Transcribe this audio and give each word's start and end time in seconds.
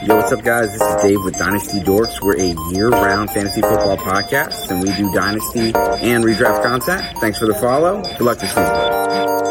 Yo, 0.00 0.14
what's 0.14 0.30
up, 0.30 0.42
guys? 0.44 0.72
This 0.72 0.80
is 0.80 1.02
Dave 1.02 1.24
with 1.24 1.36
Dynasty 1.36 1.80
Dorks. 1.80 2.22
We're 2.22 2.36
a 2.36 2.54
year-round 2.72 3.30
fantasy 3.30 3.60
football 3.60 3.96
podcast, 3.96 4.70
and 4.70 4.80
we 4.80 4.92
do 4.94 5.12
Dynasty 5.12 5.72
and 5.74 6.24
redraft 6.24 6.62
content. 6.62 7.18
Thanks 7.18 7.38
for 7.38 7.46
the 7.46 7.54
follow. 7.54 8.02
Good 8.02 8.20
luck 8.20 8.38
this 8.38 8.50
season. 8.50 9.47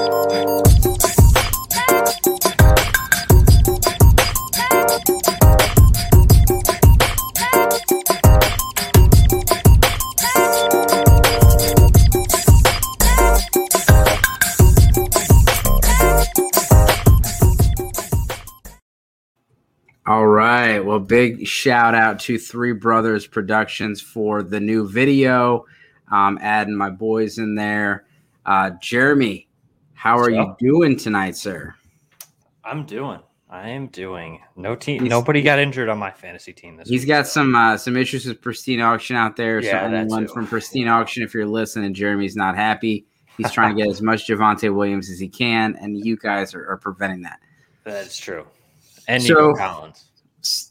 Big 21.07 21.47
shout 21.47 21.95
out 21.95 22.19
to 22.21 22.37
Three 22.37 22.73
Brothers 22.73 23.25
Productions 23.27 24.01
for 24.01 24.43
the 24.43 24.59
new 24.59 24.87
video. 24.87 25.65
Um, 26.11 26.37
adding 26.41 26.75
my 26.75 26.89
boys 26.89 27.37
in 27.37 27.55
there. 27.55 28.05
Uh, 28.45 28.71
Jeremy, 28.81 29.47
how 29.93 30.17
are 30.17 30.29
you 30.29 30.55
doing 30.59 30.97
tonight, 30.97 31.35
sir? 31.35 31.75
I'm 32.63 32.85
doing. 32.85 33.19
I 33.49 33.69
am 33.69 33.87
doing. 33.87 34.41
No 34.57 34.75
team. 34.75 35.01
He's- 35.01 35.09
nobody 35.09 35.41
got 35.41 35.59
injured 35.59 35.87
on 35.89 35.97
my 35.97 36.11
fantasy 36.11 36.51
team 36.51 36.75
this 36.75 36.89
He's 36.89 37.01
week. 37.01 37.07
got 37.07 37.27
some 37.27 37.55
uh, 37.55 37.77
some 37.77 37.95
issues 37.95 38.25
with 38.25 38.41
Pristine 38.41 38.81
Auction 38.81 39.15
out 39.15 39.35
there. 39.37 39.61
Yeah, 39.61 39.87
that 39.87 39.93
anyone 39.93 40.27
from 40.27 40.47
Pristine 40.47 40.87
Auction, 40.89 41.23
if 41.23 41.33
you're 41.33 41.45
listening, 41.45 41.93
Jeremy's 41.93 42.35
not 42.35 42.55
happy. 42.55 43.05
He's 43.37 43.51
trying 43.51 43.75
to 43.75 43.81
get 43.81 43.89
as 43.89 44.01
much 44.01 44.27
Javonte 44.27 44.73
Williams 44.73 45.09
as 45.09 45.19
he 45.19 45.29
can, 45.29 45.77
and 45.79 45.97
you 46.05 46.17
guys 46.17 46.53
are, 46.55 46.67
are 46.67 46.77
preventing 46.77 47.21
that. 47.21 47.39
That's 47.85 48.17
true. 48.17 48.45
And 49.07 49.23
So- 49.23 49.33
Nico 49.33 49.53
Collins. 49.55 50.05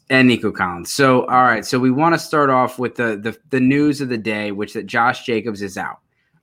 And 0.09 0.27
Nico 0.27 0.51
Collins. 0.51 0.91
So, 0.91 1.21
all 1.25 1.43
right. 1.43 1.65
So 1.65 1.79
we 1.79 1.91
want 1.91 2.15
to 2.15 2.19
start 2.19 2.49
off 2.49 2.79
with 2.79 2.95
the, 2.95 3.17
the 3.17 3.37
the 3.49 3.59
news 3.59 4.01
of 4.01 4.09
the 4.09 4.17
day, 4.17 4.51
which 4.51 4.73
that 4.73 4.85
Josh 4.85 5.25
Jacobs 5.25 5.61
is 5.61 5.77
out. 5.77 5.99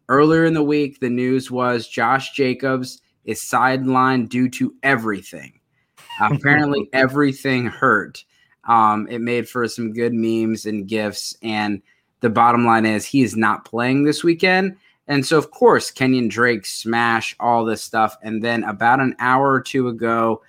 Earlier 0.09 0.45
in 0.45 0.55
the 0.55 0.63
week, 0.63 1.01
the 1.01 1.11
news 1.11 1.51
was 1.51 1.89
Josh 1.89 2.33
Jacobs 2.33 3.01
is 3.25 3.41
sidelined 3.41 4.29
due 4.29 4.49
to 4.51 4.75
everything. 4.83 5.61
Apparently, 6.21 6.89
everything 6.93 7.67
hurt. 7.67 8.25
Um, 8.69 9.07
it 9.09 9.21
made 9.21 9.49
for 9.49 9.67
some 9.69 9.93
good 9.93 10.15
memes 10.15 10.67
and 10.67 10.87
gifs. 10.87 11.37
And 11.43 11.83
the 12.21 12.31
bottom 12.31 12.65
line 12.65 12.87
is 12.87 13.05
he 13.05 13.23
is 13.23 13.37
not 13.37 13.65
playing 13.65 14.05
this 14.05 14.25
weekend. 14.25 14.77
And 15.07 15.25
so, 15.27 15.37
of 15.37 15.51
course, 15.51 15.91
Kenyon 15.91 16.29
Drake 16.29 16.65
smash 16.65 17.37
all 17.39 17.65
this 17.65 17.83
stuff. 17.83 18.17
And 18.23 18.43
then 18.43 18.65
about 18.65 19.01
an 19.01 19.15
hour 19.19 19.53
or 19.53 19.61
two 19.61 19.89
ago, 19.89 20.43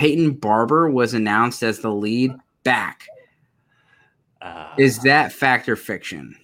Peyton 0.00 0.32
Barber 0.32 0.90
was 0.90 1.12
announced 1.12 1.62
as 1.62 1.80
the 1.80 1.92
lead 1.92 2.32
back. 2.64 3.04
Uh, 4.40 4.72
Is 4.78 5.02
that 5.02 5.30
fact 5.30 5.68
or 5.68 5.76
fiction? 5.76 6.34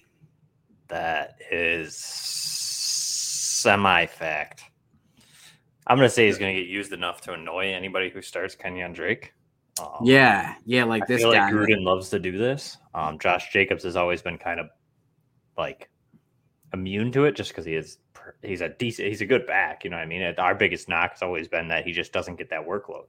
that 0.89 1.39
is 1.51 1.95
semi 1.97 4.05
fact? 4.05 4.61
I'm 5.87 5.97
gonna 5.97 6.07
say 6.07 6.27
he's 6.27 6.37
gonna 6.37 6.53
get 6.53 6.67
used 6.67 6.93
enough 6.93 7.21
to 7.21 7.33
annoy 7.33 7.73
anybody 7.73 8.11
who 8.11 8.21
starts 8.21 8.53
Kenyon 8.53 8.93
Drake. 8.93 9.33
Um, 9.81 10.01
Yeah, 10.03 10.53
yeah, 10.65 10.83
like 10.83 11.01
I 11.03 11.05
this 11.07 11.23
guy. 11.23 11.29
like 11.29 11.51
Gruden 11.51 11.83
loves 11.83 12.11
to 12.11 12.19
do 12.19 12.37
this. 12.37 12.77
Um, 12.93 13.17
Josh 13.17 13.51
Jacobs 13.51 13.83
has 13.85 13.95
always 13.95 14.21
been 14.21 14.37
kind 14.37 14.59
of 14.59 14.67
like 15.57 15.89
immune 16.73 17.11
to 17.13 17.25
it, 17.25 17.35
just 17.35 17.49
because 17.49 17.65
he 17.65 17.73
is 17.73 17.97
he's 18.43 18.61
a 18.61 18.69
decent 18.69 19.07
he's 19.07 19.21
a 19.21 19.25
good 19.25 19.47
back. 19.47 19.83
You 19.83 19.89
know 19.89 19.97
what 19.97 20.03
I 20.03 20.05
mean? 20.05 20.21
Our 20.37 20.53
biggest 20.53 20.87
knock 20.87 21.13
has 21.13 21.23
always 21.23 21.47
been 21.47 21.69
that 21.69 21.87
he 21.87 21.91
just 21.91 22.13
doesn't 22.13 22.35
get 22.35 22.51
that 22.51 22.67
workload. 22.67 23.05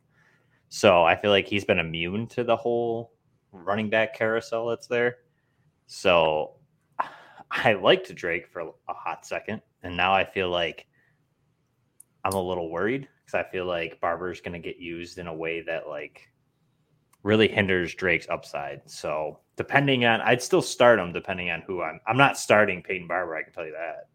So 0.68 1.04
I 1.04 1.16
feel 1.16 1.30
like 1.30 1.46
he's 1.46 1.64
been 1.64 1.78
immune 1.78 2.26
to 2.28 2.44
the 2.44 2.56
whole 2.56 3.12
running 3.52 3.88
back 3.88 4.14
carousel 4.14 4.66
that's 4.66 4.86
there. 4.86 5.18
So 5.86 6.56
I 7.50 7.74
liked 7.74 8.14
Drake 8.14 8.46
for 8.46 8.60
a 8.60 8.92
hot 8.92 9.24
second, 9.24 9.62
and 9.82 9.96
now 9.96 10.12
I 10.12 10.24
feel 10.24 10.50
like 10.50 10.86
I'm 12.24 12.34
a 12.34 12.42
little 12.42 12.70
worried 12.70 13.08
because 13.24 13.34
I 13.34 13.50
feel 13.50 13.64
like 13.64 14.00
Barber's 14.00 14.40
going 14.40 14.60
to 14.60 14.68
get 14.68 14.78
used 14.78 15.18
in 15.18 15.26
a 15.26 15.34
way 15.34 15.62
that 15.62 15.88
like 15.88 16.28
really 17.22 17.48
hinders 17.48 17.94
Drake's 17.94 18.28
upside. 18.28 18.82
So 18.86 19.40
depending 19.56 20.04
on, 20.04 20.20
I'd 20.20 20.42
still 20.42 20.62
start 20.62 20.98
him 20.98 21.12
depending 21.12 21.50
on 21.50 21.62
who 21.62 21.82
I'm. 21.82 22.00
I'm 22.06 22.16
not 22.18 22.38
starting 22.38 22.82
Peyton 22.82 23.08
Barber. 23.08 23.36
I 23.36 23.42
can 23.42 23.52
tell 23.52 23.66
you 23.66 23.72
that. 23.72 24.08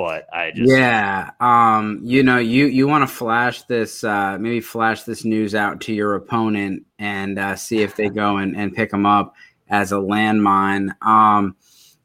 But 0.00 0.32
I 0.32 0.50
just 0.50 0.72
yeah, 0.72 1.30
um, 1.40 2.00
you 2.02 2.22
know, 2.22 2.38
you 2.38 2.64
you 2.64 2.88
want 2.88 3.06
to 3.06 3.14
flash 3.14 3.64
this, 3.64 4.02
uh, 4.02 4.38
maybe 4.40 4.62
flash 4.62 5.02
this 5.02 5.26
news 5.26 5.54
out 5.54 5.82
to 5.82 5.92
your 5.92 6.14
opponent 6.14 6.86
and 6.98 7.38
uh, 7.38 7.54
see 7.54 7.82
if 7.82 7.96
they 7.96 8.08
go 8.08 8.38
and, 8.38 8.56
and 8.56 8.74
pick 8.74 8.90
them 8.90 9.04
up 9.04 9.34
as 9.68 9.92
a 9.92 9.96
landmine. 9.96 10.94
Um, 11.06 11.54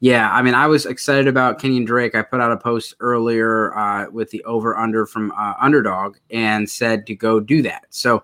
yeah, 0.00 0.30
I 0.30 0.42
mean, 0.42 0.52
I 0.52 0.66
was 0.66 0.84
excited 0.84 1.26
about 1.26 1.58
Kenyon 1.58 1.86
Drake. 1.86 2.14
I 2.14 2.20
put 2.20 2.38
out 2.38 2.52
a 2.52 2.58
post 2.58 2.96
earlier 3.00 3.74
uh, 3.74 4.10
with 4.10 4.28
the 4.28 4.44
over 4.44 4.76
under 4.76 5.06
from 5.06 5.32
uh, 5.32 5.54
Underdog 5.58 6.18
and 6.30 6.68
said 6.68 7.06
to 7.06 7.14
go 7.14 7.40
do 7.40 7.62
that. 7.62 7.86
So 7.88 8.16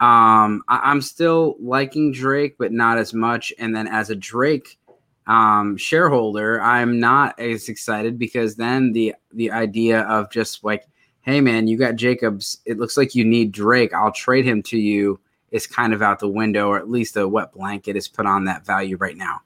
um, 0.00 0.62
I, 0.70 0.80
I'm 0.84 1.02
still 1.02 1.56
liking 1.60 2.12
Drake, 2.12 2.56
but 2.58 2.72
not 2.72 2.96
as 2.96 3.12
much. 3.12 3.52
And 3.58 3.76
then 3.76 3.88
as 3.88 4.08
a 4.08 4.16
Drake 4.16 4.78
um, 5.26 5.76
shareholder, 5.76 6.60
I'm 6.60 7.00
not 7.00 7.38
as 7.38 7.68
excited 7.68 8.18
because 8.18 8.56
then 8.56 8.92
the 8.92 9.14
the 9.32 9.50
idea 9.50 10.02
of 10.02 10.30
just 10.30 10.62
like, 10.62 10.86
hey 11.22 11.40
man, 11.40 11.66
you 11.66 11.76
got 11.76 11.96
Jacobs. 11.96 12.58
It 12.64 12.78
looks 12.78 12.96
like 12.96 13.14
you 13.14 13.24
need 13.24 13.52
Drake. 13.52 13.92
I'll 13.92 14.12
trade 14.12 14.44
him 14.44 14.62
to 14.64 14.78
you. 14.78 15.20
Is 15.52 15.66
kind 15.66 15.94
of 15.94 16.02
out 16.02 16.18
the 16.18 16.28
window, 16.28 16.68
or 16.68 16.78
at 16.78 16.90
least 16.90 17.16
a 17.16 17.26
wet 17.26 17.52
blanket 17.52 17.96
is 17.96 18.08
put 18.08 18.26
on 18.26 18.44
that 18.44 18.66
value 18.66 18.96
right 18.96 19.16
now. 19.16 19.40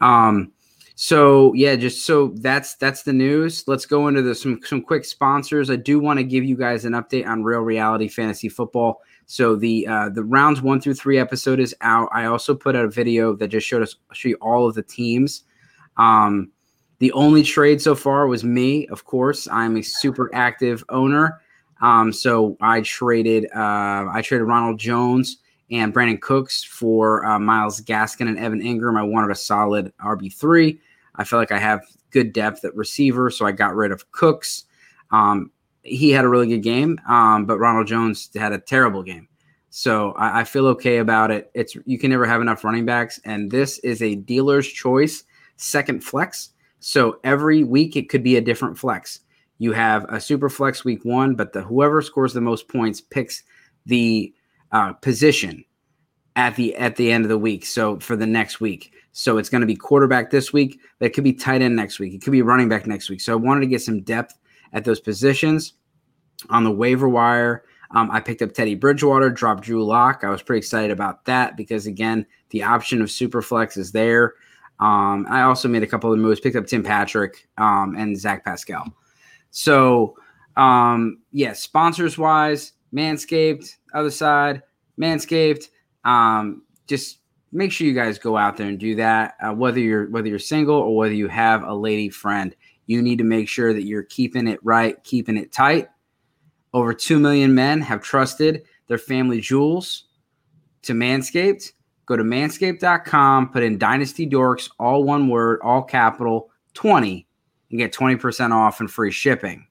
Um, 0.00 0.52
so 0.96 1.52
yeah, 1.54 1.74
just 1.74 2.06
so 2.06 2.28
that's 2.36 2.76
that's 2.76 3.02
the 3.02 3.12
news. 3.12 3.64
Let's 3.66 3.84
go 3.84 4.06
into 4.06 4.22
the 4.22 4.34
some 4.34 4.60
some 4.64 4.80
quick 4.80 5.04
sponsors. 5.04 5.68
I 5.68 5.76
do 5.76 5.98
want 5.98 6.18
to 6.18 6.24
give 6.24 6.44
you 6.44 6.56
guys 6.56 6.84
an 6.84 6.92
update 6.92 7.26
on 7.26 7.42
Real 7.42 7.60
Reality 7.60 8.08
Fantasy 8.08 8.48
Football. 8.48 9.00
So 9.26 9.56
the 9.56 9.86
uh, 9.88 10.10
the 10.10 10.22
rounds 10.22 10.62
one 10.62 10.80
through 10.80 10.94
three 10.94 11.18
episode 11.18 11.58
is 11.58 11.74
out. 11.80 12.08
I 12.12 12.26
also 12.26 12.54
put 12.54 12.76
out 12.76 12.84
a 12.84 12.90
video 12.90 13.34
that 13.36 13.48
just 13.48 13.66
showed 13.66 13.82
us 13.82 13.96
show 14.12 14.28
you 14.28 14.38
all 14.40 14.68
of 14.68 14.74
the 14.74 14.82
teams. 14.82 15.44
Um, 15.96 16.52
the 17.00 17.10
only 17.12 17.42
trade 17.42 17.82
so 17.82 17.96
far 17.96 18.28
was 18.28 18.44
me, 18.44 18.86
of 18.86 19.04
course. 19.04 19.48
I'm 19.48 19.76
a 19.76 19.82
super 19.82 20.30
active 20.32 20.84
owner. 20.90 21.40
Um, 21.80 22.12
so 22.12 22.56
I 22.60 22.82
traded 22.82 23.46
uh, 23.46 24.06
I 24.12 24.22
traded 24.22 24.46
Ronald 24.46 24.78
Jones 24.78 25.38
and 25.70 25.92
Brandin 25.92 26.20
Cooks 26.20 26.62
for 26.62 27.24
uh, 27.26 27.38
Myles 27.38 27.80
Gaskin 27.80 28.28
and 28.28 28.38
Evan 28.38 28.62
Engram. 28.62 28.98
I 28.98 29.02
wanted 29.02 29.32
a 29.32 29.34
solid 29.34 29.92
RB 30.00 30.32
three. 30.32 30.80
I 31.16 31.24
feel 31.24 31.38
like 31.38 31.52
I 31.52 31.58
have 31.58 31.82
good 32.10 32.32
depth 32.32 32.64
at 32.64 32.74
receiver, 32.74 33.30
so 33.30 33.46
I 33.46 33.52
got 33.52 33.74
rid 33.74 33.92
of 33.92 34.10
Cooks. 34.12 34.64
Um, 35.10 35.50
he 35.82 36.10
had 36.10 36.24
a 36.24 36.28
really 36.28 36.48
good 36.48 36.62
game, 36.62 36.98
um, 37.08 37.44
but 37.46 37.58
Ronald 37.58 37.86
Jones 37.86 38.30
had 38.34 38.52
a 38.52 38.58
terrible 38.58 39.02
game. 39.02 39.28
So 39.70 40.12
I, 40.12 40.40
I 40.40 40.44
feel 40.44 40.66
okay 40.68 40.98
about 40.98 41.30
it. 41.30 41.50
It's 41.54 41.76
you 41.84 41.98
can 41.98 42.10
never 42.10 42.26
have 42.26 42.40
enough 42.40 42.64
running 42.64 42.84
backs, 42.84 43.20
and 43.24 43.50
this 43.50 43.78
is 43.80 44.02
a 44.02 44.14
dealer's 44.14 44.68
choice 44.68 45.24
second 45.56 46.02
flex. 46.02 46.50
So 46.80 47.18
every 47.24 47.64
week 47.64 47.96
it 47.96 48.08
could 48.08 48.22
be 48.22 48.36
a 48.36 48.40
different 48.40 48.78
flex. 48.78 49.20
You 49.58 49.72
have 49.72 50.04
a 50.08 50.20
super 50.20 50.48
flex 50.48 50.84
week 50.84 51.04
one, 51.04 51.34
but 51.34 51.52
the 51.52 51.62
whoever 51.62 52.02
scores 52.02 52.32
the 52.32 52.40
most 52.40 52.68
points 52.68 53.00
picks 53.00 53.42
the 53.86 54.34
uh, 54.72 54.92
position 54.94 55.64
at 56.36 56.56
the 56.56 56.74
at 56.76 56.96
the 56.96 57.10
end 57.10 57.24
of 57.24 57.28
the 57.28 57.38
week. 57.38 57.64
So 57.64 57.98
for 58.00 58.16
the 58.16 58.26
next 58.26 58.60
week, 58.60 58.92
so 59.16 59.38
it's 59.38 59.48
going 59.48 59.60
to 59.60 59.66
be 59.66 59.76
quarterback 59.76 60.30
this 60.30 60.52
week, 60.52 60.80
but 60.98 61.06
it 61.06 61.14
could 61.14 61.22
be 61.22 61.32
tight 61.32 61.62
end 61.62 61.76
next 61.76 62.00
week. 62.00 62.12
It 62.14 62.20
could 62.20 62.32
be 62.32 62.42
running 62.42 62.68
back 62.68 62.84
next 62.84 63.08
week. 63.08 63.20
So 63.20 63.32
I 63.32 63.36
wanted 63.36 63.60
to 63.60 63.68
get 63.68 63.80
some 63.80 64.02
depth 64.02 64.36
at 64.72 64.84
those 64.84 64.98
positions 64.98 65.74
on 66.50 66.64
the 66.64 66.70
waiver 66.72 67.08
wire. 67.08 67.64
Um, 67.92 68.10
I 68.10 68.18
picked 68.18 68.42
up 68.42 68.52
Teddy 68.52 68.74
Bridgewater, 68.74 69.30
dropped 69.30 69.62
Drew 69.62 69.84
Lock. 69.84 70.24
I 70.24 70.30
was 70.30 70.42
pretty 70.42 70.58
excited 70.58 70.90
about 70.90 71.24
that 71.26 71.56
because 71.56 71.86
again, 71.86 72.26
the 72.50 72.64
option 72.64 73.00
of 73.00 73.08
Superflex 73.08 73.78
is 73.78 73.92
there. 73.92 74.34
Um, 74.80 75.26
I 75.30 75.42
also 75.42 75.68
made 75.68 75.84
a 75.84 75.86
couple 75.86 76.12
of 76.12 76.18
moves, 76.18 76.40
picked 76.40 76.56
up 76.56 76.66
Tim 76.66 76.82
Patrick 76.82 77.48
um, 77.56 77.94
and 77.96 78.18
Zach 78.18 78.44
Pascal. 78.44 78.84
So 79.52 80.16
um, 80.56 81.22
yeah, 81.30 81.52
sponsors 81.52 82.18
wise, 82.18 82.72
Manscaped, 82.92 83.76
other 83.94 84.10
side, 84.10 84.62
Manscaped. 85.00 85.68
Um, 86.04 86.62
just 86.88 87.18
make 87.54 87.72
sure 87.72 87.86
you 87.86 87.94
guys 87.94 88.18
go 88.18 88.36
out 88.36 88.56
there 88.56 88.68
and 88.68 88.78
do 88.78 88.96
that. 88.96 89.36
Uh, 89.40 89.52
whether 89.52 89.78
you're 89.78 90.10
whether 90.10 90.28
you're 90.28 90.38
single 90.38 90.76
or 90.76 90.96
whether 90.96 91.14
you 91.14 91.28
have 91.28 91.62
a 91.62 91.74
lady 91.74 92.10
friend, 92.10 92.54
you 92.86 93.00
need 93.00 93.18
to 93.18 93.24
make 93.24 93.48
sure 93.48 93.72
that 93.72 93.84
you're 93.84 94.02
keeping 94.02 94.48
it 94.48 94.60
right, 94.62 95.02
keeping 95.04 95.36
it 95.36 95.52
tight. 95.52 95.88
Over 96.72 96.92
2 96.92 97.18
million 97.20 97.54
men 97.54 97.80
have 97.80 98.02
trusted 98.02 98.64
their 98.88 98.98
family 98.98 99.40
jewels 99.40 100.04
to 100.82 100.92
Manscaped. 100.92 101.72
Go 102.06 102.16
to 102.16 102.24
manscaped.com, 102.24 103.50
put 103.50 103.62
in 103.62 103.78
Dynasty 103.78 104.28
Dorks, 104.28 104.68
all 104.78 105.04
one 105.04 105.28
word, 105.28 105.60
all 105.62 105.82
capital, 105.82 106.50
20, 106.74 107.26
and 107.70 107.78
get 107.78 107.94
20% 107.94 108.52
off 108.52 108.80
and 108.80 108.90
free 108.90 109.10
shipping. 109.10 109.66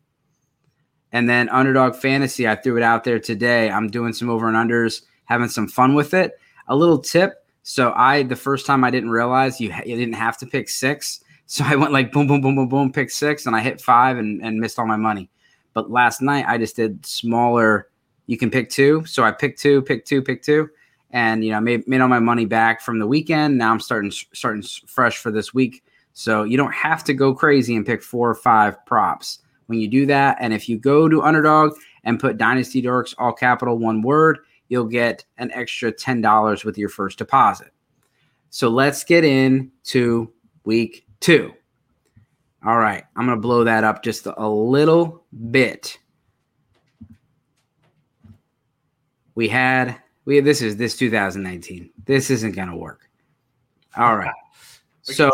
And 1.12 1.29
then 1.29 1.47
Underdog 1.50 1.95
Fantasy, 1.95 2.47
I 2.47 2.56
threw 2.56 2.77
it 2.77 2.81
out 2.81 3.03
there 3.03 3.19
today. 3.19 3.69
I'm 3.69 3.89
doing 3.89 4.13
some 4.13 4.31
over 4.31 4.47
and 4.47 4.57
unders, 4.57 5.03
having 5.25 5.47
some 5.47 5.68
fun 5.68 5.94
with 5.94 6.15
it. 6.15 6.33
a 6.68 6.75
little 6.75 6.97
tip. 6.97 7.42
So 7.63 7.94
I 7.95 8.24
the 8.24 8.36
first 8.36 8.65
time 8.65 8.83
I 8.83 8.92
didn't 8.92 9.10
realize 9.10 9.60
you 9.60 9.74
you 9.86 9.95
didn't 9.95 10.13
have 10.13 10.38
to 10.39 10.45
pick 10.45 10.69
six. 10.69 11.21
So 11.45 11.65
I 11.68 11.75
went 11.75 11.92
like 11.92 12.12
boom, 12.12 12.25
boom, 12.25 12.39
boom, 12.42 12.56
boom, 12.56 12.69
boom, 12.69 12.92
pick 12.92 13.12
six, 13.12 13.45
and 13.45 13.56
I 13.56 13.60
hit 13.60 13.81
five 13.81 14.18
and, 14.18 14.42
and 14.42 14.60
missed 14.60 14.80
all 14.80 14.88
my 14.88 14.95
money. 14.95 15.30
But 15.74 15.92
last 15.92 16.21
night 16.21 16.45
I 16.48 16.57
just 16.57 16.77
did 16.77 17.06
smaller. 17.06 17.89
You 18.27 18.38
can 18.38 18.50
pick 18.50 18.69
two, 18.69 19.06
so 19.06 19.24
I 19.24 19.31
picked 19.31 19.60
two, 19.60 19.81
pick 19.81 20.06
two, 20.06 20.21
pick 20.21 20.42
two, 20.42 20.69
and 21.12 21.44
you 21.44 21.51
know 21.51 21.60
made 21.60 21.88
made 21.88 22.01
all 22.01 22.07
my 22.07 22.19
money 22.19 22.45
back 22.45 22.81
from 22.81 22.98
the 22.98 23.07
weekend. 23.07 23.57
Now 23.57 23.71
I'm 23.71 23.81
starting 23.81 24.12
starting 24.12 24.63
fresh 24.88 25.18
for 25.18 25.31
this 25.31 25.54
week. 25.54 25.83
So 26.13 26.44
you 26.44 26.57
don't 26.57 26.74
have 26.74 27.04
to 27.06 27.13
go 27.13 27.33
crazy 27.33 27.75
and 27.75 27.86
pick 27.86 28.04
four 28.04 28.30
or 28.30 28.36
five 28.36 28.83
props 28.86 29.39
when 29.65 29.80
you 29.80 29.88
do 29.88 30.06
that. 30.06 30.38
And 30.39 30.54
if 30.54 30.69
you 30.69 30.77
go 30.77 31.10
to 31.10 31.24
Underdog 31.24 31.74
and 32.04 32.19
put 32.19 32.38
Dynasty 32.38 32.81
Dorks 32.81 33.15
all 33.18 33.33
capital 33.33 33.77
one 33.77 34.01
word, 34.01 34.39
you'll 34.69 34.86
get 34.86 35.25
an 35.38 35.51
extra 35.51 35.92
ten 35.92 36.21
dollars 36.21 36.63
with 36.63 36.77
your 36.77 36.89
first 36.89 37.18
deposit. 37.18 37.71
So 38.50 38.69
let's 38.69 39.04
get 39.04 39.24
into 39.24 40.31
week 40.63 41.06
two. 41.19 41.54
All 42.65 42.77
right, 42.77 43.04
I'm 43.15 43.25
going 43.25 43.38
to 43.38 43.42
blow 43.42 43.63
that 43.63 43.83
up 43.83 44.04
just 44.04 44.25
a 44.25 44.48
little 44.48 45.25
bit. 45.51 45.98
We 49.36 49.48
had 49.48 49.98
we 50.25 50.39
this 50.39 50.62
is 50.62 50.77
this 50.77 50.95
2019. 50.95 51.89
This 52.06 52.30
isn't 52.30 52.56
going 52.56 52.69
to 52.69 52.75
work. 52.75 53.10
All 53.98 54.15
right. 54.18 54.33
We 55.07 55.13
so 55.13 55.31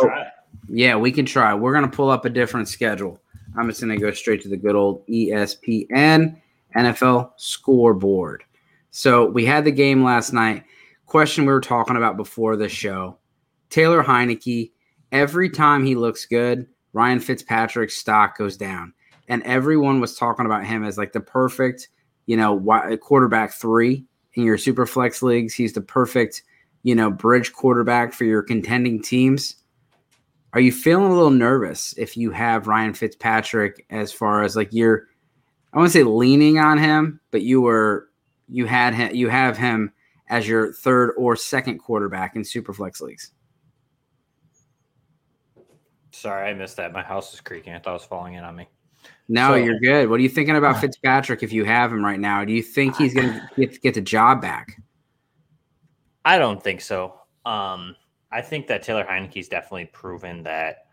yeah, 0.68 0.96
we 0.96 1.12
can 1.12 1.26
try. 1.26 1.54
We're 1.54 1.74
going 1.74 1.90
to 1.90 1.96
pull 1.96 2.10
up 2.10 2.26
a 2.26 2.30
different 2.30 2.68
schedule. 2.68 3.22
I'm 3.58 3.68
just 3.68 3.82
going 3.82 3.98
to 3.98 4.04
go 4.04 4.12
straight 4.12 4.42
to 4.44 4.50
the 4.50 4.58
good 4.58 4.76
old 4.76 5.06
ESPN 5.08 6.40
NFL 6.76 7.32
scoreboard. 7.38 8.44
So 8.92 9.26
we 9.26 9.46
had 9.46 9.66
the 9.66 9.72
game 9.72 10.04
last 10.04 10.34
night. 10.34 10.64
Question 11.06 11.46
we 11.46 11.54
were 11.54 11.62
talking 11.62 11.96
about 11.96 12.18
before 12.18 12.56
the 12.56 12.70
show. 12.70 13.18
Taylor 13.70 14.04
Heinicke 14.04 14.72
every 15.12 15.50
time 15.50 15.86
he 15.86 15.96
looks 15.96 16.26
good, 16.26 16.68
Ryan 16.94 17.20
Fitzpatrick's 17.20 17.96
stock 17.96 18.38
goes 18.38 18.58
down. 18.58 18.94
And 19.28 19.44
everyone 19.44 20.00
was 20.00 20.16
talking 20.16 20.46
about 20.46 20.66
him 20.66 20.84
as 20.84 20.98
like 20.98 21.14
the 21.14 21.20
perfect, 21.20 21.90
you 22.26 22.36
know, 22.36 22.64
uh, 22.72 22.98
quarterback 22.98 23.54
three 23.54 24.06
in 24.34 24.44
your 24.44 24.58
super 24.58 24.86
flex 24.86 25.22
leagues. 25.22 25.54
He's 25.54 25.74
the 25.74 25.82
perfect, 25.82 26.44
you 26.82 26.96
know, 26.96 27.12
bridge 27.12 27.54
quarterback 27.54 28.14
for 28.14 28.24
your 28.24 28.42
contending 28.42 29.02
teams. 29.02 29.56
Are 30.54 30.60
you 30.60 30.72
feeling 30.72 31.12
a 31.12 31.16
little 31.16 31.30
nervous 31.30 31.94
if 31.96 32.18
you 32.18 32.32
have 32.32 32.66
Ryan 32.66 32.96
Fitzpatrick 32.96 33.86
as 33.92 34.12
far 34.12 34.42
as 34.42 34.56
like 34.56 34.74
you're, 34.74 35.06
I 35.72 35.78
want 35.78 35.92
to 35.92 35.94
say 35.94 36.04
leaning 36.04 36.58
on 36.58 36.80
him, 36.80 37.20
but 37.30 37.44
you 37.44 37.62
were, 37.62 38.09
you 38.50 38.66
had 38.66 38.94
him, 38.94 39.16
you 39.16 39.30
have 39.30 39.58
him 39.58 39.92
as 40.28 40.48
your 40.48 40.74
third 40.74 41.14
or 41.18 41.36
second 41.36 41.80
quarterback 41.80 42.36
in 42.36 42.44
super 42.44 42.74
flex 42.74 43.02
leagues? 43.02 43.32
Sorry, 46.12 46.50
I 46.50 46.54
missed 46.54 46.78
that. 46.78 46.92
My 46.92 47.04
house 47.04 47.34
is 47.34 47.42
creaking. 47.42 47.74
I 47.74 47.80
thought 47.80 47.92
it 47.92 47.94
was 47.94 48.04
falling 48.04 48.34
in 48.34 48.44
on 48.44 48.56
me. 48.56 48.68
No, 49.28 49.52
so, 49.52 49.56
you're 49.56 49.80
good. 49.80 50.10
What 50.10 50.20
are 50.20 50.24
you 50.24 50.30
thinking 50.30 50.56
about 50.56 50.78
Fitzpatrick 50.82 51.44
if 51.44 51.54
you 51.54 51.64
have 51.66 51.92
him 51.92 52.04
right 52.04 52.20
now? 52.20 52.44
Do 52.44 52.52
you 52.52 52.64
think 52.64 52.96
he's 52.98 53.14
going 53.14 53.32
to 53.32 53.50
get, 53.56 53.82
get 53.82 53.94
the 53.94 54.02
job 54.02 54.42
back? 54.42 54.82
I 56.26 56.38
don't 56.38 56.62
think 56.62 56.82
so. 56.82 57.22
Um, 57.46 57.96
I 58.32 58.42
think 58.42 58.68
that 58.68 58.84
Taylor 58.84 59.06
Heinicke's 59.06 59.48
definitely 59.48 59.86
proven 59.86 60.44
that 60.44 60.88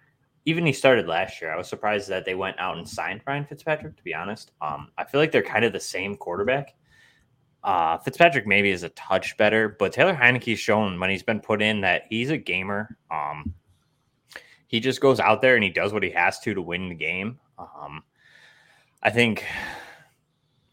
even 0.45 0.65
he 0.65 0.73
started 0.73 1.09
last 1.09 1.43
year. 1.43 1.53
I 1.53 1.57
was 1.57 1.69
surprised 1.69 2.09
that 2.09 2.25
they 2.25 2.35
went 2.35 2.59
out 2.59 2.79
and 2.79 2.89
signed 2.89 3.21
Ryan 3.27 3.45
Fitzpatrick, 3.45 3.97
to 3.97 4.03
be 4.05 4.15
honest. 4.15 4.53
Um, 4.61 4.93
I 4.97 5.05
feel 5.05 5.21
like 5.21 5.33
they're 5.33 5.43
kind 5.43 5.65
of 5.65 5.73
the 5.73 5.81
same 5.81 6.17
quarterback. 6.17 6.75
Uh, 7.67 7.99
Fitzpatrick 7.99 8.47
maybe 8.47 8.71
is 8.71 8.85
a 8.85 8.89
touch 8.91 9.37
better, 9.37 9.77
but 9.81 9.93
Taylor 9.93 10.15
Heinicke's 10.15 10.61
shown 10.61 11.01
when 11.01 11.11
he's 11.11 11.25
been 11.25 11.41
put 11.41 11.61
in 11.61 11.81
that 11.81 12.05
he's 12.09 12.31
a 12.31 12.37
gamer. 12.39 12.97
Um, 13.11 13.53
he 14.69 14.79
just 14.79 15.01
goes 15.01 15.19
out 15.19 15.43
there 15.43 15.57
and 15.57 15.65
he 15.65 15.71
does 15.71 15.93
what 15.93 16.05
he 16.05 16.11
has 16.11 16.39
to 16.41 16.55
to 16.55 16.63
win 16.63 16.89
the 16.89 16.95
game. 16.95 17.41
Um, 17.59 18.05
I 19.03 19.11
think 19.11 19.45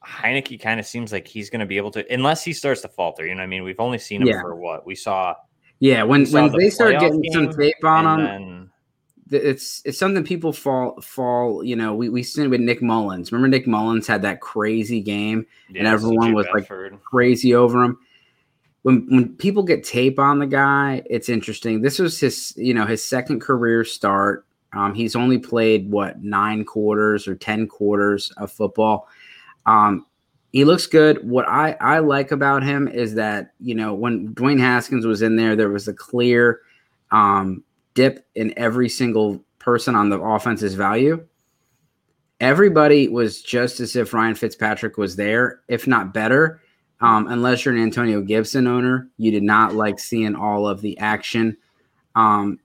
Heinicke 0.06 0.62
kind 0.62 0.80
of 0.80 0.86
seems 0.86 1.12
like 1.12 1.28
he's 1.28 1.50
going 1.50 1.62
to 1.62 1.66
be 1.66 1.78
able 1.78 1.90
to, 1.92 2.14
unless 2.14 2.44
he 2.44 2.54
starts 2.54 2.82
to 2.82 2.88
falter. 2.90 3.26
You 3.26 3.34
know, 3.34 3.42
I 3.42 3.48
mean, 3.48 3.64
we've 3.64 3.80
only 3.80 3.98
seen 3.98 4.22
him 4.22 4.28
yeah. 4.28 4.42
for 4.42 4.56
what 4.56 4.86
we 4.86 4.94
saw. 4.94 5.34
Yeah, 5.80 6.04
when 6.04 6.28
when 6.28 6.52
the 6.52 6.58
they 6.60 6.70
start 6.70 7.00
getting 7.00 7.24
some 7.32 7.52
tape 7.52 7.84
on 7.84 8.20
him, 8.20 8.63
it's 9.34 9.82
it's 9.86 9.98
something 9.98 10.24
people 10.24 10.54
fall 10.54 11.00
fall. 11.02 11.64
You 11.64 11.76
know, 11.76 11.94
we 11.94 12.10
we 12.10 12.24
seen 12.24 12.50
with 12.50 12.62
Nick 12.62 12.82
Mullens. 12.82 13.32
Remember, 13.32 13.48
Nick 13.48 13.68
Mullens 13.68 14.08
had 14.08 14.22
that 14.22 14.42
crazy 14.42 15.02
game, 15.02 15.46
yeah, 15.70 15.80
and 15.80 15.88
everyone 15.88 16.34
was 16.34 16.46
Bedford. 16.54 16.94
like 16.94 17.04
crazy 17.04 17.54
over 17.54 17.84
him 17.84 17.98
when 18.84 19.08
when 19.10 19.36
people 19.36 19.64
get 19.64 19.84
tape 19.84 20.20
on 20.20 20.40
the 20.40 20.48
guy, 20.48 21.02
it's 21.10 21.30
interesting. 21.30 21.82
This 21.82 22.00
was 22.00 22.20
his, 22.20 22.54
you 22.56 22.74
know, 22.74 22.86
his 22.86 23.04
second 23.04 23.42
career 23.42 23.84
start. 23.84 24.46
Um, 24.74 24.94
he's 24.94 25.16
only 25.16 25.38
played 25.40 25.90
what 25.90 26.22
nine 26.22 26.64
quarters 26.66 27.28
or 27.28 27.36
ten 27.36 27.68
quarters 27.68 28.32
of 28.38 28.52
football. 28.52 29.08
Um, 29.66 30.06
he 30.52 30.66
looks 30.66 30.86
good. 30.86 31.28
What 31.28 31.48
I 31.48 31.72
I 31.80 32.00
like 32.00 32.32
about 32.32 32.62
him 32.64 32.88
is 32.88 33.16
that 33.16 33.54
you 33.60 33.74
know 33.74 33.94
when 33.94 34.36
Dwayne 34.36 34.60
Haskins 34.60 35.06
was 35.06 35.22
in 35.22 35.38
there, 35.38 35.56
there 35.56 35.70
was 35.70 35.88
a 35.88 35.94
clear 35.94 36.62
um, 37.12 37.64
dip 37.94 38.26
in 38.36 38.54
every 38.58 38.90
single 38.90 39.44
person 39.60 39.96
on 39.96 40.10
the 40.10 40.20
offense's 40.20 40.76
value. 40.76 41.26
Everybody 42.40 43.08
was 43.08 43.42
just 43.42 43.80
as 43.80 43.96
if 43.96 44.14
Ryan 44.14 44.36
Fitzpatrick 44.36 44.98
was 44.98 45.16
there, 45.16 45.62
if 45.68 45.88
not 45.88 46.14
better. 46.14 46.62
Um, 47.00 47.28
unless 47.28 47.66
you're 47.66 47.74
an 47.74 47.82
Antonio 47.82 48.22
Gibson 48.22 48.68
owner, 48.68 49.10
you 49.18 49.32
did 49.32 49.44
not 49.44 49.76
like 49.76 50.00
seeing 50.00 50.36
all 50.36 50.68
of 50.68 50.82
the 50.82 50.98
action. 51.00 51.58
Um, 52.16 52.60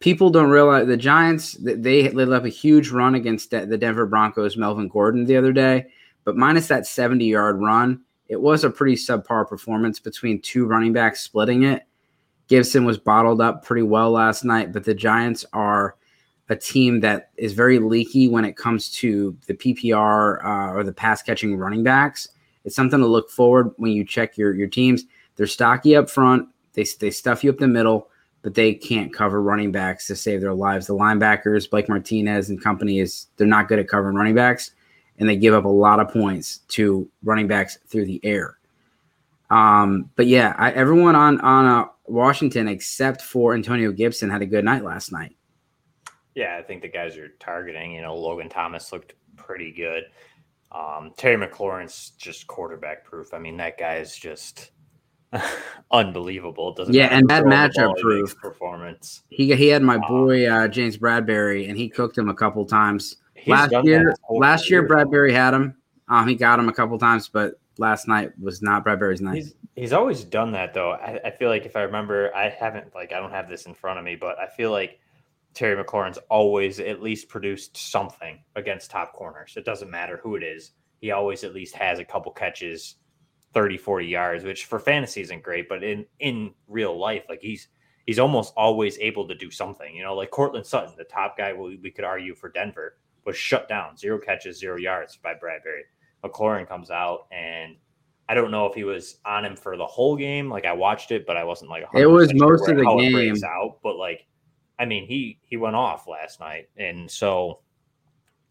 people 0.00 0.30
don't 0.30 0.50
realize 0.50 0.86
the 0.86 0.96
Giants 0.96 1.56
they 1.60 2.10
lit 2.10 2.32
up 2.32 2.44
a 2.44 2.48
huge 2.48 2.90
run 2.90 3.14
against 3.14 3.50
the 3.50 3.78
Denver 3.78 4.06
Broncos, 4.06 4.56
Melvin 4.56 4.88
Gordon 4.88 5.24
the 5.24 5.36
other 5.36 5.52
day, 5.52 5.86
but 6.24 6.36
minus 6.36 6.68
that 6.68 6.86
70 6.86 7.24
yard 7.24 7.60
run, 7.60 8.02
it 8.28 8.40
was 8.40 8.64
a 8.64 8.70
pretty 8.70 8.96
subpar 8.96 9.48
performance 9.48 10.00
between 10.00 10.40
two 10.40 10.66
running 10.66 10.92
backs 10.92 11.20
splitting 11.20 11.62
it. 11.62 11.84
Gibson 12.54 12.84
was 12.84 12.98
bottled 12.98 13.40
up 13.40 13.64
pretty 13.64 13.82
well 13.82 14.12
last 14.12 14.44
night, 14.44 14.72
but 14.72 14.84
the 14.84 14.94
Giants 14.94 15.44
are 15.52 15.96
a 16.48 16.54
team 16.54 17.00
that 17.00 17.30
is 17.36 17.52
very 17.52 17.80
leaky 17.80 18.28
when 18.28 18.44
it 18.44 18.56
comes 18.56 18.90
to 18.90 19.36
the 19.48 19.54
PPR 19.54 20.44
uh, 20.44 20.72
or 20.72 20.84
the 20.84 20.92
pass 20.92 21.20
catching 21.20 21.56
running 21.56 21.82
backs. 21.82 22.28
It's 22.64 22.76
something 22.76 23.00
to 23.00 23.08
look 23.08 23.28
forward 23.28 23.72
when 23.76 23.90
you 23.90 24.04
check 24.04 24.38
your 24.38 24.54
your 24.54 24.68
teams. 24.68 25.02
They're 25.34 25.48
stocky 25.48 25.96
up 25.96 26.08
front. 26.08 26.48
They 26.74 26.84
they 27.00 27.10
stuff 27.10 27.42
you 27.42 27.50
up 27.50 27.58
the 27.58 27.66
middle, 27.66 28.08
but 28.42 28.54
they 28.54 28.72
can't 28.72 29.12
cover 29.12 29.42
running 29.42 29.72
backs 29.72 30.06
to 30.06 30.14
save 30.14 30.40
their 30.40 30.54
lives. 30.54 30.86
The 30.86 30.94
linebackers, 30.94 31.68
Blake 31.68 31.88
Martinez 31.88 32.50
and 32.50 32.62
company, 32.62 33.00
is 33.00 33.26
they're 33.36 33.48
not 33.48 33.66
good 33.66 33.80
at 33.80 33.88
covering 33.88 34.14
running 34.14 34.36
backs, 34.36 34.70
and 35.18 35.28
they 35.28 35.34
give 35.34 35.54
up 35.54 35.64
a 35.64 35.68
lot 35.68 35.98
of 35.98 36.08
points 36.08 36.58
to 36.68 37.10
running 37.24 37.48
backs 37.48 37.78
through 37.88 38.04
the 38.04 38.20
air. 38.22 38.58
Um, 39.50 40.08
but 40.14 40.28
yeah, 40.28 40.54
I, 40.56 40.70
everyone 40.70 41.16
on 41.16 41.40
on 41.40 41.66
uh, 41.66 41.88
Washington 42.06 42.68
except 42.68 43.22
for 43.22 43.54
Antonio 43.54 43.92
Gibson 43.92 44.30
had 44.30 44.42
a 44.42 44.46
good 44.46 44.64
night 44.64 44.84
last 44.84 45.12
night. 45.12 45.36
Yeah, 46.34 46.56
I 46.58 46.62
think 46.62 46.82
the 46.82 46.88
guys 46.88 47.16
are 47.16 47.28
targeting. 47.38 47.92
You 47.92 48.02
know, 48.02 48.16
Logan 48.16 48.48
Thomas 48.48 48.92
looked 48.92 49.14
pretty 49.36 49.72
good. 49.72 50.04
Um, 50.72 51.12
Terry 51.16 51.36
McLaurin's 51.36 52.10
just 52.18 52.46
quarterback 52.46 53.04
proof. 53.04 53.32
I 53.32 53.38
mean, 53.38 53.56
that 53.58 53.78
guy 53.78 53.96
is 53.96 54.16
just 54.16 54.72
unbelievable. 55.92 56.74
Doesn't 56.74 56.92
yeah, 56.92 57.06
and 57.06 57.28
that 57.28 57.44
matchup 57.44 57.96
proof 57.98 58.36
performance. 58.36 59.22
He 59.28 59.54
he 59.54 59.68
had 59.68 59.82
my 59.82 59.96
um, 59.96 60.02
boy 60.08 60.50
uh, 60.50 60.68
James 60.68 60.98
Bradberry, 60.98 61.68
and 61.68 61.78
he 61.78 61.88
cooked 61.88 62.18
him 62.18 62.28
a 62.28 62.34
couple 62.34 62.64
times. 62.66 63.16
Last 63.46 63.74
year, 63.84 64.14
last 64.30 64.70
year 64.70 64.88
Bradberry 64.88 65.32
had 65.32 65.54
him. 65.54 65.76
Um, 66.08 66.26
he 66.26 66.34
got 66.34 66.58
him 66.58 66.68
a 66.68 66.72
couple 66.72 66.98
times, 66.98 67.28
but 67.28 67.54
last 67.78 68.08
night 68.08 68.32
was 68.38 68.62
not 68.62 68.84
Bradberry's 68.84 69.20
night. 69.20 69.36
He's, 69.36 69.54
he's 69.74 69.92
always 69.92 70.24
done 70.24 70.52
that 70.52 70.74
though. 70.74 70.92
I, 70.92 71.20
I 71.24 71.30
feel 71.30 71.48
like 71.48 71.66
if 71.66 71.76
I 71.76 71.82
remember, 71.82 72.34
I 72.34 72.48
haven't 72.48 72.94
like 72.94 73.12
I 73.12 73.20
don't 73.20 73.30
have 73.30 73.48
this 73.48 73.66
in 73.66 73.74
front 73.74 73.98
of 73.98 74.04
me, 74.04 74.16
but 74.16 74.38
I 74.38 74.46
feel 74.46 74.70
like 74.70 75.00
Terry 75.54 75.82
McLaurin's 75.82 76.18
always 76.28 76.80
at 76.80 77.02
least 77.02 77.28
produced 77.28 77.76
something 77.76 78.40
against 78.56 78.90
top 78.90 79.12
corners. 79.12 79.54
It 79.56 79.64
doesn't 79.64 79.90
matter 79.90 80.18
who 80.22 80.36
it 80.36 80.42
is. 80.42 80.72
He 81.00 81.10
always 81.10 81.44
at 81.44 81.54
least 81.54 81.74
has 81.76 81.98
a 81.98 82.04
couple 82.04 82.32
catches, 82.32 82.96
30, 83.52 83.78
40 83.78 84.06
yards, 84.06 84.44
which 84.44 84.64
for 84.64 84.80
fantasy 84.80 85.20
isn't 85.20 85.42
great, 85.42 85.68
but 85.68 85.84
in 85.84 86.06
in 86.18 86.54
real 86.68 86.98
life, 86.98 87.24
like 87.28 87.40
he's 87.40 87.68
he's 88.06 88.18
almost 88.18 88.52
always 88.56 88.98
able 88.98 89.26
to 89.28 89.34
do 89.34 89.50
something. 89.50 89.94
You 89.94 90.02
know, 90.02 90.14
like 90.14 90.30
Courtland 90.30 90.66
Sutton, 90.66 90.94
the 90.96 91.04
top 91.04 91.36
guy 91.36 91.52
we, 91.52 91.76
we 91.76 91.90
could 91.90 92.04
argue 92.04 92.34
for 92.34 92.48
Denver, 92.48 92.96
was 93.24 93.36
shut 93.36 93.68
down, 93.68 93.96
zero 93.96 94.18
catches, 94.18 94.58
zero 94.58 94.76
yards 94.76 95.16
by 95.16 95.34
Bradberry. 95.34 95.82
McLaurin 96.24 96.66
comes 96.66 96.90
out 96.90 97.26
and 97.30 97.76
I 98.28 98.34
don't 98.34 98.50
know 98.50 98.66
if 98.66 98.74
he 98.74 98.84
was 98.84 99.18
on 99.24 99.44
him 99.44 99.54
for 99.54 99.76
the 99.76 99.86
whole 99.86 100.16
game. 100.16 100.48
Like 100.48 100.64
I 100.64 100.72
watched 100.72 101.10
it, 101.10 101.26
but 101.26 101.36
I 101.36 101.44
wasn't 101.44 101.70
like 101.70 101.84
it 101.94 102.06
was 102.06 102.32
most 102.34 102.68
of 102.68 102.76
the 102.76 102.96
game 102.98 103.36
out. 103.44 103.78
But 103.82 103.96
like 103.96 104.26
I 104.78 104.84
mean, 104.86 105.06
he 105.06 105.38
he 105.42 105.56
went 105.56 105.76
off 105.76 106.08
last 106.08 106.40
night, 106.40 106.68
and 106.76 107.10
so 107.10 107.60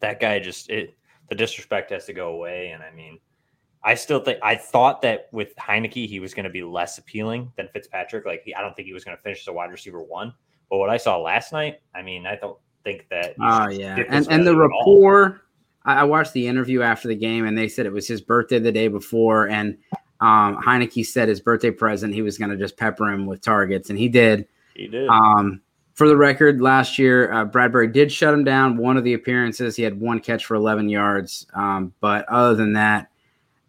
that 0.00 0.20
guy 0.20 0.38
just 0.38 0.70
it 0.70 0.94
the 1.28 1.34
disrespect 1.34 1.90
has 1.90 2.04
to 2.06 2.12
go 2.12 2.28
away. 2.28 2.70
And 2.70 2.82
I 2.82 2.94
mean, 2.94 3.18
I 3.82 3.94
still 3.94 4.20
think 4.20 4.38
I 4.42 4.54
thought 4.54 5.02
that 5.02 5.28
with 5.32 5.54
Heinicke 5.56 6.06
he 6.06 6.20
was 6.20 6.34
going 6.34 6.44
to 6.44 6.50
be 6.50 6.62
less 6.62 6.98
appealing 6.98 7.50
than 7.56 7.68
Fitzpatrick. 7.72 8.26
Like 8.26 8.42
he, 8.44 8.54
I 8.54 8.60
don't 8.60 8.76
think 8.76 8.86
he 8.86 8.94
was 8.94 9.04
going 9.04 9.16
to 9.16 9.22
finish 9.22 9.40
as 9.40 9.48
a 9.48 9.52
wide 9.52 9.72
receiver 9.72 10.02
one. 10.02 10.32
But 10.70 10.78
what 10.78 10.90
I 10.90 10.96
saw 10.96 11.18
last 11.18 11.52
night, 11.52 11.80
I 11.94 12.02
mean, 12.02 12.26
I 12.26 12.36
don't 12.36 12.58
think 12.84 13.06
that. 13.10 13.34
Oh 13.40 13.68
yeah, 13.68 13.96
and 14.08 14.26
and 14.30 14.46
the 14.46 14.56
rapport. 14.56 15.42
I 15.84 16.04
watched 16.04 16.32
the 16.32 16.46
interview 16.46 16.82
after 16.82 17.08
the 17.08 17.14
game, 17.14 17.44
and 17.44 17.56
they 17.56 17.68
said 17.68 17.84
it 17.84 17.92
was 17.92 18.08
his 18.08 18.22
birthday 18.22 18.58
the 18.58 18.72
day 18.72 18.88
before, 18.88 19.48
and 19.48 19.76
um, 20.20 20.56
Heinicke 20.62 21.04
said 21.04 21.28
his 21.28 21.40
birthday 21.40 21.70
present 21.70 22.14
he 22.14 22.22
was 22.22 22.38
going 22.38 22.50
to 22.50 22.56
just 22.56 22.76
pepper 22.76 23.10
him 23.10 23.26
with 23.26 23.42
targets, 23.42 23.90
and 23.90 23.98
he 23.98 24.08
did. 24.08 24.48
He 24.74 24.88
did. 24.88 25.08
Um, 25.08 25.60
for 25.92 26.08
the 26.08 26.16
record, 26.16 26.60
last 26.60 26.98
year 26.98 27.32
uh, 27.32 27.44
Bradberry 27.44 27.92
did 27.92 28.10
shut 28.10 28.34
him 28.34 28.44
down. 28.44 28.78
One 28.78 28.96
of 28.96 29.04
the 29.04 29.12
appearances, 29.12 29.76
he 29.76 29.82
had 29.82 30.00
one 30.00 30.20
catch 30.20 30.46
for 30.46 30.54
11 30.54 30.88
yards, 30.88 31.46
um, 31.54 31.92
but 32.00 32.26
other 32.28 32.54
than 32.54 32.72
that, 32.72 33.08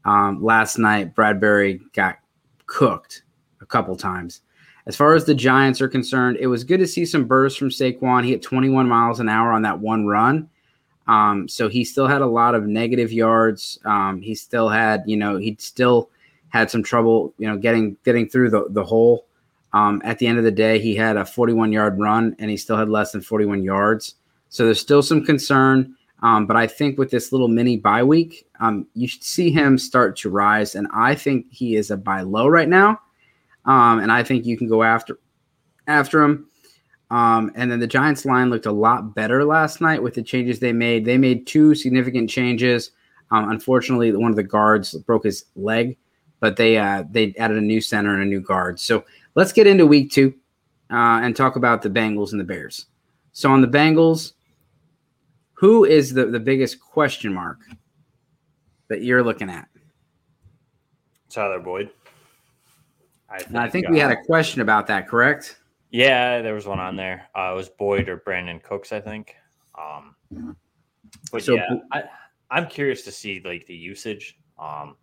um, 0.06 0.42
last 0.42 0.78
night 0.78 1.16
Bradberry 1.16 1.82
got 1.94 2.18
cooked 2.66 3.24
a 3.62 3.66
couple 3.66 3.96
times. 3.96 4.42
As 4.88 4.96
far 4.96 5.16
as 5.16 5.26
the 5.26 5.36
Giants 5.36 5.82
are 5.82 5.88
concerned, 5.88 6.38
it 6.40 6.48
was 6.48 6.64
good 6.64 6.80
to 6.80 6.88
see 6.88 7.06
some 7.06 7.26
bursts 7.26 7.58
from 7.58 7.70
Saquon. 7.70 8.24
He 8.24 8.32
hit 8.32 8.42
21 8.42 8.88
miles 8.88 9.20
an 9.20 9.28
hour 9.28 9.52
on 9.52 9.64
that 9.64 9.80
one 9.80 10.06
run. 10.06 10.48
Um, 11.08 11.48
so 11.48 11.70
he 11.70 11.84
still 11.84 12.08
had 12.08 12.22
a 12.22 12.28
lot 12.28 12.56
of 12.56 12.66
negative 12.66 13.12
yards. 13.12 13.80
Um, 13.86 14.22
he 14.22 14.36
still 14.36 14.70
had, 14.70 15.04
you 15.06 15.18
know, 15.18 15.38
he 15.38 15.56
still 15.60 16.10
had 16.50 16.72
some 16.72 16.84
trouble, 16.84 17.34
you 17.38 17.48
know, 17.48 17.58
getting 17.58 17.98
getting 18.04 18.28
through 18.28 18.50
the 18.50 18.68
the 18.70 18.84
hole. 18.84 19.28
Um, 19.74 20.02
at 20.06 20.20
the 20.20 20.28
end 20.28 20.38
of 20.38 20.46
the 20.46 20.52
day, 20.52 20.80
he 20.80 20.96
had 20.96 21.18
a 21.18 21.26
41 21.26 21.72
yard 21.74 22.00
run 22.00 22.36
and 22.40 22.50
he 22.50 22.56
still 22.56 22.78
had 22.78 22.90
less 22.90 23.12
than 23.12 23.22
41 23.22 23.62
yards. 23.62 24.16
So 24.48 24.64
there's 24.64 24.80
still 24.80 25.04
some 25.04 25.26
concern. 25.26 25.96
Um, 26.24 26.48
but 26.48 26.56
I 26.56 26.66
think 26.66 26.98
with 26.98 27.12
this 27.12 27.34
little 27.34 27.50
mini 27.50 27.76
bye 27.76 28.04
week, 28.04 28.48
um, 28.62 28.88
you 28.94 29.06
should 29.08 29.24
see 29.24 29.52
him 29.52 29.78
start 29.78 30.16
to 30.18 30.30
rise. 30.30 30.76
And 30.76 30.88
I 30.94 31.14
think 31.14 31.48
he 31.52 31.76
is 31.76 31.92
a 31.92 31.98
buy 31.98 32.22
low 32.22 32.48
right 32.48 32.70
now. 32.70 33.02
Um, 33.66 34.00
and 34.00 34.12
I 34.12 34.24
think 34.24 34.46
you 34.46 34.58
can 34.58 34.70
go 34.70 34.82
after 34.82 35.20
after 35.88 36.24
him. 36.24 36.48
Um, 37.12 37.52
and 37.56 37.70
then 37.70 37.80
the 37.80 37.88
Giants 37.88 38.26
line 38.26 38.50
looked 38.50 38.66
a 38.66 38.72
lot 38.72 39.14
better 39.14 39.44
last 39.46 39.80
night 39.80 40.02
with 40.02 40.16
the 40.16 40.24
changes 40.24 40.60
they 40.60 40.74
made. 40.74 41.06
They 41.06 41.18
made 41.18 41.46
two 41.46 41.76
significant 41.76 42.30
changes. 42.30 42.92
Um, 43.32 43.52
unfortunately, 43.52 44.12
one 44.12 44.32
of 44.32 44.36
the 44.36 44.44
guards 44.44 44.94
broke 44.94 45.24
his 45.24 45.46
leg, 45.56 45.98
but 46.40 46.58
they 46.58 46.78
uh, 46.78 47.04
they 47.10 47.34
added 47.38 47.58
a 47.58 47.62
new 47.62 47.82
center 47.82 48.14
and 48.14 48.24
a 48.24 48.26
new 48.26 48.40
guard. 48.40 48.80
So 48.80 49.06
let's 49.36 49.52
get 49.54 49.68
into 49.68 49.86
week 49.86 50.12
two 50.12 50.34
uh, 50.92 51.22
and 51.22 51.36
talk 51.36 51.56
about 51.56 51.82
the 51.82 51.90
Bengals 51.90 52.32
and 52.32 52.40
the 52.40 52.46
Bears. 52.46 52.88
So 53.34 53.52
on 53.52 53.62
the 53.62 53.68
Bengals, 53.68 54.34
who 55.54 55.86
is 55.86 56.14
the, 56.14 56.26
the 56.26 56.40
biggest 56.40 56.80
question 56.80 57.34
mark 57.34 57.60
that 58.88 59.02
you're 59.02 59.24
looking 59.24 59.50
at? 59.50 59.68
Tyler 61.30 61.60
Boyd. 61.60 61.90
I 63.30 63.40
think, 63.40 63.56
I 63.56 63.70
think 63.70 63.90
we 63.90 64.00
had 64.00 64.12
a 64.12 64.24
question 64.24 64.62
about 64.62 64.88
that, 64.88 65.08
correct? 65.08 65.58
Yeah, 65.96 66.42
there 66.42 66.54
was 66.54 66.68
one 66.68 66.82
on 66.82 66.98
there. 66.98 67.30
Uh, 67.34 67.54
it 67.54 67.56
was 67.56 67.70
Boyd 67.70 68.10
or 68.10 68.18
Brandin 68.18 68.62
Cooks, 68.62 68.92
I 68.92 69.00
think. 69.00 69.34
Um, 69.80 70.14
but 71.32 71.42
so, 71.42 71.56
yeah, 71.56 71.70
I, 71.94 72.04
I'm 72.52 72.68
curious 72.68 73.04
to 73.04 73.14
see 73.14 73.42
like 73.46 73.66
the 73.66 73.76
usage. 73.76 74.38
Um, 74.60 74.98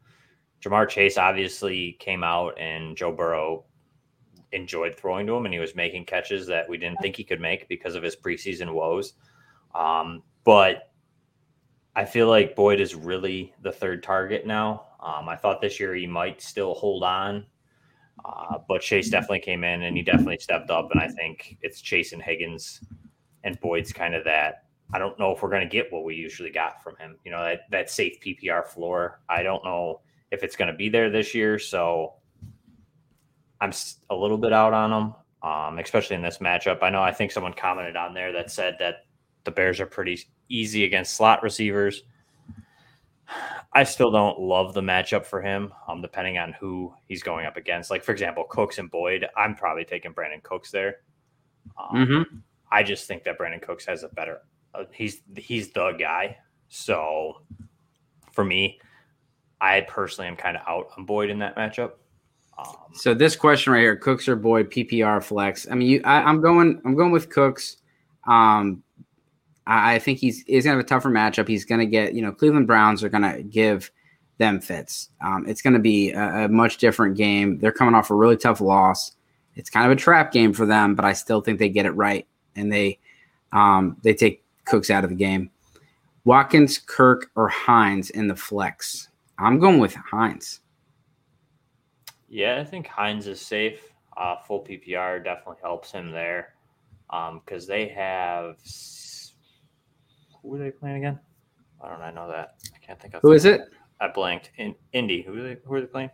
Ja'Marr 0.61 0.87
Chase 0.91 1.17
obviously 1.17 1.97
came 1.99 2.23
out, 2.23 2.61
and 2.61 2.95
Joe 2.95 3.11
Burrow 3.11 3.65
enjoyed 4.53 4.95
throwing 4.95 5.27
to 5.29 5.35
him, 5.35 5.47
and 5.47 5.55
he 5.55 5.61
was 5.61 5.75
making 5.75 6.05
catches 6.05 6.47
that 6.49 6.69
we 6.69 6.77
didn't 6.77 6.99
think 7.01 7.17
he 7.17 7.25
could 7.25 7.41
make 7.41 7.69
because 7.69 7.95
of 7.95 8.03
his 8.03 8.15
preseason 8.15 8.75
woes. 8.75 9.15
Um, 9.75 10.23
but 10.45 10.91
I 11.97 12.05
feel 12.05 12.29
like 12.29 12.55
Boyd 12.55 12.81
is 12.81 12.95
really 12.95 13.55
the 13.63 13.73
third 13.73 14.03
target 14.03 14.47
now. 14.47 14.89
Um, 15.01 15.27
I 15.27 15.37
thought 15.37 15.63
this 15.63 15.81
year 15.81 15.95
he 15.95 16.07
might 16.07 16.43
still 16.43 16.75
hold 16.75 17.03
on, 17.03 17.47
uh, 18.25 18.59
but 18.69 18.81
Chase 18.81 19.11
definitely 19.11 19.41
came 19.41 19.64
in 19.64 19.83
and 19.83 19.97
he 19.97 20.02
definitely 20.02 20.38
stepped 20.38 20.71
up. 20.71 20.91
And 20.93 21.00
I 21.00 21.09
think 21.09 21.59
it's 21.62 21.81
Chase 21.81 22.12
and 22.12 22.23
Higgins 22.23 22.81
and 23.45 23.61
Boyd's 23.61 23.93
kind 23.93 24.14
of 24.14 24.25
that. 24.25 24.64
I 24.93 24.99
don't 24.99 25.19
know 25.19 25.33
if 25.33 25.43
we're 25.43 25.50
going 25.50 25.67
to 25.67 25.73
get 25.73 25.93
what 25.93 26.05
we 26.05 26.14
usually 26.14 26.50
got 26.50 26.83
from 26.83 26.97
him. 26.97 27.19
You 27.25 27.31
know, 27.31 27.43
that, 27.43 27.61
that 27.71 27.91
safe 27.91 28.21
PPR 28.21 28.67
floor. 28.67 29.21
I 29.29 29.43
don't 29.43 29.64
know 29.64 30.00
if 30.31 30.43
it's 30.43 30.57
going 30.57 30.71
to 30.71 30.76
be 30.76 30.88
there 30.88 31.11
this 31.11 31.35
year. 31.35 31.59
So 31.59 32.14
I'm 33.61 33.73
a 34.11 34.14
little 34.14 34.38
bit 34.38 34.52
out 34.52 34.73
on 34.73 34.93
him, 34.93 35.14
um, 35.49 35.79
especially 35.79 36.17
in 36.17 36.23
this 36.23 36.38
matchup. 36.38 36.83
I 36.83 36.91
know 36.91 37.02
I 37.02 37.12
think 37.12 37.33
someone 37.33 37.55
commented 37.55 37.97
on 37.97 38.12
there 38.12 38.33
that 38.33 38.50
said 38.50 38.76
that 38.81 39.07
the 39.45 39.50
Bears 39.50 39.81
are 39.81 39.87
pretty 39.87 40.21
easy 40.49 40.85
against 40.85 41.14
slot 41.14 41.43
receivers. 41.43 42.02
I 43.73 43.85
still 43.85 44.11
don't 44.11 44.38
love 44.38 44.75
the 44.75 44.81
matchup 44.81 45.25
for 45.25 45.41
him, 45.41 45.73
um, 45.88 46.02
depending 46.02 46.38
on 46.38 46.52
who 46.55 46.93
he's 47.09 47.23
going 47.23 47.47
up 47.47 47.57
against. 47.57 47.91
Like, 47.91 48.05
for 48.05 48.12
example, 48.12 48.45
Cooks 48.49 48.79
and 48.79 48.91
Boyd, 48.91 49.26
I'm 49.37 49.55
probably 49.55 49.85
taking 49.85 50.12
Brandin 50.12 50.43
Cooks 50.43 50.71
there. 50.71 50.97
Um, 51.79 51.97
mm-hmm. 51.97 52.37
I 52.71 52.83
just 52.83 53.07
think 53.07 53.25
that 53.25 53.38
Brandin 53.38 53.62
Cooks 53.62 53.87
has 53.87 54.02
a 54.02 54.09
better, 54.09 54.41
uh, 54.75 54.85
he's 54.93 55.23
he's 55.37 55.73
the 55.73 55.93
guy. 55.93 56.37
So 56.69 57.43
for 58.33 58.45
me, 58.45 58.81
I 59.61 59.83
personally 59.83 60.29
am 60.29 60.37
kind 60.37 60.57
of 60.57 60.62
out 60.67 60.88
on 60.97 61.05
Boyd 61.05 61.31
in 61.31 61.38
that 61.38 61.57
matchup. 61.57 61.93
Um, 62.59 62.75
so 62.93 63.14
this 63.14 63.37
question 63.37 63.73
right 63.73 63.81
here, 63.81 63.97
Cooks 63.97 64.29
or 64.29 64.37
Boyd, 64.37 64.71
PPR 64.71 65.23
flex. 65.23 65.67
I 65.71 65.75
mean, 65.75 65.88
you, 65.88 66.00
I, 66.05 66.29
am 66.29 66.41
going, 66.41 66.81
I'm 66.85 66.95
going 66.95 67.12
with 67.12 67.31
Cooks. 67.31 67.79
Um, 68.26 68.83
I 69.75 69.99
think 69.99 70.19
he's 70.19 70.43
he's 70.43 70.64
gonna 70.64 70.76
have 70.76 70.85
a 70.85 70.88
tougher 70.88 71.11
matchup. 71.11 71.49
He's 71.49 71.64
gonna 71.64 71.87
get 71.87 72.14
you 72.14 72.23
know 72.23 72.33
Cleveland 72.33 72.67
Browns 72.67 73.02
are 73.02 73.09
gonna 73.09 73.43
give 73.43 73.91
them 74.38 74.61
fits. 74.61 75.11
Um, 75.21 75.45
it's 75.47 75.62
gonna 75.62 75.79
be 75.79 76.12
a, 76.12 76.45
a, 76.45 76.49
much 76.49 76.79
different 76.79 77.17
game. 77.17 77.59
They're 77.59 77.73
coming 77.73 77.95
off 77.95 78.11
a 78.11 78.14
really 78.14 78.37
tough 78.37 78.61
loss. 78.61 79.12
It's 79.55 79.71
kind 79.71 79.87
of 79.87 79.93
a 79.93 80.00
trap 80.00 80.33
game 80.33 80.52
for 80.52 80.67
them, 80.67 80.95
but 80.95 81.05
I 81.05 81.12
still 81.12 81.41
think 81.41 81.59
they 81.59 81.69
get 81.69 81.87
it 81.87 81.93
right 81.93 82.26
and 82.57 82.73
they 82.73 82.99
um, 83.52 83.97
they 84.02 84.14
take 84.14 84.45
Cooks 84.64 84.91
out 84.91 85.05
of 85.05 85.11
the 85.11 85.17
game. 85.17 85.50
Watkins, 86.25 86.79
Kirk, 86.79 87.31
or 87.35 87.49
Hines 87.49 88.11
in 88.11 88.29
the 88.29 88.37
flex. 88.37 89.09
I'm 89.38 89.59
going 89.59 89.81
with 89.81 89.95
Hines. 89.95 90.61
Yeah, 92.29 92.61
I 92.61 92.64
think 92.64 92.87
Hines 92.87 93.26
is 93.26 93.41
safe. 93.41 93.93
Uh, 94.17 94.37
full 94.37 94.64
PPR 94.64 95.23
definitely 95.25 95.61
helps 95.62 95.91
him 95.91 96.12
there 96.12 96.55
because 97.11 97.64
um, 97.64 97.69
they 97.69 97.88
have 97.88 98.57
who 100.43 100.55
are 100.55 100.59
they 100.59 100.71
playing 100.71 100.97
again? 100.97 101.19
I 101.83 101.89
don't 101.89 101.99
know. 101.99 102.05
I 102.05 102.11
know 102.11 102.29
that. 102.29 102.57
I 102.75 102.79
can't 102.85 103.01
think 103.01 103.15
of 103.15 103.23
who 103.23 103.33
is 103.33 103.45
it. 103.45 103.63
I 104.01 104.09
blanked. 104.09 104.51
In 104.59 104.75
Indy. 104.93 105.23
Who 105.23 105.39
are 105.39 105.43
they? 105.43 105.57
Who 105.65 105.75
are 105.75 105.81
they 105.81 105.87
playing? 105.87 106.11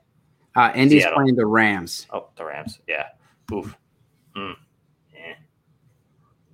Uh, 0.57 0.73
Indy's 0.75 1.03
Seattle. 1.03 1.19
playing 1.19 1.37
the 1.37 1.47
Rams. 1.47 2.07
Oh, 2.13 2.29
the 2.37 2.45
Rams. 2.45 2.81
Yeah. 2.89 3.07
Oof. 3.53 3.77
Mm. 4.37 4.55
Yeah. 5.15 5.35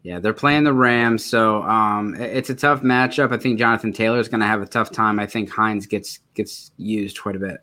Yeah, 0.02 0.18
they're 0.20 0.34
playing 0.34 0.64
the 0.64 0.72
Rams, 0.72 1.24
so 1.24 1.62
um, 1.62 2.14
it's 2.16 2.50
a 2.50 2.54
tough 2.54 2.82
matchup. 2.82 3.32
I 3.32 3.38
think 3.38 3.58
Jonathan 3.58 3.92
Taylor 3.92 4.18
is 4.18 4.28
going 4.28 4.40
to 4.40 4.46
have 4.46 4.60
a 4.62 4.66
tough 4.66 4.90
time. 4.90 5.18
I 5.18 5.26
think 5.26 5.50
Hines 5.50 5.86
gets 5.86 6.18
gets 6.34 6.72
used 6.76 7.20
quite 7.20 7.36
a 7.36 7.38
bit. 7.38 7.58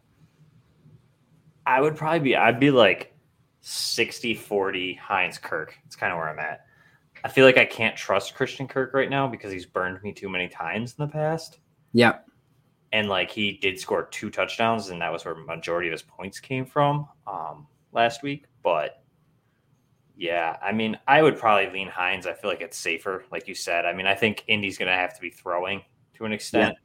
I 1.66 1.80
would 1.80 1.96
probably 1.96 2.20
be. 2.20 2.36
I'd 2.36 2.60
be 2.60 2.72
like 2.72 3.16
60-40 3.64 4.98
Hines 4.98 5.38
Kirk. 5.38 5.78
It's 5.86 5.96
kind 5.96 6.12
of 6.12 6.18
where 6.18 6.30
I'm 6.30 6.40
at. 6.40 6.66
I 7.24 7.30
feel 7.30 7.46
like 7.46 7.58
I 7.58 7.66
can't 7.66 7.96
trust 7.96 8.36
Christian 8.36 8.68
Kirk 8.68 8.94
right 8.94 9.10
now 9.10 9.28
because 9.28 9.52
he's 9.52 9.66
burned 9.66 10.02
me 10.04 10.12
too 10.12 10.30
many 10.30 10.48
times 10.48 10.96
in 10.98 11.06
the 11.06 11.12
past. 11.12 11.60
Yeah. 11.94 12.20
And 12.92 13.08
like 13.10 13.32
he 13.32 13.54
did 13.54 13.80
score 13.80 14.08
two 14.12 14.30
touchdowns, 14.30 14.90
and 14.90 15.02
that 15.02 15.12
was 15.12 15.24
where 15.24 15.36
majority 15.36 15.88
of 15.88 15.94
his 15.94 16.02
points 16.02 16.40
came 16.40 16.66
from 16.66 17.08
um, 17.28 17.68
last 17.92 18.24
week. 18.24 18.46
But 18.64 19.02
yeah, 20.16 20.58
I 20.62 20.72
mean, 20.72 20.98
I 21.08 21.22
would 21.22 21.38
probably 21.38 21.72
lean 21.72 21.88
Hines. 21.88 22.28
I 22.28 22.34
feel 22.34 22.50
like 22.50 22.62
it's 22.62 22.78
safer, 22.78 23.24
like 23.32 23.48
you 23.48 23.56
said. 23.56 23.86
I 23.86 23.94
mean, 23.94 24.08
I 24.08 24.16
think 24.16 24.44
Indy's 24.48 24.78
going 24.78 24.90
to 24.90 24.96
have 24.96 25.16
to 25.16 25.22
be 25.22 25.30
throwing 25.30 25.82
to 26.16 26.26
an 26.26 26.34
extent, 26.34 26.76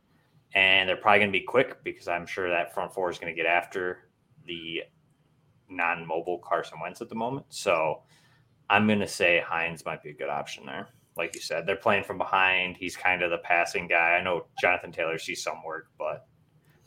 yeah. 0.55 0.61
and 0.61 0.89
they're 0.89 0.97
probably 0.97 1.19
going 1.19 1.33
to 1.33 1.39
be 1.39 1.45
quick 1.45 1.83
because 1.83 2.09
I'm 2.09 2.27
sure 2.27 2.49
that 2.49 2.73
front 2.73 2.95
four 2.95 3.11
is 3.11 3.19
going 3.19 3.35
to 3.35 3.37
get 3.37 3.47
after 3.47 4.09
the 4.47 4.85
non-mobile 5.69 6.39
Carson 6.39 6.79
Wentz 6.81 7.01
at 7.01 7.09
the 7.09 7.15
moment. 7.15 7.47
So 7.49 8.03
I'm 8.69 8.87
going 8.87 9.01
to 9.01 9.09
say 9.09 9.43
Hines 9.47 9.85
might 9.85 10.03
be 10.03 10.11
a 10.11 10.15
good 10.15 10.29
option 10.29 10.67
there. 10.67 10.89
Like 11.17 11.35
you 11.35 11.41
said, 11.41 11.67
they're 11.67 11.77
playing 11.77 12.05
from 12.05 12.19
behind. 12.19 12.77
He's 12.77 12.97
kind 12.97 13.23
of 13.23 13.31
the 13.31 13.39
passing 13.39 13.89
guy. 13.89 14.17
I 14.17 14.23
know 14.23 14.47
Jonathan 14.61 14.93
Taylor 14.93 15.19
sees 15.19 15.43
some 15.43 15.63
work, 15.65 15.89
but 15.99 16.27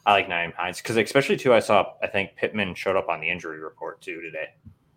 I 0.05 0.13
like 0.13 0.27
Nyheim 0.27 0.53
Hines 0.53 0.81
because, 0.81 0.97
especially 0.97 1.37
too, 1.37 1.53
I 1.53 1.59
saw 1.59 1.93
I 2.01 2.07
think 2.07 2.35
Pittman 2.35 2.75
showed 2.75 2.95
up 2.95 3.09
on 3.09 3.21
the 3.21 3.29
injury 3.29 3.59
report 3.59 4.01
too 4.01 4.21
today. 4.21 4.49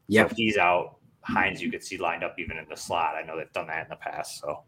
Yeah, 0.08 0.28
so 0.28 0.34
he's 0.36 0.58
out. 0.58 0.96
Hines, 1.22 1.62
you 1.62 1.70
could 1.70 1.84
see 1.84 1.96
lined 1.98 2.24
up 2.24 2.38
even 2.38 2.58
in 2.58 2.66
the 2.68 2.76
slot. 2.76 3.14
I 3.14 3.22
know 3.22 3.36
they've 3.36 3.52
done 3.52 3.68
that 3.68 3.84
in 3.84 3.88
the 3.88 3.96
past. 3.96 4.40
So, 4.40 4.64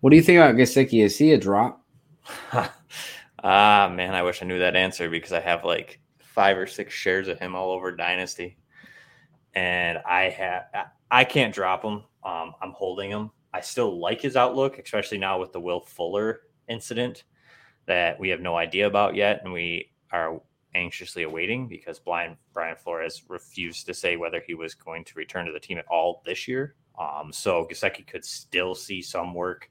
what 0.00 0.10
do 0.10 0.16
you 0.16 0.22
think 0.22 0.38
about 0.38 0.56
Gesicki? 0.56 1.04
Is 1.04 1.18
he 1.18 1.32
a 1.32 1.38
drop? 1.38 1.84
ah, 2.52 3.92
man, 3.92 4.14
I 4.14 4.22
wish 4.22 4.42
I 4.42 4.46
knew 4.46 4.58
that 4.58 4.76
answer 4.76 5.08
because 5.08 5.32
I 5.32 5.40
have 5.40 5.64
like 5.64 6.00
five 6.18 6.56
or 6.56 6.66
six 6.66 6.94
shares 6.94 7.28
of 7.28 7.38
him 7.38 7.54
all 7.54 7.70
over 7.70 7.94
Dynasty, 7.94 8.56
and 9.54 9.98
I 9.98 10.30
have 10.30 10.64
I 11.10 11.24
can't 11.24 11.54
drop 11.54 11.82
him. 11.82 12.02
Um, 12.24 12.54
I'm 12.60 12.72
holding 12.72 13.10
him. 13.10 13.30
I 13.52 13.60
still 13.60 13.98
like 13.98 14.20
his 14.20 14.36
outlook, 14.36 14.78
especially 14.78 15.18
now 15.18 15.40
with 15.40 15.52
the 15.52 15.60
Will 15.60 15.80
Fuller 15.80 16.40
incident 16.68 17.24
that 17.86 18.20
we 18.20 18.28
have 18.28 18.40
no 18.40 18.56
idea 18.56 18.86
about 18.86 19.14
yet, 19.14 19.40
and 19.42 19.52
we 19.52 19.90
are 20.12 20.40
anxiously 20.74 21.22
awaiting 21.22 21.66
because 21.66 21.98
Brian 21.98 22.36
Brian 22.52 22.76
Flores 22.76 23.22
refused 23.28 23.86
to 23.86 23.94
say 23.94 24.16
whether 24.16 24.42
he 24.46 24.54
was 24.54 24.74
going 24.74 25.04
to 25.04 25.14
return 25.14 25.46
to 25.46 25.52
the 25.52 25.60
team 25.60 25.78
at 25.78 25.86
all 25.86 26.22
this 26.26 26.46
year. 26.46 26.74
Um, 26.98 27.32
so 27.32 27.66
Gesicki 27.70 28.06
could 28.06 28.24
still 28.24 28.74
see 28.74 29.00
some 29.00 29.32
work. 29.32 29.70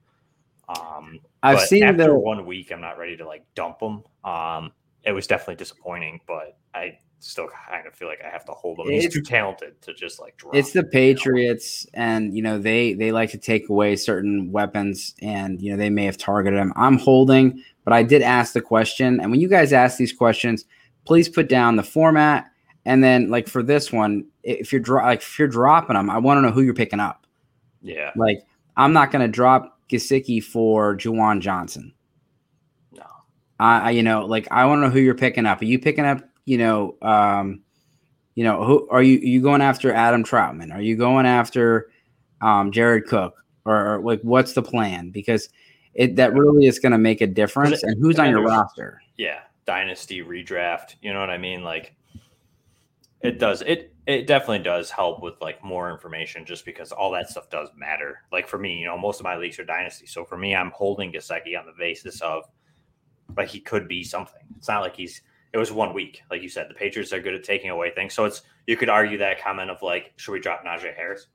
Um, 0.70 1.20
I've 1.44 1.62
seen 1.62 1.84
after 1.84 2.06
the 2.06 2.16
one 2.16 2.46
week. 2.46 2.72
I'm 2.72 2.82
not 2.82 2.98
ready 2.98 3.16
to 3.18 3.26
like 3.26 3.46
dump 3.56 3.82
him. 3.82 4.04
Um, 4.24 4.72
it 5.04 5.12
was 5.12 5.28
definitely 5.28 5.56
disappointing, 5.56 6.20
but 6.28 6.58
I 6.74 7.00
still 7.20 7.48
kind 7.70 7.88
of 7.88 7.94
feel 7.96 8.08
like 8.08 8.20
I 8.26 8.30
have 8.30 8.46
to 8.46 8.52
hold 8.52 8.80
him. 8.80 8.90
He's 8.90 9.06
It's- 9.06 9.14
too 9.14 9.22
talented 9.24 9.82
to 9.82 9.94
just 9.94 10.20
like 10.20 10.38
drop. 10.38 10.56
it's 10.56 10.72
the. 10.74 10.84
Patriots, 10.84 11.86
and 11.94 12.34
you 12.36 12.42
know 12.42 12.58
they 12.60 12.94
they 12.94 13.12
like 13.12 13.32
to 13.32 13.38
take 13.38 13.70
away 13.70 13.96
certain 13.96 14.52
weapons, 14.52 15.16
and 15.22 15.62
you 15.62 15.72
know 15.72 15.78
they 15.78 15.90
may 15.90 16.06
have 16.06 16.18
targeted 16.18 16.60
him. 16.60 16.74
I'm 16.76 16.98
holding, 16.98 17.62
but 17.84 17.94
I 17.94 18.04
did 18.04 18.22
ask 18.22 18.54
the 18.54 18.62
question, 18.62 19.20
and 19.20 19.32
when 19.32 19.40
you 19.40 19.48
guys 19.50 19.74
ask 19.74 19.98
these 19.98 20.14
questions, 20.14 20.66
please 21.06 21.28
put 21.30 21.50
down 21.50 21.76
the 21.76 21.84
format, 21.84 22.46
and 22.86 23.04
then 23.04 23.30
like 23.30 23.48
for 23.48 23.64
this 23.64 23.92
one, 23.92 24.26
if 24.44 24.72
you're 24.72 24.82
dro- 24.82 25.04
like 25.04 25.22
if 25.22 25.40
you're 25.40 25.48
dropping 25.48 25.96
them, 25.96 26.10
I 26.10 26.18
want 26.20 26.38
to 26.38 26.42
know 26.42 26.52
who 26.52 26.62
you're 26.62 26.74
picking 26.74 27.00
up. 27.00 27.26
Yeah, 27.82 28.12
Like 28.16 28.40
I'm 28.76 28.94
not 28.94 29.12
going 29.12 29.22
to 29.22 29.28
drop 29.28 29.80
Gesicki 29.90 30.44
for 30.44 30.96
Juwan 30.98 31.40
Johnson. 31.42 31.94
no. 32.94 33.06
I, 33.60 33.80
I 33.80 33.90
you 33.92 34.04
know, 34.04 34.26
like 34.26 34.48
I 34.52 34.66
want 34.66 34.80
to 34.80 34.88
know 34.88 34.90
who 34.92 35.00
you're 35.00 35.16
picking 35.16 35.46
up. 35.46 35.62
Are 35.62 35.66
you 35.66 35.80
picking 35.80 36.06
up, 36.06 36.22
you 36.48 36.58
know, 36.58 36.96
um, 37.04 37.62
you 38.34 38.44
know, 38.44 38.64
who 38.64 38.88
are 38.90 39.04
you? 39.04 39.20
Are 39.20 39.26
you 39.26 39.42
going 39.42 39.62
after 39.62 39.94
Adam 39.94 40.24
Trautman? 40.24 40.74
Are 40.74 40.82
you 40.82 40.96
going 40.96 41.26
after 41.26 41.92
um, 42.42 42.72
Jared 42.72 43.06
Cook? 43.06 43.36
Or, 43.66 43.96
or, 43.96 44.00
like, 44.00 44.22
what's 44.22 44.54
the 44.54 44.64
plan? 44.64 45.10
Because 45.10 45.50
it 45.94 46.16
that 46.16 46.34
really 46.34 46.68
is 46.68 46.80
going 46.80 46.94
to 46.94 46.98
make 46.98 47.20
a 47.20 47.28
difference. 47.28 47.84
And 47.84 48.02
who's 48.02 48.18
on 48.18 48.30
your 48.30 48.44
roster? 48.44 49.02
yeah, 49.18 49.42
dynasty 49.66 50.22
redraft. 50.22 50.96
You 51.02 51.14
know 51.14 51.20
what 51.20 51.30
I 51.30 51.38
mean? 51.38 51.64
Like 51.64 51.96
it 53.22 53.40
does. 53.40 53.62
It 53.64 53.94
it 54.06 54.26
definitely 54.26 54.60
does 54.60 54.90
help 54.90 55.22
with 55.22 55.34
like 55.42 55.62
more 55.64 55.92
information, 55.92 56.46
just 56.46 56.64
because 56.64 56.92
all 56.94 57.12
that 57.12 57.30
stuff 57.30 57.50
does 57.50 57.70
matter. 57.76 58.22
Like 58.32 58.48
for 58.48 58.58
me, 58.58 58.80
you 58.80 58.86
know, 58.86 58.98
most 58.98 59.20
of 59.20 59.26
my 59.26 59.36
leagues 59.36 59.60
are 59.60 59.66
dynasty, 59.66 60.06
so 60.06 60.24
for 60.24 60.38
me, 60.38 60.56
I'm 60.56 60.72
holding 60.72 61.12
Gesicki 61.12 61.60
on 61.60 61.66
the 61.66 61.74
basis 61.78 62.22
of 62.22 62.44
like 63.36 63.50
he 63.50 63.60
could 63.60 63.88
be 63.88 64.04
something. 64.04 64.42
It's 64.58 64.70
not 64.70 64.82
like 64.82 64.96
he's. 64.96 65.22
It 65.54 65.58
was 65.58 65.72
one 65.72 65.94
week, 65.94 66.22
like 66.30 66.42
you 66.42 66.50
said. 66.50 66.70
The 66.70 66.74
Patriots 66.74 67.14
are 67.14 67.22
good 67.22 67.34
at 67.34 67.44
taking 67.44 67.70
away 67.70 67.92
things, 67.92 68.14
so 68.14 68.26
it's 68.26 68.42
you 68.68 68.76
could 68.78 68.90
argue 68.90 69.18
that 69.20 69.42
comment 69.42 69.70
of 69.72 69.82
like, 69.82 70.14
should 70.18 70.34
we 70.34 70.40
drop 70.40 70.64
Najee 70.66 70.96
Harris? 70.96 71.28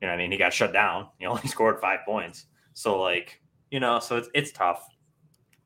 You 0.00 0.06
know, 0.06 0.12
what 0.12 0.18
I 0.18 0.22
mean, 0.22 0.30
he 0.32 0.38
got 0.38 0.52
shut 0.52 0.72
down. 0.72 1.08
He 1.18 1.26
only 1.26 1.46
scored 1.48 1.80
five 1.80 2.00
points, 2.06 2.46
so 2.74 3.00
like, 3.00 3.40
you 3.70 3.80
know, 3.80 3.98
so 3.98 4.16
it's 4.16 4.28
it's 4.34 4.52
tough. 4.52 4.86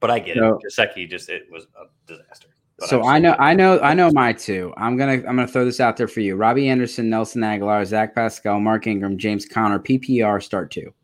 But 0.00 0.10
I 0.10 0.18
get 0.18 0.36
So- 0.38 0.58
it. 0.64 0.72
Gesicki 0.72 1.08
just 1.08 1.28
it 1.28 1.42
was 1.50 1.66
a 1.78 1.84
disaster. 2.06 2.48
But 2.78 2.88
So 2.88 3.04
I'm 3.04 3.20
know, 3.20 3.36
I 3.38 3.52
know, 3.52 3.78
I 3.80 3.92
know 3.92 4.10
my 4.10 4.32
two. 4.32 4.72
I'm 4.78 4.96
gonna, 4.96 5.12
I'm 5.12 5.22
gonna 5.36 5.46
throw 5.46 5.66
this 5.66 5.80
out 5.80 5.98
there 5.98 6.08
for 6.08 6.20
you: 6.20 6.36
Robbie 6.36 6.70
Anderson, 6.70 7.10
Nelson 7.10 7.42
Agholor, 7.42 7.84
Zach 7.84 8.14
Pascal, 8.14 8.58
Mark 8.58 8.86
Ingram, 8.86 9.18
James 9.18 9.44
Conner, 9.44 9.78
PPR 9.78 10.42
start 10.42 10.70
two. 10.70 10.94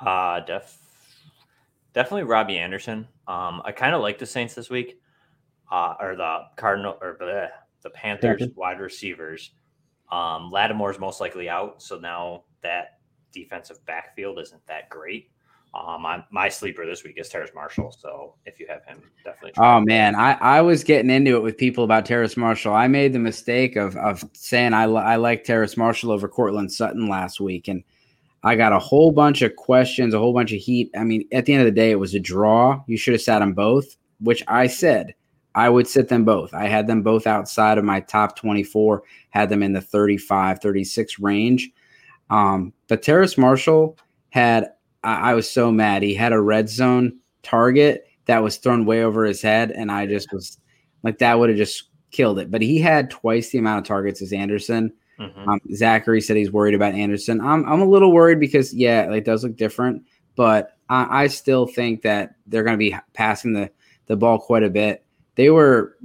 Uh 0.00 0.40
def 0.40 0.78
definitely 1.92 2.22
Robbie 2.24 2.58
Anderson. 2.58 3.06
Um, 3.26 3.60
I 3.64 3.72
kind 3.72 3.94
of 3.94 4.00
like 4.00 4.18
the 4.18 4.26
Saints 4.26 4.54
this 4.54 4.70
week, 4.70 5.00
uh, 5.70 5.94
or 6.00 6.16
the 6.16 6.40
Cardinal 6.56 6.96
or 7.00 7.16
bleh, 7.20 7.48
the 7.82 7.90
Panthers 7.90 8.38
Panthers. 8.38 8.56
wide 8.56 8.80
receivers. 8.80 9.52
Um, 10.10 10.50
Lattimore's 10.50 10.98
most 10.98 11.20
likely 11.20 11.48
out, 11.48 11.82
so 11.82 11.98
now 11.98 12.44
that 12.62 12.98
defensive 13.32 13.84
backfield 13.86 14.38
isn't 14.38 14.66
that 14.66 14.88
great. 14.88 15.30
Um, 15.74 16.06
I'm, 16.06 16.24
my 16.30 16.48
sleeper 16.48 16.86
this 16.86 17.04
week 17.04 17.18
is 17.18 17.28
Terrace 17.28 17.50
Marshall, 17.54 17.92
so 17.92 18.34
if 18.46 18.58
you 18.58 18.66
have 18.68 18.84
him, 18.86 19.02
definitely. 19.22 19.52
Oh 19.58 19.80
man, 19.80 20.14
I, 20.14 20.32
I 20.32 20.60
was 20.62 20.82
getting 20.82 21.10
into 21.10 21.36
it 21.36 21.42
with 21.42 21.58
people 21.58 21.84
about 21.84 22.06
Terrace 22.06 22.38
Marshall. 22.38 22.74
I 22.74 22.88
made 22.88 23.12
the 23.12 23.18
mistake 23.18 23.76
of 23.76 23.94
of 23.96 24.24
saying 24.32 24.72
I 24.72 24.84
I 24.84 25.16
like 25.16 25.44
Terrace 25.44 25.76
Marshall 25.76 26.10
over 26.10 26.26
Courtland 26.26 26.72
Sutton 26.72 27.06
last 27.06 27.38
week, 27.38 27.68
and 27.68 27.84
I 28.42 28.56
got 28.56 28.72
a 28.72 28.78
whole 28.78 29.12
bunch 29.12 29.42
of 29.42 29.56
questions, 29.56 30.14
a 30.14 30.18
whole 30.18 30.32
bunch 30.32 30.52
of 30.52 30.58
heat. 30.58 30.90
I 30.96 31.04
mean, 31.04 31.28
at 31.32 31.44
the 31.44 31.52
end 31.52 31.60
of 31.60 31.66
the 31.66 31.78
day, 31.78 31.90
it 31.90 31.98
was 32.00 32.14
a 32.14 32.20
draw. 32.20 32.82
You 32.86 32.96
should 32.96 33.12
have 33.12 33.20
sat 33.20 33.40
them 33.40 33.52
both, 33.52 33.96
which 34.20 34.42
I 34.48 34.68
said 34.68 35.14
I 35.58 35.68
would 35.68 35.88
sit 35.88 36.08
them 36.08 36.24
both. 36.24 36.54
I 36.54 36.68
had 36.68 36.86
them 36.86 37.02
both 37.02 37.26
outside 37.26 37.78
of 37.78 37.84
my 37.84 37.98
top 37.98 38.36
24, 38.36 39.02
had 39.30 39.48
them 39.48 39.60
in 39.60 39.72
the 39.72 39.80
35, 39.80 40.60
36 40.60 41.18
range. 41.18 41.72
Um, 42.30 42.72
but 42.86 43.02
Terrace 43.02 43.36
Marshall 43.36 43.98
had, 44.30 44.70
I, 45.02 45.32
I 45.32 45.34
was 45.34 45.50
so 45.50 45.72
mad. 45.72 46.04
He 46.04 46.14
had 46.14 46.32
a 46.32 46.40
red 46.40 46.68
zone 46.68 47.18
target 47.42 48.06
that 48.26 48.40
was 48.40 48.58
thrown 48.58 48.86
way 48.86 49.02
over 49.02 49.24
his 49.24 49.42
head, 49.42 49.72
and 49.72 49.90
I 49.90 50.06
just 50.06 50.32
was 50.32 50.58
like, 51.02 51.18
that 51.18 51.36
would 51.36 51.48
have 51.48 51.58
just 51.58 51.90
killed 52.12 52.38
it. 52.38 52.52
But 52.52 52.62
he 52.62 52.78
had 52.78 53.10
twice 53.10 53.50
the 53.50 53.58
amount 53.58 53.80
of 53.80 53.88
targets 53.88 54.22
as 54.22 54.32
Anderson. 54.32 54.92
Mhm. 55.18 55.48
Um, 55.48 55.60
Zachary 55.74 56.20
said 56.20 56.36
he's 56.36 56.52
worried 56.52 56.74
about 56.74 56.94
Anderson. 56.94 57.40
I'm 57.40 57.64
I'm 57.64 57.80
a 57.80 57.88
little 57.88 58.12
worried 58.12 58.38
because 58.38 58.72
yeah, 58.72 59.10
it 59.12 59.24
does 59.24 59.42
look 59.42 59.56
different, 59.56 60.04
but 60.36 60.76
I, 60.88 61.24
I 61.24 61.26
still 61.26 61.66
think 61.66 62.02
that 62.02 62.36
they're 62.46 62.62
going 62.62 62.74
to 62.74 62.78
be 62.78 62.94
passing 63.14 63.54
the 63.54 63.68
the 64.06 64.16
ball 64.16 64.38
quite 64.38 64.62
a 64.62 64.70
bit. 64.70 65.04
They 65.38 65.50
were, 65.50 65.96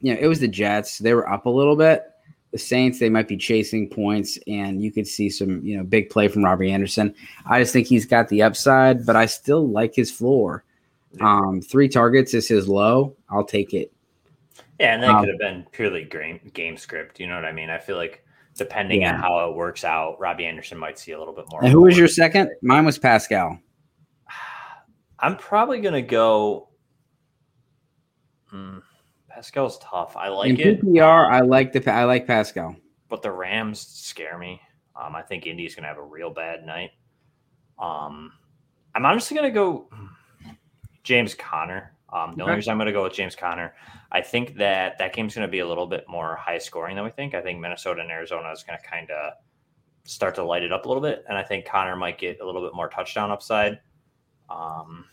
you 0.00 0.12
know, 0.12 0.20
it 0.20 0.26
was 0.26 0.40
the 0.40 0.48
Jets. 0.48 0.98
They 0.98 1.14
were 1.14 1.30
up 1.32 1.46
a 1.46 1.50
little 1.50 1.76
bit. 1.76 2.02
The 2.50 2.58
Saints, 2.58 2.98
they 2.98 3.08
might 3.08 3.28
be 3.28 3.36
chasing 3.36 3.88
points, 3.88 4.40
and 4.48 4.82
you 4.82 4.90
could 4.90 5.06
see 5.06 5.30
some, 5.30 5.64
you 5.64 5.76
know, 5.78 5.84
big 5.84 6.10
play 6.10 6.26
from 6.26 6.44
Robbie 6.44 6.72
Anderson. 6.72 7.14
I 7.46 7.60
just 7.60 7.72
think 7.72 7.86
he's 7.86 8.04
got 8.04 8.28
the 8.28 8.42
upside, 8.42 9.06
but 9.06 9.14
I 9.14 9.26
still 9.26 9.68
like 9.68 9.94
his 9.94 10.10
floor. 10.10 10.64
Um, 11.20 11.60
three 11.62 11.88
targets 11.88 12.34
is 12.34 12.48
his 12.48 12.66
low. 12.68 13.14
I'll 13.30 13.44
take 13.44 13.72
it. 13.72 13.92
Yeah, 14.80 14.94
and 14.94 15.02
that 15.04 15.10
Um, 15.10 15.20
could 15.20 15.28
have 15.28 15.38
been 15.38 15.64
purely 15.70 16.02
game, 16.02 16.40
game 16.52 16.76
script. 16.76 17.20
You 17.20 17.28
know 17.28 17.36
what 17.36 17.44
I 17.44 17.52
mean? 17.52 17.70
I 17.70 17.78
feel 17.78 17.96
like 17.96 18.24
depending 18.56 19.02
Yeah. 19.02 19.14
on 19.14 19.20
how 19.20 19.48
it 19.48 19.54
works 19.54 19.84
out, 19.84 20.18
Robbie 20.18 20.44
Anderson 20.44 20.76
might 20.76 20.98
see 20.98 21.12
a 21.12 21.18
little 21.20 21.34
bit 21.34 21.44
more. 21.52 21.62
And 21.62 21.72
who 21.72 21.82
was 21.82 21.96
your 21.96 22.08
second? 22.08 22.50
Mine 22.62 22.84
was 22.84 22.98
Pascal. 22.98 23.60
I'm 25.20 25.36
probably 25.36 25.80
gonna 25.80 26.02
go. 26.02 26.68
Hmm, 28.52 28.78
Pascal's 29.28 29.78
tough. 29.78 30.16
I 30.16 30.28
like 30.28 30.50
In 30.50 30.60
it, 30.60 30.82
PPR, 30.82 31.30
I 31.32 31.40
like 31.40 31.72
the 31.72 31.90
I 31.90 32.04
like 32.04 32.26
Pascal. 32.26 32.76
but 33.08 33.22
the 33.22 33.30
Rams 33.32 33.80
scare 33.80 34.38
me. 34.38 34.60
Um, 34.94 35.16
I 35.16 35.22
think 35.22 35.46
Indy's 35.46 35.74
gonna 35.74 35.88
have 35.88 35.98
a 35.98 36.04
real 36.04 36.30
bad 36.30 36.64
night. 36.66 36.90
Um, 37.78 38.30
I'm 38.94 39.06
honestly 39.06 39.34
gonna 39.34 39.50
go 39.50 39.88
James 41.02 41.34
Conner. 41.34 41.96
Um, 42.12 42.34
the 42.36 42.42
only 42.42 42.52
Okay. 42.52 42.56
reason 42.56 42.72
I'm 42.72 42.78
gonna 42.78 42.92
go 42.92 43.04
with 43.04 43.14
James 43.14 43.34
Conner, 43.34 43.74
I 44.12 44.20
think 44.20 44.56
that 44.56 44.98
that 44.98 45.14
game's 45.14 45.34
gonna 45.34 45.48
be 45.48 45.60
a 45.60 45.66
little 45.66 45.86
bit 45.86 46.04
more 46.08 46.36
high 46.36 46.58
scoring 46.58 46.94
than 46.94 47.04
we 47.06 47.10
think. 47.10 47.34
I 47.34 47.40
think 47.40 47.58
Minnesota 47.58 48.02
and 48.02 48.10
Arizona 48.10 48.50
is 48.52 48.62
gonna 48.62 48.78
kind 48.86 49.10
of 49.10 49.32
start 50.04 50.34
to 50.34 50.44
light 50.44 50.62
it 50.62 50.72
up 50.72 50.84
a 50.84 50.88
little 50.88 51.02
bit, 51.02 51.24
and 51.28 51.38
I 51.38 51.42
think 51.42 51.64
Conner 51.64 51.96
might 51.96 52.18
get 52.18 52.40
a 52.40 52.44
little 52.44 52.60
bit 52.60 52.74
more 52.74 52.88
touchdown 52.90 53.30
upside. 53.30 53.80
Um, 54.50 55.06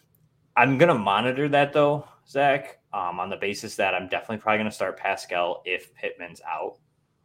I'm 0.57 0.77
gonna 0.77 0.97
monitor 0.97 1.47
that 1.47 1.71
though, 1.71 2.05
Zach, 2.29 2.79
um, 2.93 3.19
on 3.19 3.29
the 3.29 3.37
basis 3.37 3.75
that 3.75 3.93
I'm 3.93 4.07
definitely 4.07 4.37
probably 4.37 4.59
gonna 4.59 4.71
start 4.71 4.97
Pascal 4.97 5.61
if 5.65 5.93
Pittman's 5.95 6.41
out, 6.47 6.77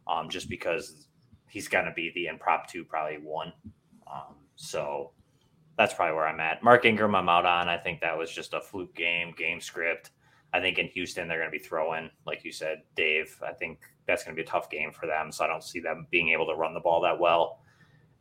um, 0.07 0.29
just 0.29 0.49
because 0.49 1.07
he's 1.47 1.67
gonna 1.67 1.93
be 1.95 2.11
the 2.15 2.27
impromptu 2.27 2.83
probably 2.83 3.17
one. 3.17 3.53
Um, 4.11 4.35
so 4.55 5.11
that's 5.77 5.93
probably 5.93 6.15
where 6.15 6.27
I'm 6.27 6.39
at. 6.39 6.63
Mark 6.63 6.85
Ingram, 6.85 7.15
I'm 7.15 7.29
out 7.29 7.45
on. 7.45 7.67
I 7.67 7.77
think 7.77 8.01
that 8.01 8.17
was 8.17 8.31
just 8.31 8.53
a 8.53 8.61
fluke 8.61 8.95
game, 8.95 9.33
game 9.37 9.59
script. 9.59 10.11
I 10.53 10.61
think 10.61 10.77
in 10.77 10.87
Houston 10.87 11.27
they're 11.27 11.37
going 11.39 11.51
to 11.51 11.57
be 11.57 11.63
throwing, 11.63 12.09
like 12.25 12.45
you 12.45 12.51
said, 12.51 12.83
Dave. 12.95 13.37
I 13.45 13.51
think 13.51 13.79
that's 14.07 14.23
going 14.23 14.35
to 14.35 14.41
be 14.41 14.47
a 14.47 14.49
tough 14.49 14.69
game 14.69 14.91
for 14.91 15.05
them. 15.05 15.31
So 15.31 15.43
I 15.43 15.47
don't 15.47 15.63
see 15.63 15.81
them 15.81 16.07
being 16.11 16.29
able 16.29 16.47
to 16.47 16.55
run 16.55 16.73
the 16.73 16.79
ball 16.79 17.01
that 17.01 17.19
well. 17.19 17.59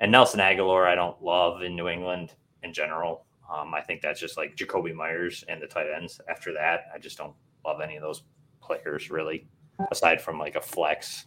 And 0.01 0.11
Nelson 0.11 0.40
Agholor, 0.40 0.87
I 0.87 0.97
don't 0.97 1.23
love 1.23 1.62
in 1.62 1.77
New 1.77 1.88
England 1.88 2.33
in 2.64 2.73
general. 2.73 3.25
Um, 3.53 3.75
I 3.75 3.81
think 3.83 4.01
that's 4.01 4.21
just 4.21 4.37
like 4.37 4.57
Jakobi 4.57 4.95
Meyers 4.95 5.45
and 5.49 5.61
the 5.61 5.67
tight 5.67 5.87
ends. 5.95 6.21
After 6.29 6.53
that, 6.55 6.87
I 6.95 6.99
just 6.99 7.19
don't 7.19 7.35
love 7.65 7.81
any 7.81 7.97
of 7.97 8.03
those 8.03 8.23
players 8.63 9.11
really, 9.11 9.47
aside 9.91 10.21
from 10.21 10.39
like 10.39 10.57
a 10.57 10.61
flex. 10.61 11.27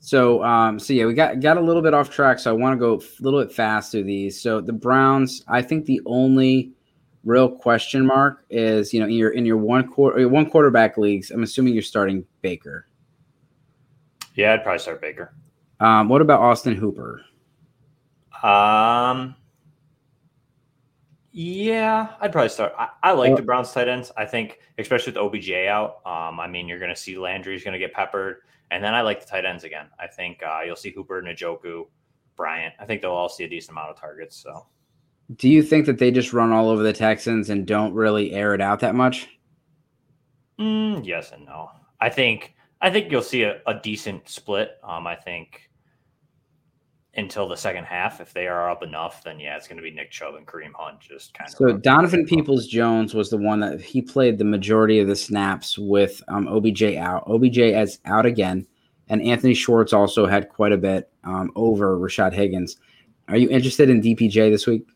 So, 0.00 0.42
um, 0.42 0.78
so 0.78 0.92
yeah, 0.92 1.06
we 1.06 1.14
got 1.14 1.40
got 1.40 1.56
a 1.56 1.60
little 1.60 1.82
bit 1.82 1.94
off 1.94 2.10
track. 2.10 2.38
So 2.38 2.50
I 2.50 2.54
want 2.54 2.74
to 2.74 2.78
go 2.78 2.94
a 2.94 3.22
little 3.22 3.42
bit 3.42 3.52
fast 3.52 3.92
through 3.92 4.04
these. 4.04 4.40
So 4.40 4.60
the 4.60 4.72
Browns, 4.72 5.44
I 5.48 5.62
think 5.62 5.84
the 5.86 6.00
only 6.06 6.72
real 7.24 7.48
question 7.48 8.04
mark 8.04 8.44
is 8.50 8.92
you 8.92 8.98
know 8.98 9.06
in 9.06 9.12
your 9.12 9.30
in 9.30 9.46
your 9.46 9.56
one 9.56 9.86
quarter 9.86 10.28
one 10.28 10.48
quarterback 10.48 10.96
leagues. 10.98 11.30
I'm 11.30 11.42
assuming 11.42 11.74
you're 11.74 11.82
starting 11.82 12.24
Baker. 12.40 12.86
Yeah, 14.34 14.54
I'd 14.54 14.62
probably 14.62 14.78
start 14.78 15.00
Baker. 15.00 15.34
Um, 15.78 16.08
what 16.08 16.22
about 16.22 16.40
Austin 16.40 16.74
Hooper? 16.74 17.22
Um, 18.42 19.36
yeah, 21.32 22.14
I'd 22.20 22.32
probably 22.32 22.50
start. 22.50 22.74
I, 22.78 22.88
I 23.02 23.12
like 23.12 23.32
Uh, 23.32 23.36
the 23.36 23.42
Browns 23.42 23.72
tight 23.72 23.88
ends. 23.88 24.12
I 24.16 24.26
think, 24.26 24.58
especially 24.78 25.12
with 25.12 25.18
OBJ 25.18 25.50
out. 25.68 25.96
Um, 26.06 26.38
I 26.40 26.46
mean, 26.46 26.68
you're 26.68 26.78
going 26.78 26.90
to 26.94 27.00
see 27.00 27.16
Landry's 27.18 27.64
going 27.64 27.72
to 27.72 27.78
get 27.78 27.92
peppered, 27.92 28.38
and 28.70 28.84
then 28.84 28.94
I 28.94 29.00
like 29.00 29.20
the 29.20 29.26
tight 29.26 29.44
ends 29.44 29.64
again. 29.64 29.86
I 29.98 30.06
think 30.06 30.42
uh, 30.42 30.60
you'll 30.66 30.76
see 30.76 30.90
Hooper, 30.92 31.22
Njoku, 31.22 31.84
Bryant. 32.36 32.74
I 32.78 32.84
think 32.84 33.00
they'll 33.02 33.12
all 33.12 33.28
see 33.30 33.44
a 33.44 33.48
decent 33.48 33.72
amount 33.72 33.90
of 33.90 33.96
targets. 34.00 34.36
So 34.36 34.66
Do 35.36 35.48
you 35.48 35.62
think 35.62 35.86
that 35.86 35.98
they 35.98 36.10
just 36.10 36.32
run 36.34 36.52
all 36.52 36.68
over 36.68 36.82
the 36.82 36.92
Texans 36.92 37.48
and 37.50 37.66
don't 37.66 37.94
really 37.94 38.32
air 38.32 38.54
it 38.54 38.60
out 38.60 38.80
that 38.80 38.94
much? 38.94 39.28
Mm, 40.60 41.04
yes 41.04 41.32
and 41.32 41.46
no. 41.46 41.70
I 42.00 42.08
think 42.10 42.54
I 42.80 42.90
think 42.90 43.10
you'll 43.10 43.22
see 43.22 43.44
a, 43.44 43.60
a 43.66 43.74
decent 43.74 44.28
split. 44.28 44.72
Um, 44.82 45.06
I 45.06 45.16
think 45.16 45.70
until 47.14 47.46
the 47.46 47.56
second 47.56 47.84
half, 47.84 48.20
if 48.20 48.32
they 48.32 48.46
are 48.46 48.70
up 48.70 48.82
enough, 48.82 49.22
then 49.22 49.38
yeah, 49.38 49.56
it's 49.56 49.68
going 49.68 49.76
to 49.76 49.82
be 49.82 49.90
Nick 49.90 50.10
Chubb 50.10 50.34
and 50.34 50.46
Kareem 50.46 50.72
Hunt 50.74 51.00
just 51.00 51.34
kind 51.34 51.48
of. 51.48 51.54
So 51.54 51.72
Donovan 51.76 52.24
Peoples 52.24 52.66
Jones 52.66 53.14
was 53.14 53.28
the 53.28 53.36
one 53.36 53.60
that 53.60 53.80
he 53.80 54.00
played 54.00 54.38
the 54.38 54.44
majority 54.44 54.98
of 54.98 55.08
the 55.08 55.16
snaps 55.16 55.78
with 55.78 56.22
um, 56.28 56.48
OBJ 56.48 56.82
out. 56.96 57.24
OBJ 57.26 57.58
as 57.58 57.98
out 58.06 58.24
again, 58.24 58.66
and 59.08 59.20
Anthony 59.22 59.52
Schwartz 59.52 59.92
also 59.92 60.26
had 60.26 60.48
quite 60.48 60.72
a 60.72 60.78
bit 60.78 61.10
um, 61.24 61.50
over 61.54 61.98
Rashard 61.98 62.32
Higgins. 62.32 62.76
Are 63.28 63.36
you 63.36 63.48
interested 63.50 63.90
in 63.90 64.00
DPJ 64.00 64.50
this 64.50 64.66
week? 64.66 64.86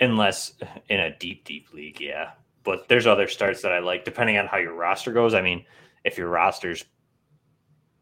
Unless 0.00 0.54
in 0.88 1.00
a 1.00 1.16
deep, 1.18 1.44
deep 1.44 1.72
league, 1.74 2.00
yeah. 2.00 2.30
But 2.64 2.88
there's 2.88 3.06
other 3.06 3.28
starts 3.28 3.62
that 3.62 3.72
I 3.72 3.78
like, 3.78 4.04
depending 4.04 4.38
on 4.38 4.46
how 4.46 4.56
your 4.56 4.74
roster 4.74 5.12
goes. 5.12 5.34
I 5.34 5.42
mean, 5.42 5.64
if 6.04 6.16
your 6.16 6.28
roster's 6.28 6.84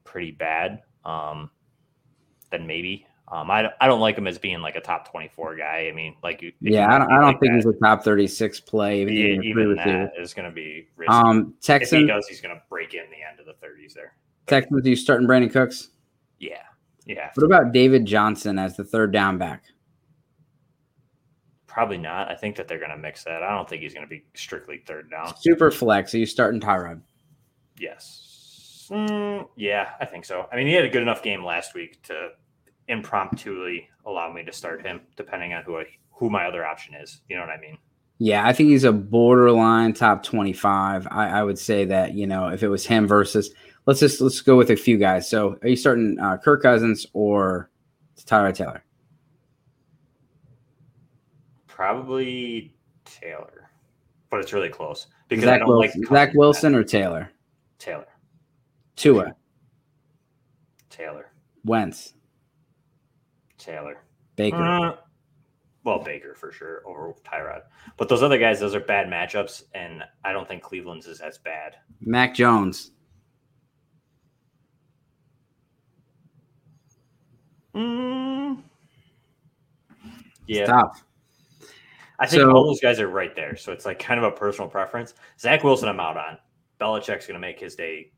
pretty 0.04 0.30
bad, 0.30 0.82
um, 1.04 1.50
then 2.56 2.66
maybe. 2.66 3.06
Um, 3.28 3.50
I, 3.50 3.70
I 3.80 3.88
don't 3.88 4.00
like 4.00 4.16
him 4.16 4.28
as 4.28 4.38
being 4.38 4.60
like 4.60 4.76
a 4.76 4.80
top 4.80 5.10
24 5.10 5.56
guy. 5.56 5.88
I 5.90 5.92
mean, 5.92 6.14
like. 6.22 6.44
Yeah, 6.60 6.94
I 6.94 6.98
don't, 6.98 7.10
I 7.10 7.16
don't 7.16 7.24
like 7.24 7.40
think 7.40 7.52
that, 7.52 7.56
he's 7.56 7.66
a 7.66 7.72
top 7.72 8.04
36 8.04 8.60
play. 8.60 9.02
Even, 9.02 9.14
yeah, 9.14 9.40
even 9.42 9.74
that 9.76 10.12
is 10.18 10.32
going 10.32 10.48
to 10.48 10.54
be 10.54 10.86
risky. 10.96 11.12
Um, 11.12 11.54
Texans, 11.60 11.92
if 11.92 12.00
he 12.00 12.06
does, 12.06 12.28
he's 12.28 12.40
going 12.40 12.54
to 12.54 12.62
break 12.68 12.94
in 12.94 13.04
the 13.10 13.28
end 13.28 13.40
of 13.40 13.46
the 13.46 13.66
30s 13.66 13.94
there. 13.94 14.14
Texans, 14.46 14.82
do 14.82 14.90
you 14.90 14.96
starting 14.96 15.26
Brandin 15.26 15.50
Cooks? 15.50 15.88
Yeah. 16.38 16.62
Yeah. 17.04 17.30
What 17.34 17.44
about 17.44 17.72
David 17.72 18.04
Johnson 18.04 18.58
as 18.58 18.76
the 18.76 18.84
third 18.84 19.12
down 19.12 19.38
back? 19.38 19.64
Probably 21.66 21.98
not. 21.98 22.30
I 22.30 22.36
think 22.36 22.56
that 22.56 22.68
they're 22.68 22.78
going 22.78 22.90
to 22.90 22.96
mix 22.96 23.24
that. 23.24 23.42
I 23.42 23.54
don't 23.54 23.68
think 23.68 23.82
he's 23.82 23.92
going 23.92 24.06
to 24.06 24.10
be 24.10 24.24
strictly 24.34 24.82
third 24.86 25.10
down. 25.10 25.36
Super 25.36 25.70
flex. 25.70 26.14
Are 26.14 26.18
you 26.18 26.26
starting 26.26 26.60
Tyrod? 26.60 27.00
Yes. 27.78 28.88
Mm, 28.90 29.48
yeah, 29.56 29.90
I 30.00 30.04
think 30.04 30.24
so. 30.24 30.48
I 30.50 30.56
mean, 30.56 30.66
he 30.68 30.72
had 30.72 30.84
a 30.84 30.88
good 30.88 31.02
enough 31.02 31.22
game 31.22 31.44
last 31.44 31.74
week 31.74 32.02
to 32.04 32.30
impromptu 32.88 33.80
allow 34.04 34.32
me 34.32 34.44
to 34.44 34.52
start 34.52 34.84
him, 34.86 35.00
depending 35.16 35.52
on 35.52 35.62
who 35.64 35.78
I, 35.78 35.86
who 36.10 36.30
my 36.30 36.46
other 36.46 36.64
option 36.64 36.94
is. 36.94 37.20
You 37.28 37.36
know 37.36 37.42
what 37.42 37.50
I 37.50 37.60
mean? 37.60 37.78
Yeah, 38.18 38.46
I 38.46 38.52
think 38.52 38.70
he's 38.70 38.84
a 38.84 38.92
borderline 38.92 39.92
top 39.92 40.22
twenty-five. 40.22 41.06
I, 41.10 41.40
I 41.40 41.42
would 41.42 41.58
say 41.58 41.84
that 41.84 42.14
you 42.14 42.26
know 42.26 42.48
if 42.48 42.62
it 42.62 42.68
was 42.68 42.86
him 42.86 43.06
versus 43.06 43.50
let's 43.84 44.00
just 44.00 44.20
let's 44.20 44.40
go 44.40 44.56
with 44.56 44.70
a 44.70 44.76
few 44.76 44.96
guys. 44.96 45.28
So, 45.28 45.58
are 45.62 45.68
you 45.68 45.76
starting 45.76 46.18
uh, 46.18 46.38
Kirk 46.38 46.62
Cousins 46.62 47.06
or 47.12 47.70
Tyrod 48.24 48.54
Taylor? 48.54 48.82
Probably 51.66 52.74
Taylor, 53.04 53.68
but 54.30 54.40
it's 54.40 54.54
really 54.54 54.70
close 54.70 55.08
because 55.28 55.44
Zach 55.44 55.56
I 55.56 55.58
don't 55.58 55.68
Wilson, 55.68 56.00
like 56.00 56.08
Zach 56.08 56.34
Wilson 56.34 56.74
or 56.74 56.84
Taylor. 56.84 57.30
Taylor. 57.78 58.06
Tua. 58.96 59.34
Taylor. 60.88 61.30
Wentz. 61.66 62.14
Taylor. 63.66 63.98
Baker. 64.36 64.62
Uh, 64.62 64.96
well, 65.84 65.98
Baker 65.98 66.34
for 66.34 66.52
sure 66.52 66.82
over 66.86 67.14
Tyrod. 67.24 67.62
But 67.96 68.08
those 68.08 68.22
other 68.22 68.38
guys, 68.38 68.60
those 68.60 68.74
are 68.74 68.80
bad 68.80 69.08
matchups, 69.08 69.64
and 69.74 70.02
I 70.24 70.32
don't 70.32 70.48
think 70.48 70.62
Cleveland's 70.62 71.06
is 71.06 71.20
as 71.20 71.38
bad. 71.38 71.76
Mac 72.00 72.34
Jones. 72.34 72.92
Mm, 77.74 78.62
yeah. 80.46 80.64
Stop. 80.64 80.96
I 82.18 82.26
think 82.26 82.42
so, 82.42 82.50
all 82.50 82.64
those 82.64 82.80
guys 82.80 82.98
are 83.00 83.08
right 83.08 83.36
there. 83.36 83.56
So 83.56 83.72
it's 83.72 83.84
like 83.84 83.98
kind 83.98 84.18
of 84.18 84.24
a 84.24 84.34
personal 84.34 84.70
preference. 84.70 85.12
Zach 85.38 85.62
Wilson, 85.62 85.88
I'm 85.88 86.00
out 86.00 86.16
on. 86.16 86.38
Belichick's 86.80 87.26
going 87.26 87.34
to 87.34 87.38
make 87.38 87.60
his 87.60 87.74
day 87.74 88.12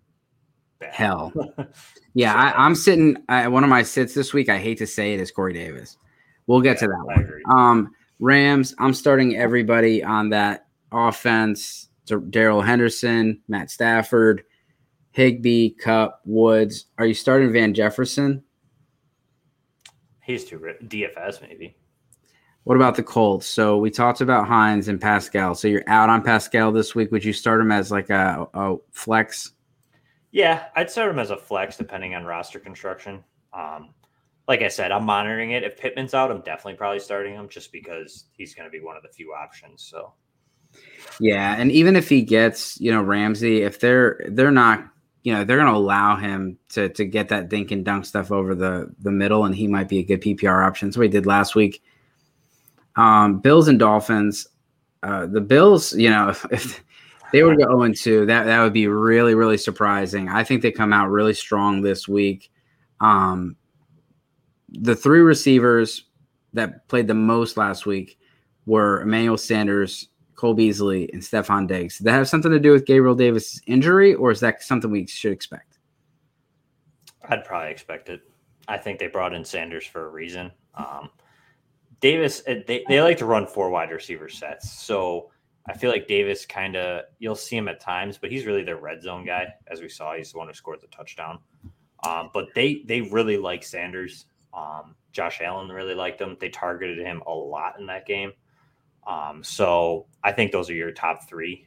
bad. 0.81 0.95
hell. 0.95 1.33
yeah, 2.15 2.33
so, 2.33 2.59
I, 2.59 2.67
am 2.67 2.75
sitting 2.75 3.17
at 3.29 3.51
one 3.51 3.65
of 3.65 3.71
my 3.71 3.83
sits 3.83 4.15
this 4.15 4.33
week. 4.33 4.49
I 4.49 4.59
hate 4.59 4.79
to 4.79 4.87
say 4.87 5.15
it 5.15 5.21
is 5.21 5.31
Corey 5.31 5.53
Davis. 5.53 5.97
We'll 6.47 6.61
get 6.61 6.77
yeah, 6.77 6.87
to 6.87 6.89
that 6.89 7.05
one. 7.05 7.43
Um, 7.51 7.95
Rams, 8.21 8.75
I'm 8.79 8.95
starting 8.95 9.37
everybody 9.37 10.03
on 10.03 10.31
that 10.31 10.67
offense. 10.93 11.89
Darrell 12.31 12.63
Henderson, 12.63 13.41
Matt 13.49 13.71
Stafford, 13.71 14.45
Higbee, 15.13 15.71
Kupp, 15.71 16.21
Woods. 16.25 16.87
Are 16.97 17.05
you 17.05 17.15
starting 17.15 17.53
Van 17.53 17.75
Jefferson? 17.75 18.43
He's 20.23 20.45
too 20.45 20.59
DFS 20.59 21.43
maybe. 21.43 21.77
What 22.65 22.77
about 22.77 22.97
the 22.97 23.03
Colts? 23.03 23.47
So 23.47 23.79
we 23.79 23.91
talked 23.91 24.21
about 24.21 24.47
Hines 24.47 24.89
and 24.89 25.01
Pascal. 25.01 25.55
So 25.55 25.69
you're 25.69 25.85
out 25.87 26.11
on 26.11 26.23
Pascal 26.23 26.71
this 26.71 26.95
week. 26.95 27.11
Would 27.13 27.25
you 27.25 27.33
start 27.33 27.61
him 27.61 27.73
as 27.73 27.91
like 27.91 28.11
a, 28.11 28.47
a 28.53 28.77
flex? 28.93 29.53
Yeah, 30.39 30.67
I'd 30.77 30.89
start 30.89 31.11
him 31.11 31.19
as 31.19 31.31
a 31.31 31.37
flex 31.37 31.77
depending 31.77 32.15
on 32.15 32.25
roster 32.25 32.61
construction. 32.61 33.25
Um, 33.53 33.93
like 34.47 34.63
I 34.63 34.69
said, 34.69 34.93
I'm 34.93 35.03
monitoring 35.03 35.51
it. 35.51 35.65
If 35.65 35.77
Pittman's 35.77 36.15
out, 36.15 36.31
I'm 36.31 36.43
definitely 36.43 36.75
probably 36.75 37.01
starting 37.01 37.35
him 37.35 37.49
just 37.49 37.73
because 37.73 38.27
he's 38.35 38.55
going 38.55 38.65
to 38.65 38.71
be 38.71 38.79
one 38.79 38.97
of 38.97 39.03
the 39.03 39.09
few 39.09 39.33
options. 39.33 39.83
So, 39.83 40.13
yeah, 41.19 41.57
and 41.59 41.73
even 41.73 41.97
if 41.97 42.09
he 42.09 42.23
gets, 42.23 42.81
you 42.81 42.93
know, 42.93 43.03
Ramsey, 43.03 43.63
if 43.63 43.81
they're 43.81 44.21
they're 44.29 44.53
not 44.53 44.89
you 45.25 45.33
know 45.33 45.43
they're 45.43 45.57
going 45.57 45.73
to 45.73 45.77
allow 45.77 46.15
him 46.15 46.57
to 46.69 46.89
to 46.91 47.05
get 47.05 47.31
that 47.31 47.49
dink 47.49 47.73
and 47.73 47.85
dunk 47.85 48.07
stuff 48.07 48.31
over 48.31 48.55
the 48.55 48.95
the 49.01 49.11
middle, 49.11 49.45
and 49.45 49.57
he 49.57 49.67
might 49.67 49.89
be 49.89 49.99
a 49.99 50.05
good 50.05 50.23
PPR 50.23 50.65
option. 50.65 50.93
So 50.93 51.01
he 51.01 51.09
did 51.09 51.27
last 51.27 51.57
week. 51.57 51.83
Um, 52.95 53.41
Bills 53.41 53.67
and 53.67 53.81
Dolphins. 53.81 54.47
Uh, 55.03 55.27
the 55.27 55.41
Bills, 55.41 55.95
you 55.95 56.11
know, 56.11 56.29
if, 56.31 56.47
if 56.53 56.85
they 57.33 57.43
would 57.43 57.59
go 57.59 57.65
0 57.65 57.93
2, 57.93 58.27
that 58.27 58.45
that 58.45 58.63
would 58.63 58.73
be 58.73 58.89
really 58.89 59.35
really 59.35 59.59
surprising. 59.59 60.29
I 60.29 60.45
think 60.45 60.63
they 60.63 60.73
come 60.73 60.93
out 60.93 61.11
really 61.11 61.35
strong 61.35 61.83
this 61.83 62.09
week. 62.09 62.51
Um, 63.01 63.57
the 64.69 64.95
three 64.97 65.21
receivers 65.21 66.05
that 66.53 66.87
played 66.89 67.07
the 67.07 67.15
most 67.15 67.57
last 67.57 67.87
week 67.87 68.19
were 68.67 69.01
Emmanuel 69.01 69.39
Sanders, 69.39 70.09
Cole 70.35 70.55
Beasley, 70.55 71.11
and 71.13 71.23
Stefon 71.23 71.67
Diggs. 71.67 71.99
Does 71.99 72.05
that 72.05 72.13
have 72.13 72.29
something 72.29 72.51
to 72.51 72.61
do 72.61 72.73
with 72.73 72.87
Gabriel 72.87 73.15
Davis' 73.15 73.61
injury, 73.67 74.15
or 74.15 74.31
is 74.31 74.41
that 74.41 74.63
something 74.63 74.91
we 74.91 75.07
should 75.07 75.33
expect? 75.33 75.79
I'd 77.29 77.45
probably 77.45 77.71
expect 77.71 78.09
it. 78.09 78.21
I 78.69 78.77
think 78.79 78.99
they 78.99 79.07
brought 79.07 79.35
in 79.35 79.45
Sanders 79.45 79.87
for 79.87 80.07
a 80.07 80.09
reason. 80.09 80.51
Um, 80.75 81.11
Davis, 82.01 82.43
uh, 82.47 82.57
they, 82.67 82.85
they 82.89 83.01
like 83.01 83.19
to 83.19 83.27
run 83.27 83.47
four 83.47 83.71
wide 83.71 83.91
receiver 83.91 84.29
sets. 84.29 84.71
So 84.71 85.31
I 85.69 85.77
feel 85.77 85.91
like 85.91 86.07
Davis 86.07 86.47
kind 86.47 86.77
of, 86.77 87.05
you'll 87.19 87.35
see 87.35 87.57
him 87.57 87.69
at 87.69 87.81
times, 87.81 88.17
but 88.19 88.31
he's 88.31 88.47
really 88.47 88.65
their 88.65 88.79
red 88.79 89.03
zone 89.03 89.25
guy. 89.25 89.49
As 89.67 89.81
we 89.81 89.89
saw, 89.89 90.15
he's 90.15 90.33
the 90.33 90.39
one 90.39 90.49
who 90.49 90.55
scored 90.55 90.81
the 90.81 90.87
touchdown. 90.89 91.39
Um, 92.07 92.31
but 92.33 92.47
they 92.55 92.83
they 92.87 93.01
really 93.03 93.37
like 93.37 93.65
Sanders. 93.65 94.27
Um, 94.55 94.95
Josh 95.13 95.41
Allen 95.41 95.69
really 95.69 95.95
liked 95.95 96.21
him. 96.21 96.37
They 96.41 96.49
targeted 96.49 96.99
him 96.99 97.23
a 97.27 97.33
lot 97.33 97.79
in 97.79 97.87
that 97.87 98.07
game. 98.07 98.33
Um, 99.07 99.43
so 99.43 100.07
I 100.23 100.33
think 100.33 100.53
those 100.53 100.71
are 100.71 100.75
your 100.75 100.93
top 100.93 101.29
three. 101.29 101.67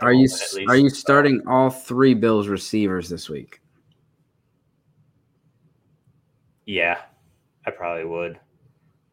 are 0.00 0.12
you 0.12 0.28
are 0.68 0.76
you 0.76 0.88
starting 0.88 1.42
all 1.48 1.70
three 1.70 2.14
Bills 2.14 2.48
receivers 2.48 3.08
this 3.08 3.28
week? 3.28 3.60
Yeah, 6.66 7.00
I 7.64 7.70
probably 7.70 8.04
would. 8.04 8.40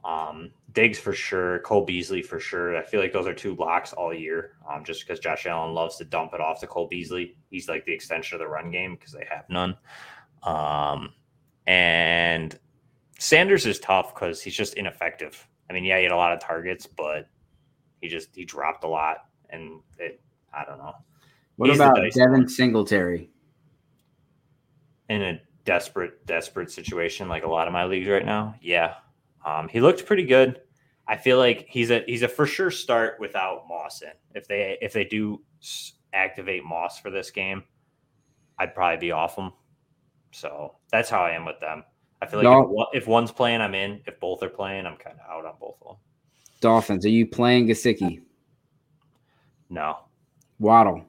Um, 0.03 0.51
Diggs 0.73 0.97
for 0.97 1.13
sure, 1.13 1.59
Cole 1.59 1.85
Beasley 1.85 2.21
for 2.21 2.39
sure. 2.39 2.75
I 2.75 2.83
feel 2.83 2.99
like 2.99 3.13
those 3.13 3.27
are 3.27 3.33
two 3.33 3.55
locks 3.55 3.93
all 3.93 4.13
year. 4.13 4.53
Um, 4.69 4.83
just 4.83 5.05
because 5.05 5.19
Josh 5.19 5.45
Allen 5.45 5.73
loves 5.73 5.97
to 5.97 6.05
dump 6.05 6.33
it 6.33 6.41
off 6.41 6.59
to 6.61 6.67
Cole 6.67 6.87
Beasley. 6.87 7.37
He's 7.49 7.69
like 7.69 7.85
the 7.85 7.93
extension 7.93 8.35
of 8.35 8.39
the 8.39 8.47
run 8.47 8.71
game 8.71 8.95
because 8.95 9.13
they 9.13 9.27
have 9.29 9.45
none. 9.49 9.77
Um, 10.41 11.13
and 11.67 12.57
Sanders 13.19 13.65
is 13.65 13.79
tough 13.79 14.13
because 14.13 14.41
he's 14.41 14.55
just 14.55 14.73
ineffective. 14.73 15.47
I 15.69 15.73
mean, 15.73 15.85
yeah, 15.85 15.97
he 15.97 16.03
had 16.03 16.11
a 16.11 16.17
lot 16.17 16.33
of 16.33 16.39
targets, 16.39 16.87
but 16.87 17.29
he 18.01 18.07
just 18.07 18.35
he 18.35 18.43
dropped 18.43 18.83
a 18.83 18.87
lot, 18.87 19.25
and 19.49 19.79
it 19.99 20.19
I 20.53 20.65
don't 20.65 20.77
know. 20.77 20.93
What 21.55 21.69
He's 21.69 21.77
about 21.77 21.97
Devin 22.13 22.49
Singletary? 22.49 23.29
In 25.09 25.21
a 25.21 25.41
desperate, 25.65 26.25
desperate 26.25 26.71
situation, 26.71 27.29
like 27.29 27.43
a 27.43 27.49
lot 27.49 27.67
of 27.67 27.73
my 27.73 27.85
leagues 27.85 28.07
right 28.07 28.25
now, 28.25 28.55
yeah, 28.61 28.95
um, 29.45 29.67
he 29.67 29.81
looked 29.81 30.05
pretty 30.05 30.25
good. 30.25 30.61
I 31.07 31.17
feel 31.17 31.37
like 31.37 31.65
he's 31.69 31.91
a 31.91 32.03
he's 32.07 32.21
a 32.21 32.27
for 32.27 32.45
sure 32.45 32.71
start 32.71 33.17
without 33.19 33.67
Moss 33.67 34.01
in. 34.01 34.11
If 34.33 34.47
they 34.47 34.77
if 34.81 34.93
they 34.93 35.03
do 35.03 35.41
activate 36.13 36.63
Moss 36.63 36.99
for 36.99 37.09
this 37.09 37.31
game, 37.31 37.63
I'd 38.57 38.73
probably 38.73 38.97
be 38.97 39.11
off 39.11 39.35
him. 39.35 39.51
So 40.31 40.75
that's 40.91 41.09
how 41.09 41.21
I 41.21 41.31
am 41.31 41.45
with 41.45 41.59
them. 41.59 41.83
I 42.21 42.25
feel 42.25 42.39
like 42.39 42.45
no. 42.45 42.87
if, 42.93 43.03
if, 43.03 43.07
one's 43.07 43.31
playing, 43.31 43.59
I'm 43.59 43.75
in. 43.75 44.01
If 44.07 44.19
both 44.19 44.41
are 44.43 44.49
playing, 44.49 44.85
I'm 44.85 44.95
kind 44.95 45.17
of 45.19 45.29
out 45.29 45.45
on 45.45 45.55
both 45.59 45.75
of 45.81 45.87
them. 45.87 45.97
Dolphins. 46.61 47.05
Are 47.05 47.09
you 47.09 47.27
playing 47.27 47.67
Gesicki? 47.67 48.21
No. 49.69 49.97
Waddle. 50.59 51.03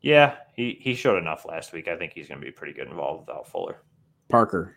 Yeah, 0.00 0.36
he, 0.54 0.78
he 0.80 0.94
showed 0.94 1.18
enough 1.18 1.44
last 1.44 1.72
week. 1.72 1.88
I 1.88 1.96
think 1.96 2.12
he's 2.12 2.28
going 2.28 2.40
to 2.40 2.46
be 2.46 2.52
pretty 2.52 2.72
good 2.72 2.86
involved 2.86 3.26
without 3.26 3.48
Fuller. 3.48 3.82
Parker. 4.28 4.76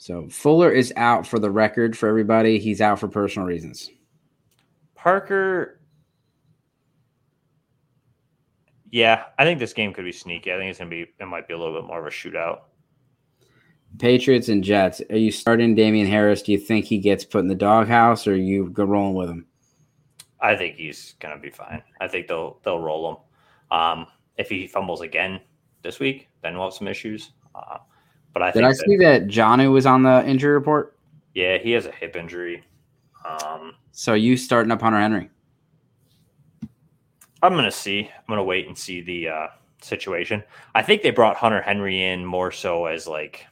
So 0.00 0.26
Fuller 0.30 0.72
is 0.72 0.94
out 0.96 1.26
for 1.26 1.38
the 1.38 1.50
record 1.50 1.94
for 1.94 2.08
everybody. 2.08 2.58
He's 2.58 2.80
out 2.80 2.98
for 2.98 3.06
personal 3.06 3.46
reasons. 3.46 3.90
Parker. 4.94 5.78
Yeah, 8.90 9.24
I 9.38 9.44
think 9.44 9.58
this 9.58 9.74
game 9.74 9.92
could 9.92 10.06
be 10.06 10.12
sneaky. 10.12 10.54
I 10.54 10.56
think 10.56 10.70
it's 10.70 10.78
gonna 10.78 10.88
be 10.88 11.12
it 11.18 11.26
might 11.26 11.46
be 11.46 11.52
a 11.52 11.58
little 11.58 11.78
bit 11.78 11.86
more 11.86 12.00
of 12.00 12.06
a 12.06 12.08
shootout. 12.08 12.60
Patriots 13.98 14.48
and 14.48 14.64
Jets. 14.64 15.02
Are 15.10 15.18
you 15.18 15.30
starting 15.30 15.74
Damien 15.74 16.06
Harris? 16.06 16.40
Do 16.40 16.52
you 16.52 16.58
think 16.58 16.86
he 16.86 16.96
gets 16.96 17.26
put 17.26 17.40
in 17.40 17.48
the 17.48 17.54
doghouse, 17.54 18.26
or 18.26 18.34
you 18.34 18.70
go 18.70 18.84
rolling 18.84 19.14
with 19.14 19.28
him? 19.28 19.44
I 20.40 20.56
think 20.56 20.76
he's 20.76 21.14
gonna 21.18 21.38
be 21.38 21.50
fine. 21.50 21.82
I 22.00 22.08
think 22.08 22.26
they'll 22.26 22.58
they'll 22.64 22.80
roll 22.80 23.10
him. 23.10 23.78
Um, 23.78 24.06
if 24.38 24.48
he 24.48 24.66
fumbles 24.66 25.02
again 25.02 25.42
this 25.82 26.00
week, 26.00 26.28
then 26.42 26.54
we'll 26.54 26.68
have 26.68 26.74
some 26.74 26.88
issues. 26.88 27.32
Uh, 27.54 27.76
but 28.32 28.42
I 28.42 28.50
did 28.50 28.64
I 28.64 28.68
that, 28.68 28.76
see 28.76 28.96
that 28.96 29.26
Jonnu 29.26 29.72
was 29.72 29.86
on 29.86 30.02
the 30.02 30.24
injury 30.26 30.52
report? 30.52 30.96
Yeah, 31.34 31.58
he 31.58 31.72
has 31.72 31.86
a 31.86 31.92
hip 31.92 32.16
injury. 32.16 32.64
Um, 33.24 33.74
so 33.92 34.14
you 34.14 34.36
starting 34.36 34.70
up 34.72 34.80
Hunter 34.80 35.00
Henry? 35.00 35.30
I'm 37.42 37.54
gonna 37.54 37.70
see. 37.70 38.10
I'm 38.14 38.24
gonna 38.28 38.44
wait 38.44 38.66
and 38.66 38.76
see 38.76 39.00
the 39.00 39.28
uh, 39.28 39.46
situation. 39.82 40.42
I 40.74 40.82
think 40.82 41.02
they 41.02 41.10
brought 41.10 41.36
Hunter 41.36 41.62
Henry 41.62 42.02
in 42.02 42.24
more 42.24 42.50
so 42.50 42.86
as 42.86 43.06
like 43.06 43.46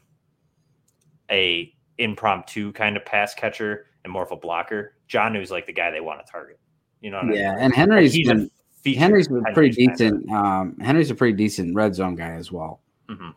a 1.30 1.72
impromptu 1.98 2.72
kind 2.72 2.96
of 2.96 3.04
pass 3.04 3.34
catcher 3.34 3.86
and 4.04 4.12
more 4.12 4.22
of 4.22 4.32
a 4.32 4.36
blocker. 4.36 4.94
Jonnu's 5.08 5.50
like 5.50 5.66
the 5.66 5.72
guy 5.72 5.90
they 5.90 6.00
want 6.00 6.24
to 6.24 6.30
target. 6.30 6.58
You 7.00 7.10
know? 7.10 7.22
yeah, 7.32 7.52
I 7.52 7.54
mean? 7.54 7.64
and 7.64 7.74
Henry's 7.74 8.16
like 8.16 8.26
been 8.26 8.50
Henry's 8.94 9.28
been 9.28 9.44
pretty 9.54 9.86
decent. 9.86 10.30
Um, 10.30 10.76
Henry's 10.80 11.10
a 11.10 11.14
pretty 11.14 11.36
decent 11.36 11.74
red 11.74 11.94
zone 11.94 12.14
guy 12.14 12.32
as 12.32 12.52
well. 12.52 12.80
Mm-hmm. 13.08 13.30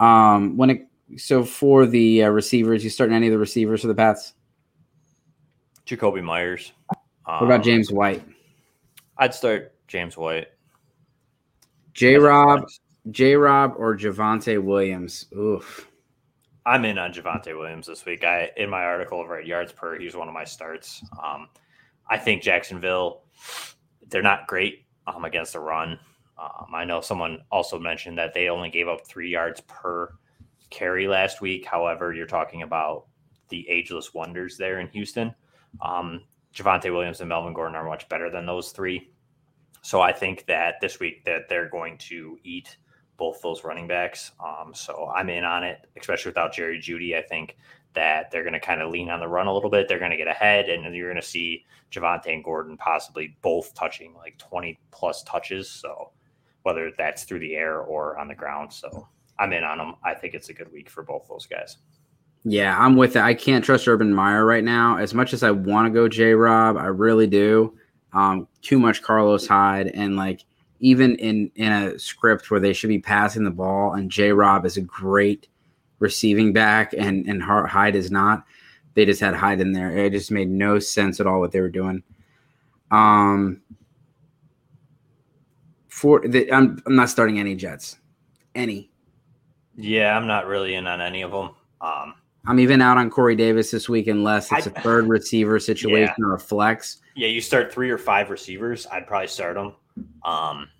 Um, 0.00 0.56
when 0.56 0.70
it 0.70 0.86
so 1.16 1.44
for 1.44 1.86
the 1.86 2.24
uh, 2.24 2.28
receivers, 2.30 2.82
you 2.82 2.90
starting 2.90 3.14
any 3.14 3.26
of 3.26 3.32
the 3.32 3.38
receivers 3.38 3.82
for 3.82 3.86
the 3.86 3.94
Pats? 3.94 4.34
Jakobi 5.86 6.22
Meyers. 6.22 6.72
What 7.24 7.42
about 7.42 7.56
um, 7.56 7.62
James 7.62 7.92
White? 7.92 8.24
I'd 9.18 9.34
start 9.34 9.74
James 9.86 10.16
White. 10.16 10.48
J 11.92 12.16
Rob, 12.16 12.66
J 13.10 13.34
Rob, 13.34 13.74
or 13.76 13.96
Javonte 13.96 14.62
Williams. 14.62 15.26
Oof. 15.36 15.88
I'm 16.64 16.84
in 16.84 16.98
on 16.98 17.12
Javonte 17.12 17.56
Williams 17.58 17.86
this 17.86 18.04
week. 18.04 18.24
I 18.24 18.50
in 18.56 18.70
my 18.70 18.84
article 18.84 19.18
over 19.18 19.38
at 19.38 19.46
yards 19.46 19.72
per, 19.72 19.98
he's 19.98 20.16
one 20.16 20.28
of 20.28 20.34
my 20.34 20.44
starts. 20.44 21.02
Um, 21.22 21.48
I 22.08 22.16
think 22.18 22.42
Jacksonville, 22.42 23.22
they're 24.08 24.22
not 24.22 24.46
great 24.46 24.84
um, 25.06 25.24
against 25.24 25.52
the 25.54 25.60
run. 25.60 25.98
Um, 26.40 26.74
I 26.74 26.84
know 26.84 27.00
someone 27.00 27.42
also 27.50 27.78
mentioned 27.78 28.16
that 28.18 28.32
they 28.32 28.48
only 28.48 28.70
gave 28.70 28.88
up 28.88 29.06
three 29.06 29.30
yards 29.30 29.60
per 29.62 30.12
carry 30.70 31.06
last 31.06 31.40
week. 31.40 31.66
However, 31.66 32.14
you're 32.14 32.26
talking 32.26 32.62
about 32.62 33.06
the 33.48 33.68
ageless 33.68 34.14
wonders 34.14 34.56
there 34.56 34.80
in 34.80 34.88
Houston. 34.88 35.34
Um, 35.82 36.22
Javonte 36.54 36.92
Williams 36.92 37.20
and 37.20 37.28
Melvin 37.28 37.52
Gordon 37.52 37.76
are 37.76 37.84
much 37.84 38.08
better 38.08 38.30
than 38.30 38.46
those 38.46 38.72
three. 38.72 39.12
So 39.82 40.00
I 40.00 40.12
think 40.12 40.46
that 40.46 40.76
this 40.80 40.98
week 40.98 41.24
that 41.24 41.48
they're 41.48 41.68
going 41.68 41.98
to 41.98 42.38
eat 42.42 42.76
both 43.16 43.42
those 43.42 43.64
running 43.64 43.86
backs. 43.86 44.32
Um, 44.42 44.72
so 44.74 45.12
I'm 45.14 45.28
in 45.28 45.44
on 45.44 45.62
it, 45.62 45.86
especially 45.98 46.30
without 46.30 46.54
Jerry 46.54 46.78
Jeudy. 46.78 47.16
I 47.16 47.22
think 47.22 47.56
that 47.92 48.30
they're 48.30 48.44
going 48.44 48.54
to 48.54 48.60
kind 48.60 48.80
of 48.80 48.90
lean 48.90 49.10
on 49.10 49.20
the 49.20 49.28
run 49.28 49.46
a 49.46 49.52
little 49.52 49.70
bit. 49.70 49.88
They're 49.88 49.98
going 49.98 50.10
to 50.10 50.16
get 50.16 50.28
ahead, 50.28 50.68
and 50.68 50.94
you're 50.94 51.10
going 51.10 51.20
to 51.20 51.26
see 51.26 51.66
Javonte 51.90 52.32
and 52.32 52.44
Gordon 52.44 52.76
possibly 52.76 53.36
both 53.42 53.74
touching 53.74 54.14
like 54.14 54.38
20 54.38 54.78
plus 54.90 55.22
touches. 55.24 55.68
So 55.68 56.12
whether 56.62 56.90
that's 56.96 57.24
through 57.24 57.40
the 57.40 57.54
air 57.54 57.80
or 57.80 58.18
on 58.18 58.28
the 58.28 58.34
ground. 58.34 58.72
So 58.72 59.08
I'm 59.38 59.52
in 59.52 59.64
on 59.64 59.78
them. 59.78 59.94
I 60.04 60.14
think 60.14 60.34
it's 60.34 60.48
a 60.48 60.54
good 60.54 60.70
week 60.72 60.90
for 60.90 61.02
both 61.02 61.26
those 61.28 61.46
guys. 61.46 61.78
Yeah, 62.44 62.78
I'm 62.78 62.96
with 62.96 63.16
it. 63.16 63.22
I 63.22 63.34
can't 63.34 63.64
trust 63.64 63.86
Urban 63.86 64.14
Meyer 64.14 64.44
right 64.44 64.64
now. 64.64 64.96
As 64.96 65.12
much 65.12 65.32
as 65.32 65.42
I 65.42 65.50
want 65.50 65.86
to 65.86 65.90
go 65.90 66.08
J 66.08 66.32
Rob, 66.32 66.76
I 66.76 66.86
really 66.86 67.26
do. 67.26 67.74
Um, 68.12 68.48
too 68.62 68.78
much 68.78 69.02
Carlos 69.02 69.46
Hyde 69.46 69.88
and 69.88 70.16
like 70.16 70.44
even 70.80 71.16
in 71.16 71.50
in 71.54 71.70
a 71.70 71.98
script 71.98 72.50
where 72.50 72.58
they 72.58 72.72
should 72.72 72.88
be 72.88 72.98
passing 72.98 73.44
the 73.44 73.50
ball 73.50 73.92
and 73.92 74.10
J 74.10 74.32
Rob 74.32 74.64
is 74.64 74.76
a 74.76 74.80
great 74.80 75.48
receiving 76.00 76.52
back 76.52 76.92
and 76.92 77.26
and 77.26 77.42
Hyde 77.42 77.94
is 77.94 78.10
not. 78.10 78.44
They 78.94 79.04
just 79.04 79.20
had 79.20 79.34
Hyde 79.34 79.60
in 79.60 79.72
there. 79.72 79.96
It 79.96 80.12
just 80.12 80.30
made 80.30 80.48
no 80.48 80.78
sense 80.78 81.20
at 81.20 81.26
all 81.26 81.40
what 81.40 81.52
they 81.52 81.60
were 81.60 81.68
doing. 81.68 82.02
Um, 82.90 83.60
for 86.00 86.26
the, 86.26 86.50
I'm 86.50 86.82
I'm 86.86 86.96
not 86.96 87.10
starting 87.10 87.38
any 87.38 87.54
Jets, 87.54 87.98
any. 88.54 88.90
Yeah, 89.76 90.16
I'm 90.16 90.26
not 90.26 90.46
really 90.46 90.74
in 90.74 90.86
on 90.86 91.02
any 91.02 91.20
of 91.20 91.30
them. 91.30 91.50
Um, 91.82 92.14
I'm 92.46 92.58
even 92.58 92.80
out 92.80 92.96
on 92.96 93.10
Corey 93.10 93.36
Davis 93.36 93.70
this 93.70 93.86
week 93.86 94.06
unless 94.06 94.50
it's 94.50 94.66
I, 94.66 94.70
a 94.70 94.82
third 94.82 95.08
receiver 95.08 95.60
situation 95.60 96.14
yeah. 96.18 96.24
or 96.24 96.36
a 96.36 96.40
flex. 96.40 97.02
Yeah, 97.16 97.28
you 97.28 97.42
start 97.42 97.70
three 97.70 97.90
or 97.90 97.98
five 97.98 98.30
receivers. 98.30 98.86
I'd 98.90 99.06
probably 99.06 99.28
start 99.28 99.56
them. 99.56 99.74
Um, 100.24 100.70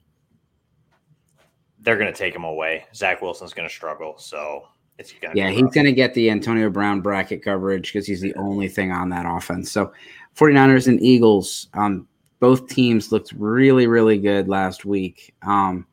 they're 1.81 1.99
going 1.99 2.11
to 2.11 2.19
take 2.19 2.35
him 2.35 2.45
away. 2.45 2.87
Zach 2.95 3.21
Wilson's 3.21 3.53
going 3.53 3.69
to 3.69 3.75
struggle. 3.75 4.17
So 4.17 4.69
it's 4.97 5.13
going 5.13 5.37
yeah, 5.37 5.51
he's 5.51 5.71
going 5.75 5.85
to 5.85 5.93
get 5.93 6.15
the 6.15 6.31
Antonio 6.31 6.71
Brown 6.71 7.03
bracket 7.03 7.45
coverage 7.45 7.93
because 7.93 8.07
he's 8.07 8.23
the 8.23 8.35
only 8.37 8.69
thing 8.69 8.91
on 8.91 9.11
that 9.11 9.27
offense. 9.27 9.71
So 9.71 9.93
49ers 10.35 10.89
and 10.89 10.99
Eagles, 11.03 11.69
um, 11.75 12.09
both 12.41 12.69
teams 12.69 13.13
looked 13.13 13.33
really, 13.33 13.87
really 13.87 14.19
good 14.19 14.49
last 14.49 14.85
week. 14.85 15.35
Um, 15.43 15.87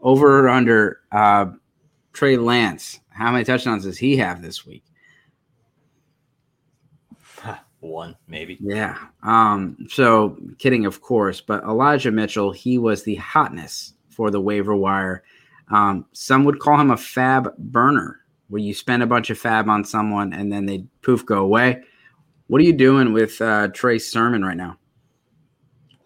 over 0.00 0.40
or 0.40 0.48
under 0.48 1.00
uh, 1.12 1.46
Trey 2.12 2.36
Lance, 2.36 3.00
how 3.10 3.30
many 3.30 3.44
touchdowns 3.44 3.84
does 3.84 3.98
he 3.98 4.16
have 4.16 4.42
this 4.42 4.66
week? 4.66 4.82
one 7.80 8.16
maybe. 8.26 8.56
Yeah. 8.60 8.98
Um, 9.22 9.76
so 9.90 10.38
kidding, 10.58 10.86
of 10.86 11.02
course, 11.02 11.40
but 11.40 11.62
Elijah 11.64 12.10
Mitchell, 12.10 12.50
he 12.50 12.78
was 12.78 13.02
the 13.02 13.16
hotness 13.16 13.92
for 14.08 14.30
the 14.30 14.40
waiver 14.40 14.74
wire. 14.74 15.22
Um, 15.70 16.06
some 16.12 16.44
would 16.44 16.58
call 16.58 16.80
him 16.80 16.90
a 16.90 16.96
fab 16.96 17.56
burner, 17.58 18.20
where 18.48 18.60
you 18.60 18.74
spend 18.74 19.02
a 19.02 19.06
bunch 19.06 19.30
of 19.30 19.38
fab 19.38 19.68
on 19.68 19.84
someone 19.84 20.32
and 20.32 20.50
then 20.52 20.66
they 20.66 20.84
poof 21.02 21.24
go 21.24 21.44
away. 21.44 21.82
What 22.48 22.60
are 22.60 22.64
you 22.64 22.72
doing 22.72 23.12
with 23.12 23.40
uh, 23.40 23.68
Trey 23.68 23.98
Sermon 23.98 24.44
right 24.44 24.56
now? 24.56 24.79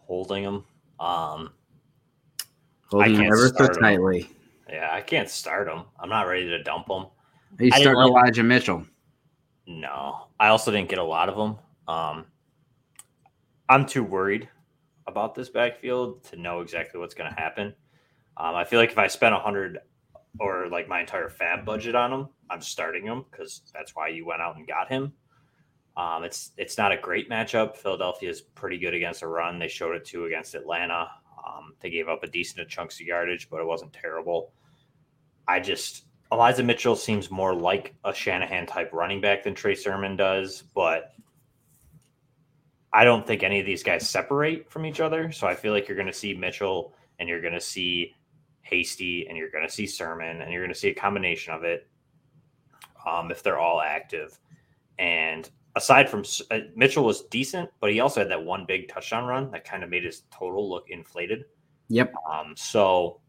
Holding 0.07 0.45
him. 0.45 0.65
Um, 1.01 1.53
Holding 2.91 3.17
him 3.17 3.27
ever 3.27 3.49
so 3.49 3.67
tightly. 3.69 4.23
Him. 4.23 4.37
Yeah, 4.71 4.91
I 4.93 5.01
can't 5.01 5.29
start 5.29 5.69
him. 5.69 5.83
I'm 5.99 6.09
not 6.09 6.27
ready 6.27 6.47
to 6.47 6.63
dump 6.63 6.89
him. 6.89 7.07
Are 7.59 7.65
you 7.65 7.71
starting 7.71 8.03
Elijah 8.03 8.43
Mitchell? 8.43 8.87
No, 9.67 10.29
I 10.39 10.49
also 10.49 10.71
didn't 10.71 10.89
get 10.89 10.99
a 10.99 11.05
lot 11.05 11.29
of 11.29 11.37
them. 11.37 11.59
Um, 11.89 12.27
I'm 13.69 13.87
too 13.87 14.05
worried 14.05 14.49
about 15.07 15.35
this 15.35 15.49
backfield 15.49 16.25
to 16.25 16.37
know 16.37 16.61
exactly 16.61 17.01
what's 17.01 17.15
going 17.15 17.31
to 17.31 17.41
happen. 17.41 17.75
Um, 18.37 18.55
I 18.55 18.65
feel 18.65 18.81
like 18.81 18.91
if 18.91 18.99
I 18.99 19.07
spent 19.07 19.35
a 19.35 19.39
hundred 19.39 19.79
or 20.41 20.69
like 20.69 20.89
my 20.89 21.01
entire 21.01 21.29
fab 21.29 21.65
budget 21.65 21.95
on 21.95 22.13
him, 22.13 22.29
I'm 22.51 22.61
starting 22.61 23.05
him 23.07 23.25
because 23.31 23.63
that's 23.73 23.95
why 23.95 24.09
you 24.09 24.27
went 24.27 24.43
out 24.43 24.57
and 24.57 24.67
got 24.67 24.91
him. 24.91 25.13
Um, 25.97 26.25
it's 26.25 26.51
it's 26.57 26.77
not 26.77 26.93
a 26.93 26.97
great 26.97 27.31
matchup. 27.31 27.77
Philadelphia 27.77 28.29
is 28.29 28.41
pretty 28.41 28.79
good 28.79 28.95
against 28.95 29.23
a 29.23 29.29
run. 29.29 29.59
They 29.59 29.69
showed 29.69 29.95
it 29.95 30.05
too 30.05 30.25
against 30.25 30.55
Atlanta. 30.55 31.09
Um, 31.47 31.75
they 31.81 31.91
gave 31.91 32.09
up 32.09 32.25
a 32.25 32.27
decent 32.27 32.69
chunks 32.69 33.01
of 33.01 33.07
yardage, 33.07 33.49
but 33.49 33.61
it 33.61 33.67
wasn't 33.67 33.93
terrible. 33.93 34.53
I 35.47 35.61
just 35.61 36.07
Elijah 36.33 36.63
Mitchell 36.63 36.97
seems 36.97 37.31
more 37.31 37.55
like 37.55 37.95
a 38.05 38.13
Shanahan 38.13 38.67
type 38.67 38.93
running 38.93 39.21
back 39.21 39.45
than 39.45 39.55
Trey 39.55 39.75
Sermon 39.75 40.17
does, 40.17 40.63
but 40.75 41.13
I 42.93 43.05
don't 43.05 43.27
think 43.27 43.43
any 43.43 43.61
of 43.61 43.67
these 43.67 43.83
guys 43.83 44.09
separate 44.09 44.71
from 44.71 44.87
each 44.87 45.01
other. 45.01 45.31
So 45.33 45.47
I 45.47 45.55
feel 45.55 45.73
like 45.73 45.87
you're 45.87 45.97
going 45.97 46.07
to 46.07 46.13
see 46.13 46.35
Mitchell 46.35 46.95
and 47.19 47.29
you're 47.29 47.41
going 47.41 47.55
to 47.55 47.61
see 47.61 48.15
Hasty 48.63 49.27
and 49.29 49.37
you're 49.37 49.51
going 49.51 49.67
to 49.67 49.73
see 49.73 49.87
Sermon 49.87 50.41
and 50.41 50.53
you're 50.53 50.63
going 50.63 50.73
to 50.73 50.79
see 50.79 50.89
a 50.89 50.95
combination 50.95 51.55
of 51.55 51.65
it 51.65 51.87
um, 53.07 53.31
if 53.31 53.43
they're 53.43 53.59
all 53.59 53.81
active. 53.81 54.39
And 54.99 55.49
aside 55.77 56.09
from 56.09 56.25
uh, 56.51 56.59
Mitchell 56.77 57.05
was 57.05 57.23
decent, 57.23 57.71
but 57.81 57.91
he 57.91 58.01
also 58.01 58.21
had 58.21 58.31
that 58.31 58.43
one 58.43 58.65
big 58.67 58.89
touchdown 58.89 59.25
run 59.25 59.51
that 59.51 59.65
kind 59.65 59.83
of 59.83 59.91
made 59.91 60.05
his 60.05 60.23
total 60.31 60.69
look 60.69 60.91
inflated. 60.91 61.45
Yep. 61.89 62.15
Um, 62.31 62.55
so 62.57 63.21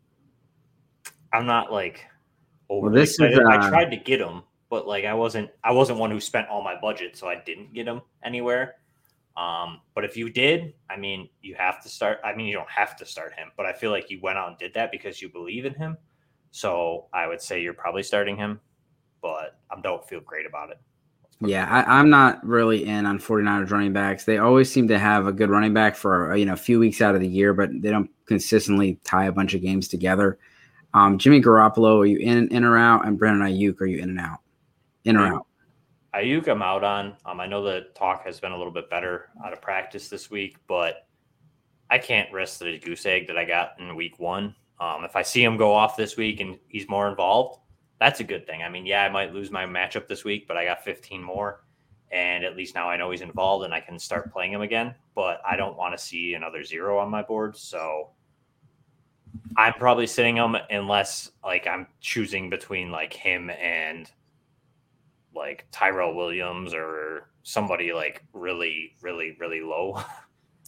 I'm 1.34 1.46
not 1.46 1.72
like 1.72 2.06
over 2.70 2.88
well, 2.88 2.96
this 2.96 3.12
excited. 3.12 3.34
Is, 3.34 3.40
uh... 3.40 3.52
I 3.52 3.70
tried 3.70 3.92
to 3.92 3.98
get 3.98 4.20
him, 4.20 4.44
but 4.70 4.88
like 4.88 5.06
I 5.06 5.14
wasn't 5.14 5.50
I 5.64 5.72
wasn't 5.72 6.00
one 6.00 6.12
who 6.12 6.20
spent 6.20 6.48
all 6.50 6.64
my 6.64 6.80
budget, 6.80 7.18
so 7.18 7.28
I 7.28 7.42
didn't 7.46 7.74
get 7.74 7.88
him 7.88 8.02
anywhere. 8.24 8.76
Um, 9.38 9.82
but 9.94 10.06
if 10.06 10.16
you 10.16 10.30
did, 10.30 10.74
I 10.90 10.96
mean, 10.96 11.28
you 11.42 11.56
have 11.56 11.84
to 11.84 11.90
start. 11.90 12.20
I 12.24 12.34
mean, 12.34 12.48
you 12.48 12.56
don't 12.56 12.70
have 12.70 12.96
to 12.98 13.06
start 13.06 13.34
him, 13.34 13.52
but 13.58 13.66
I 13.66 13.74
feel 13.74 13.92
like 13.92 14.10
you 14.10 14.20
went 14.22 14.38
out 14.38 14.48
and 14.48 14.58
did 14.58 14.74
that 14.76 14.92
because 14.92 15.22
you 15.22 15.30
believe 15.30 15.66
in 15.66 15.74
him. 15.74 15.98
So 16.52 17.08
I 17.12 17.28
would 17.28 17.42
say 17.42 17.62
you're 17.62 17.74
probably 17.74 18.04
starting 18.04 18.38
him, 18.38 18.62
but 19.22 19.60
I 19.70 19.82
don't 19.82 20.08
feel 20.08 20.22
great 20.22 20.46
about 20.46 20.70
it. 20.70 20.80
Yeah, 21.41 21.67
I, 21.69 22.00
am 22.00 22.10
not 22.10 22.45
really 22.45 22.86
in 22.86 23.06
on 23.06 23.19
49ers 23.19 23.69
running 23.69 23.91
backs. 23.91 24.24
They 24.24 24.38
always 24.38 24.71
seem 24.71 24.88
to 24.88 24.98
have 24.98 25.28
a 25.28 25.34
good 25.34 25.50
running 25.50 25.74
back 25.74 25.95
for 25.95 26.36
you 26.36 26.45
know 26.45 26.54
a 26.54 26.58
few 26.58 26.80
weeks 26.80 27.02
out 27.02 27.13
of 27.13 27.21
the 27.21 27.28
year, 27.28 27.54
but 27.54 27.69
they 27.82 27.89
don't 27.89 28.10
consistently 28.26 29.00
tie 29.04 29.26
a 29.26 29.32
bunch 29.32 29.54
of 29.54 29.62
games 29.62 29.88
together. 29.89 30.38
Um, 30.93 31.17
Jimmy 31.17 31.41
Garoppolo, 31.41 32.04
are 32.04 32.06
you 32.06 32.17
in 32.19 32.48
in 32.50 32.63
or 32.63 32.78
out? 32.78 33.06
And 33.06 33.19
Brandon 33.19 33.48
Aiyuk, 33.48 33.82
are 33.82 33.86
you 33.86 34.02
in 34.02 34.10
and 34.10 34.19
out? 34.19 34.39
In 35.04 35.17
or 35.17 35.28
out? 35.28 35.48
Aiyuk, 36.15 36.48
I'm 36.48 36.62
out 36.62 36.86
on. 36.86 37.17
Um, 37.26 37.41
I 37.41 37.48
know 37.48 37.62
the 37.62 37.88
talk 37.95 38.26
has 38.26 38.39
been 38.39 38.54
a 38.54 38.58
little 38.58 38.71
bit 38.71 38.89
better 38.89 39.30
out 39.45 39.52
of 39.52 39.62
practice 39.62 40.08
this 40.08 40.32
week, 40.32 40.56
but 40.67 41.08
I 41.89 41.98
can't 41.98 42.32
risk 42.32 42.60
the 42.60 42.80
goose 42.80 43.06
egg 43.06 43.28
that 43.28 43.38
I 43.38 43.43
got 43.43 43.71
in 43.80 43.93
week 43.93 44.19
one. 44.19 44.56
Um, 44.80 45.04
if 45.04 45.17
I 45.17 45.21
see 45.21 45.43
him 45.43 45.58
go 45.58 45.74
off 45.74 45.98
this 45.98 46.15
week 46.15 46.39
and 46.39 46.58
he's 46.69 46.88
more 46.88 47.10
involved, 47.10 47.60
that's 48.00 48.20
a 48.20 48.24
good 48.24 48.46
thing. 48.46 48.62
I 48.62 48.70
mean, 48.70 48.86
yeah, 48.86 49.04
I 49.04 49.10
might 49.10 49.34
lose 49.34 49.52
my 49.52 49.66
matchup 49.66 50.08
this 50.08 50.24
week, 50.24 50.48
but 50.48 50.58
I 50.58 50.66
got 50.66 50.84
15 50.84 51.24
more. 51.24 51.64
And 52.12 52.44
at 52.44 52.56
least 52.56 52.76
now 52.76 52.90
I 52.90 52.98
know 52.98 53.12
he's 53.12 53.22
involved 53.22 53.66
and 53.66 53.74
I 53.74 53.80
can 53.80 53.98
start 53.98 54.32
playing 54.32 54.54
him 54.54 54.62
again. 54.62 54.94
But 55.16 55.42
I 55.48 55.56
don't 55.56 55.78
want 55.78 55.98
to 55.98 56.04
see 56.04 56.34
another 56.34 56.64
zero 56.64 57.00
on 57.00 57.10
my 57.10 57.22
board. 57.22 57.58
So 57.58 58.10
I'm 59.58 59.74
probably 59.74 60.08
sitting 60.08 60.36
him 60.36 60.56
unless 60.70 61.32
like 61.44 61.68
I'm 61.68 61.88
choosing 62.02 62.50
between 62.50 62.92
like 62.92 63.14
him 63.14 63.50
and 63.50 64.10
like 65.34 65.66
Tyrell 65.72 66.16
Williams 66.16 66.74
or 66.74 67.30
somebody 67.44 67.94
like 67.94 68.24
really, 68.34 68.94
really, 69.02 69.36
really 69.40 69.62
low. 69.62 70.02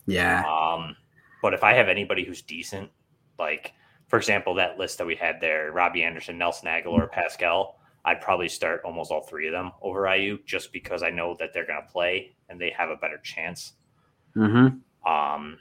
Yeah. 0.05 0.43
Um, 0.77 0.95
but 1.41 1.53
if 1.53 1.63
I 1.63 1.73
have 1.73 1.87
anybody 1.87 2.25
who's 2.25 2.41
decent, 2.41 2.89
like 3.37 3.73
for 4.07 4.17
example, 4.17 4.53
that 4.55 4.77
list 4.77 4.97
that 4.97 5.07
we 5.07 5.15
had 5.15 5.39
there, 5.41 5.71
Robbie 5.71 6.03
Anderson, 6.03 6.37
Nelson 6.37 6.67
Agholor, 6.67 7.11
Pascal, 7.11 7.79
I'd 8.05 8.21
probably 8.21 8.47
start 8.47 8.81
almost 8.85 9.11
all 9.11 9.21
three 9.21 9.47
of 9.47 9.53
them 9.53 9.71
over 9.81 10.03
Aiyuk 10.03 10.45
just 10.45 10.71
because 10.71 11.03
I 11.03 11.09
know 11.09 11.35
that 11.39 11.51
they're 11.53 11.67
going 11.67 11.81
to 11.85 11.91
play 11.91 12.35
and 12.49 12.59
they 12.59 12.69
have 12.77 12.89
a 12.89 12.95
better 12.95 13.17
chance. 13.17 13.73
Mm-hmm. 14.35 15.11
Um, 15.11 15.57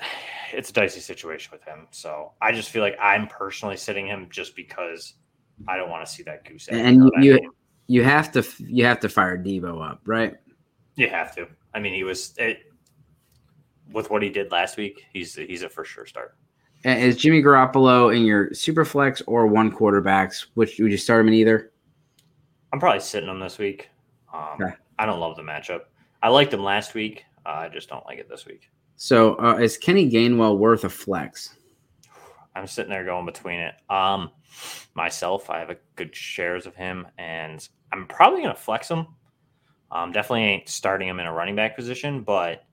it's 0.52 0.70
a 0.70 0.72
dicey 0.72 1.00
situation 1.00 1.50
with 1.52 1.62
him. 1.62 1.86
So 1.92 2.32
I 2.40 2.50
just 2.52 2.70
feel 2.70 2.82
like 2.82 2.96
I'm 3.00 3.28
personally 3.28 3.76
sitting 3.76 4.06
him 4.06 4.26
just 4.30 4.56
because 4.56 5.14
I 5.68 5.76
don't 5.76 5.90
want 5.90 6.04
to 6.04 6.12
see 6.12 6.22
that 6.24 6.44
goose. 6.44 6.68
egg, 6.68 6.84
And 6.84 6.96
you 6.96 7.12
I 7.16 7.20
you, 7.22 7.34
mean? 7.34 7.50
you 7.86 8.02
have 8.04 8.32
to 8.32 8.44
you 8.58 8.84
have 8.84 8.98
to 9.00 9.08
fire 9.08 9.38
Debo 9.38 9.88
up, 9.88 10.00
right? 10.04 10.34
you 10.96 11.08
have 11.08 11.34
to. 11.36 11.46
I 11.74 11.78
mean, 11.80 11.94
he 11.94 12.02
was 12.02 12.34
it, 12.38 12.58
with 13.92 14.10
what 14.10 14.22
he 14.22 14.30
did 14.30 14.50
last 14.50 14.76
week. 14.76 15.04
He's 15.12 15.34
he's 15.36 15.62
a 15.62 15.68
for 15.68 15.84
sure 15.84 16.06
start. 16.06 16.36
And 16.84 17.02
Is 17.02 17.16
Jimmy 17.16 17.42
Garoppolo 17.42 18.14
in 18.14 18.22
your 18.24 18.52
super 18.54 18.84
flex 18.84 19.20
or 19.26 19.46
one 19.46 19.70
quarterbacks? 19.70 20.46
Which 20.54 20.78
would 20.78 20.90
you 20.92 20.96
start 20.98 21.20
him 21.22 21.28
in 21.28 21.34
either? 21.34 21.72
I'm 22.72 22.78
probably 22.78 23.00
sitting 23.00 23.28
him 23.28 23.40
this 23.40 23.58
week. 23.58 23.88
Um, 24.32 24.58
Okay. 24.60 24.74
I 24.98 25.06
don't 25.06 25.20
love 25.20 25.36
the 25.36 25.42
matchup. 25.42 25.82
I 26.22 26.28
liked 26.28 26.52
him 26.52 26.62
last 26.62 26.94
week. 26.94 27.24
Uh, 27.46 27.50
I 27.50 27.68
just 27.68 27.88
don't 27.88 28.04
like 28.06 28.18
it 28.18 28.28
this 28.28 28.46
week. 28.46 28.68
So 28.96 29.36
uh, 29.36 29.56
is 29.56 29.78
Kenny 29.78 30.10
Gainwell 30.10 30.58
worth 30.58 30.84
a 30.84 30.88
flex? 30.88 31.54
I'm 32.54 32.66
sitting 32.66 32.90
there 32.90 33.04
going 33.04 33.24
between 33.26 33.60
it. 33.60 33.74
Um, 33.88 34.30
myself, 34.94 35.48
I 35.50 35.60
have 35.60 35.70
a 35.70 35.76
good 35.94 36.14
shares 36.14 36.66
of 36.66 36.74
him, 36.74 37.06
and 37.16 37.66
I'm 37.92 38.06
probably 38.06 38.42
going 38.42 38.54
to 38.54 38.60
flex 38.60 38.90
him. 38.90 39.06
Um, 39.92 40.10
definitely 40.10 40.42
ain't 40.42 40.68
starting 40.68 41.08
him 41.08 41.20
in 41.20 41.26
a 41.26 41.32
running 41.32 41.54
back 41.54 41.76
position, 41.76 42.22
but 42.22 42.64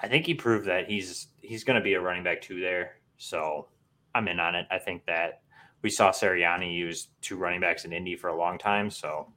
I 0.00 0.08
think 0.08 0.26
he 0.26 0.34
proved 0.34 0.66
that 0.66 0.86
he's 0.88 1.28
he's 1.40 1.64
going 1.64 1.78
to 1.78 1.82
be 1.82 1.94
a 1.94 2.00
running 2.00 2.22
back 2.22 2.42
too 2.42 2.60
there. 2.60 2.96
So 3.22 3.68
I'm 4.14 4.26
in 4.28 4.40
on 4.40 4.54
it. 4.54 4.66
I 4.70 4.78
think 4.78 5.06
that 5.06 5.42
we 5.82 5.90
saw 5.90 6.10
Sirianni 6.10 6.74
use 6.74 7.08
two 7.20 7.36
running 7.36 7.60
backs 7.60 7.84
in 7.84 7.92
Indy 7.92 8.16
for 8.16 8.28
a 8.28 8.36
long 8.36 8.58
time, 8.58 8.90
so 8.90 9.32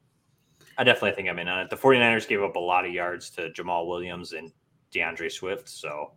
I 0.77 0.83
definitely 0.83 1.11
think 1.11 1.29
I'm 1.29 1.39
in 1.39 1.47
on 1.47 1.59
it. 1.59 1.69
The 1.69 1.75
49ers 1.77 2.27
gave 2.27 2.41
up 2.41 2.55
a 2.55 2.59
lot 2.59 2.85
of 2.85 2.91
yards 2.91 3.29
to 3.31 3.49
Jamaal 3.51 3.87
Williams 3.87 4.33
and 4.33 4.51
D'Andre 4.91 5.29
Swift, 5.29 5.69
so 5.69 6.11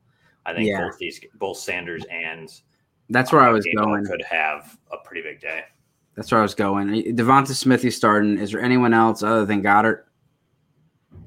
I 0.47 0.55
think 0.55 0.69
Yeah. 0.69 0.81
both 0.89 0.99
these 0.99 1.21
both 1.35 1.59
Sanders 1.59 2.05
and 2.11 2.51
That's 3.11 3.33
where 3.33 3.43
I 3.43 3.51
was 3.51 3.67
going. 3.75 4.05
Could 4.05 4.23
have 4.23 4.79
a 4.91 4.99
pretty 4.99 5.23
big 5.23 5.41
day. 5.41 5.65
That's 6.15 6.31
where 6.31 6.41
I 6.41 6.43
was 6.43 6.55
going. 6.55 6.89
DeVonta 7.17 7.55
Smith, 7.55 7.83
he's 7.83 7.97
starting. 7.97 8.39
Is 8.39 8.53
there 8.53 8.61
anyone 8.61 8.93
else 8.93 9.23
other 9.23 9.47
than 9.47 9.63
Goedert? 9.63 10.05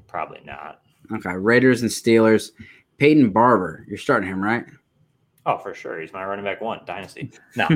Probably 0.06 0.40
not. 0.44 0.82
Okay, 1.12 1.34
Raiders 1.36 1.82
and 1.82 1.90
Steelers. 1.90 2.50
Peyton 2.98 3.30
Barber, 3.30 3.84
you're 3.88 3.98
starting 3.98 4.28
him, 4.28 4.40
right? 4.42 4.64
Oh, 5.44 5.58
for 5.58 5.74
sure. 5.74 6.00
He's 6.00 6.12
my 6.12 6.24
running 6.24 6.44
back 6.44 6.60
one 6.60 6.80
dynasty. 6.84 7.30
No, 7.56 7.68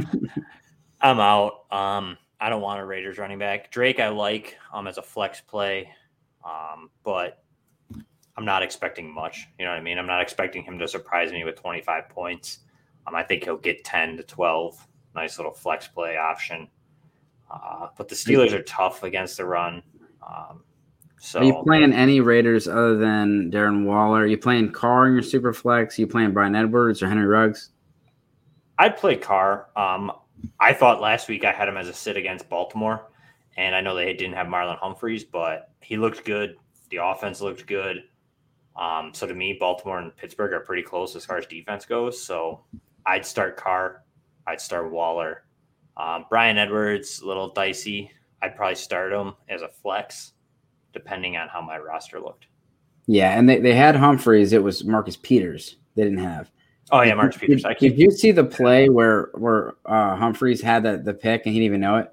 I'm 1.01 1.21
out. 1.21 1.65
Um, 1.71 2.17
I 2.41 2.49
don't 2.49 2.63
want 2.63 2.81
a 2.81 2.85
Raiders 2.85 3.19
running 3.19 3.39
back. 3.39 3.71
Drake, 3.71 4.01
I 4.01 4.09
like 4.09 4.57
um 4.73 4.87
as 4.87 4.99
a 4.99 5.03
flex 5.03 5.41
play, 5.41 5.91
um, 6.45 6.91
but 7.03 7.43
I'm 8.37 8.45
not 8.45 8.63
expecting 8.63 9.13
much. 9.13 9.49
You 9.59 9.65
know 9.65 9.73
what 9.73 9.79
I 9.79 9.83
mean? 9.83 9.99
I'm 9.99 10.07
not 10.07 10.21
expecting 10.21 10.63
him 10.63 10.79
to 10.79 10.87
surprise 10.87 11.33
me 11.33 11.45
with 11.45 11.57
25 11.57 12.09
points. 12.09 12.61
Um, 13.07 13.15
I 13.15 13.23
think 13.23 13.45
he'll 13.45 13.57
get 13.57 13.85
10 13.85 14.19
to 14.19 14.23
12. 14.23 14.87
Nice 15.15 15.39
little 15.39 15.53
flex 15.53 15.89
play 15.89 16.19
option. 16.19 16.69
Uh, 17.51 17.89
but 17.97 18.09
the 18.09 18.15
Steelers 18.15 18.53
are 18.53 18.63
tough 18.65 19.05
against 19.05 19.39
the 19.39 19.45
run. 19.45 19.83
Um, 20.27 20.63
so 21.27 21.41
Are 21.41 21.45
you 21.45 21.61
playing 21.65 21.93
any 21.93 22.21
Raiders 22.21 22.69
other 22.69 22.97
than 22.97 23.51
Darren 23.51 23.85
Waller? 23.85 24.21
Are 24.21 24.27
you 24.27 24.39
playing 24.39 24.71
Carr 24.71 25.09
in 25.09 25.15
your 25.15 25.25
super 25.25 25.53
flex? 25.53 25.99
Are 25.99 26.03
you 26.03 26.07
playing 26.07 26.33
Bryan 26.33 26.55
Edwards 26.55 27.03
or 27.03 27.09
Henry 27.09 27.27
Ruggs? 27.27 27.71
I'd 28.79 28.97
play 28.97 29.17
Carr. 29.17 29.69
Um, 29.75 30.13
I 30.61 30.73
thought 30.73 31.01
last 31.01 31.29
week 31.29 31.45
I 31.45 31.51
had 31.51 31.69
him 31.69 31.77
as 31.77 31.89
a 31.89 31.93
sit 31.93 32.17
against 32.17 32.49
Baltimore, 32.49 33.09
and 33.57 33.75
I 33.75 33.81
know 33.81 33.97
they 33.97 34.13
didn't 34.13 34.35
have 34.35 34.47
Marlon 34.47 34.79
Humphreys, 34.79 35.25
but 35.25 35.73
he 35.81 35.97
looked 35.97 36.25
good. 36.25 36.57
The 36.91 36.99
offense 36.99 37.41
looked 37.41 37.67
good. 37.67 38.05
Um, 38.77 39.11
so 39.13 39.27
to 39.27 39.35
me, 39.35 39.57
Baltimore 39.59 39.99
and 39.99 40.15
Pittsburgh 40.17 40.53
are 40.53 40.61
pretty 40.61 40.83
close 40.83 41.17
as 41.17 41.25
far 41.25 41.39
as 41.39 41.47
defense 41.47 41.85
goes. 41.87 42.23
So 42.23 42.61
I'd 43.05 43.27
start 43.27 43.57
Carr. 43.57 44.05
I'd 44.47 44.61
start 44.61 44.93
Waller. 44.93 45.43
Um, 45.97 46.27
Bryan 46.31 46.59
Edwards, 46.59 47.21
a 47.21 47.27
little 47.27 47.53
dicey. 47.53 48.13
I'd 48.43 48.55
probably 48.55 48.77
start 48.77 49.13
him 49.13 49.35
as 49.49 49.63
a 49.63 49.69
flex, 49.69 50.35
depending 50.97 51.37
on 51.37 51.49
how 51.49 51.61
my 51.61 51.77
roster 51.79 52.19
looked. 52.19 52.47
Yeah, 53.07 53.39
and 53.39 53.47
they, 53.47 53.61
they 53.61 53.75
had 53.75 53.95
Humphreys. 53.95 54.55
It 54.55 54.63
was 54.63 54.83
Marcus 54.83 55.17
Peters. 55.19 55.77
They 55.95 56.05
didn't 56.05 56.19
have. 56.25 56.51
Oh 56.91 57.03
yeah, 57.03 57.13
Marcus 57.15 57.37
Peters. 57.39 57.65
I 57.67 57.71
Did, 57.75 57.79
keep 57.79 57.99
you 57.99 58.11
see 58.11 58.31
the 58.33 58.45
play 58.45 58.89
where 58.89 59.29
where 59.35 59.75
uh, 59.85 60.17
Humphreys 60.17 60.63
had 60.63 60.83
the, 60.85 60.97
the 60.99 61.13
pick 61.13 61.45
and 61.45 61.53
he 61.53 61.61
didn't 61.61 61.67
even 61.67 61.81
know 61.83 61.97
it? 61.99 62.13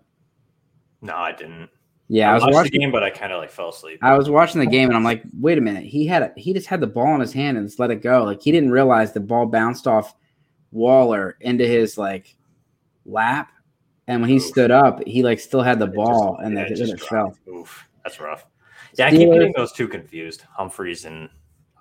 no, 1.02 1.15
I 1.15 1.32
didn't. 1.32 1.69
Yeah, 2.10 2.32
I 2.32 2.34
was 2.34 2.43
watched 2.43 2.54
watching. 2.56 2.72
the 2.74 2.80
game, 2.80 2.91
but 2.91 3.02
I 3.04 3.10
kind 3.10 3.32
of 3.32 3.39
like 3.39 3.50
fell 3.50 3.69
asleep. 3.69 4.00
I 4.02 4.17
was 4.17 4.30
watching 4.30 4.60
the 4.60 4.67
game 4.67 4.89
and 4.89 4.98
I'm 4.98 5.04
like, 5.06 5.24
wait 5.39 5.58
a 5.58 5.62
minute. 5.62 5.84
He 5.86 6.06
had 6.06 6.22
a, 6.24 6.34
he 6.36 6.54
just 6.54 6.67
had 6.67 6.82
the 6.82 6.88
ball 6.88 7.15
in 7.15 7.22
his 7.22 7.34
hand 7.34 7.58
and 7.58 7.65
just 7.67 7.80
let 7.80 7.91
it 7.91 8.02
go. 8.02 8.24
Like 8.24 8.41
he 8.41 8.52
didn't 8.52 8.72
realize 8.72 9.13
the 9.13 9.19
ball 9.19 9.46
bounced 9.46 9.88
off 9.88 10.13
Waller 10.72 11.38
into 11.41 11.65
his 11.65 11.98
like 11.98 12.36
lap, 13.06 13.52
and 14.08 14.22
when 14.22 14.30
he 14.30 14.36
Oof. 14.38 14.43
stood 14.43 14.69
up, 14.72 15.02
he 15.08 15.24
like 15.24 15.39
still 15.39 15.62
had 15.62 15.80
the 15.80 15.86
It 15.86 15.89
just- 15.89 15.96
ball 15.96 16.38
and 16.43 16.54
yeah, 16.56 16.63
then 16.65 16.72
it 16.74 16.80
it 16.80 17.00
fell. 17.02 17.36
Oof, 17.48 17.88
that's 18.04 18.19
rough. 18.19 18.46
Yeah, 18.97 19.08
I 19.08 19.12
keep 19.12 19.29
Steelers- 19.29 19.34
getting 19.34 19.53
those 19.56 19.71
two 19.71 19.88
confused, 19.88 20.43
Humphreys 20.51 21.06
and 21.06 21.29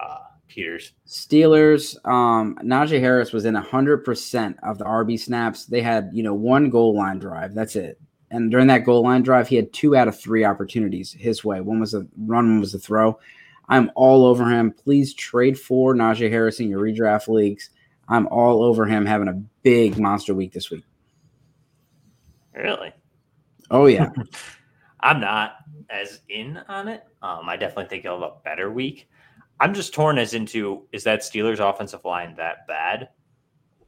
uh, 0.01 0.18
Peters. 0.48 0.92
Steelers, 1.07 1.96
um, 2.07 2.57
Najee 2.62 3.01
Harris 3.01 3.33
was 3.33 3.44
in 3.44 3.55
hundred 3.55 3.98
percent 3.98 4.57
of 4.62 4.79
the 4.79 4.85
RB 4.85 5.18
snaps. 5.18 5.66
They 5.66 5.83
had, 5.83 6.11
you 6.12 6.22
know, 6.22 6.35
one 6.35 6.70
goal 6.70 6.94
line 6.94 7.18
drive. 7.18 7.55
That's 7.55 7.77
it. 7.77 8.01
And 8.31 8.51
during 8.51 8.66
that 8.68 8.85
goal 8.85 9.03
line 9.03 9.22
drive, 9.22 9.46
he 9.48 9.57
had 9.57 9.72
two 9.75 9.94
out 9.94 10.09
of 10.09 10.18
three 10.18 10.44
opportunities 10.44 11.12
his 11.12 11.44
way. 11.44 11.61
One 11.61 11.81
was 11.81 11.92
a 11.92 12.07
run, 12.16 12.53
one 12.53 12.61
was 12.61 12.75
a 12.75 12.79
throw. 12.79 13.18
I'm 13.68 13.90
all 13.94 14.25
over 14.25 14.48
him. 14.48 14.72
Please 14.72 15.14
trade 15.14 15.59
for 15.59 15.94
Najee 15.94 16.31
Harris 16.31 16.61
in 16.61 16.68
your 16.68 16.81
redraft 16.81 17.29
leagues. 17.29 17.70
I'm 18.09 18.27
all 18.29 18.62
over 18.62 18.87
him 18.87 19.07
having 19.07 19.29
a 19.29 19.42
big 19.62 19.98
monster 19.98 20.35
week 20.35 20.53
this 20.53 20.70
week. 20.70 20.85
Really? 22.55 22.92
Oh 23.70 23.87
yeah. 23.87 24.11
I'm 25.01 25.20
not 25.20 25.57
as 25.92 26.20
in 26.28 26.59
on 26.68 26.88
it. 26.88 27.05
Um, 27.22 27.48
I 27.48 27.57
definitely 27.57 27.87
think 27.87 28.02
he'll 28.02 28.20
have 28.20 28.31
a 28.31 28.35
better 28.44 28.70
week. 28.70 29.09
I'm 29.61 29.74
just 29.74 29.94
torn 29.94 30.18
as 30.18 30.35
into 30.35 30.87
is 30.92 31.05
that 31.05 31.20
Steelers 31.20 31.61
offensive 31.61 32.05
line 32.05 32.35
that 32.37 32.66
bad, 32.66 33.11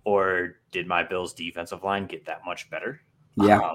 or 0.04 0.56
did 0.70 0.86
my 0.86 1.02
Bills 1.02 1.32
defensive 1.32 1.82
line 1.82 2.06
get 2.06 2.26
that 2.26 2.42
much 2.44 2.70
better? 2.70 3.00
Yeah. 3.36 3.72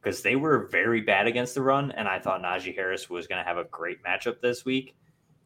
because 0.00 0.22
they 0.22 0.36
were 0.36 0.68
very 0.70 1.00
bad 1.00 1.26
against 1.26 1.54
the 1.54 1.62
run, 1.62 1.92
and 1.92 2.06
I 2.06 2.18
thought 2.18 2.42
Najee 2.42 2.74
Harris 2.74 3.08
was 3.08 3.26
going 3.26 3.42
to 3.42 3.48
have 3.48 3.56
a 3.56 3.64
great 3.64 4.02
matchup 4.04 4.40
this 4.40 4.64
week. 4.64 4.96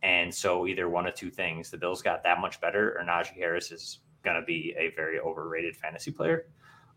And 0.02 0.34
so 0.34 0.66
either 0.66 0.88
one 0.88 1.06
of 1.06 1.14
two 1.14 1.30
things: 1.30 1.70
the 1.70 1.76
Bills 1.76 2.02
got 2.02 2.24
that 2.24 2.40
much 2.40 2.60
better, 2.60 2.98
or 2.98 3.04
Najee 3.04 3.36
Harris 3.36 3.70
is 3.70 4.00
going 4.24 4.40
to 4.40 4.44
be 4.44 4.74
a 4.78 4.90
very 4.96 5.20
overrated 5.20 5.76
fantasy 5.76 6.10
player. 6.10 6.46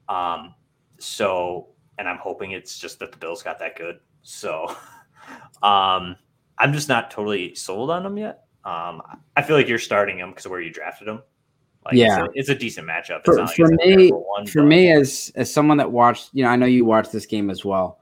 Um, 0.09 0.55
so, 0.97 1.67
and 1.97 2.07
I'm 2.07 2.17
hoping 2.17 2.51
it's 2.51 2.79
just 2.79 2.99
that 2.99 3.11
the 3.11 3.17
Bills 3.17 3.43
got 3.43 3.59
that 3.59 3.75
good. 3.77 3.99
So, 4.21 4.75
um, 5.63 6.15
I'm 6.57 6.73
just 6.73 6.89
not 6.89 7.11
totally 7.11 7.55
sold 7.55 7.89
on 7.89 8.03
them 8.03 8.17
yet. 8.17 8.45
Um, 8.63 9.01
I 9.35 9.41
feel 9.41 9.55
like 9.55 9.67
you're 9.67 9.77
starting 9.79 10.17
them 10.17 10.29
because 10.31 10.45
of 10.45 10.51
where 10.51 10.61
you 10.61 10.71
drafted 10.71 11.07
them. 11.07 11.21
Like, 11.85 11.95
Yeah. 11.95 12.25
it's 12.25 12.35
a, 12.35 12.39
it's 12.39 12.49
a 12.49 12.55
decent 12.55 12.87
matchup. 12.87 13.19
It's 13.19 13.25
For, 13.25 13.35
not 13.35 13.47
like 13.47 13.55
for 13.55 13.67
me, 13.67 14.09
one, 14.09 14.47
for 14.47 14.61
but- 14.61 14.67
me 14.67 14.91
as 14.91 15.31
as 15.35 15.53
someone 15.53 15.77
that 15.77 15.91
watched, 15.91 16.29
you 16.33 16.43
know, 16.43 16.49
I 16.49 16.55
know 16.55 16.65
you 16.65 16.83
watched 16.85 17.11
this 17.11 17.25
game 17.25 17.49
as 17.49 17.63
well. 17.63 17.99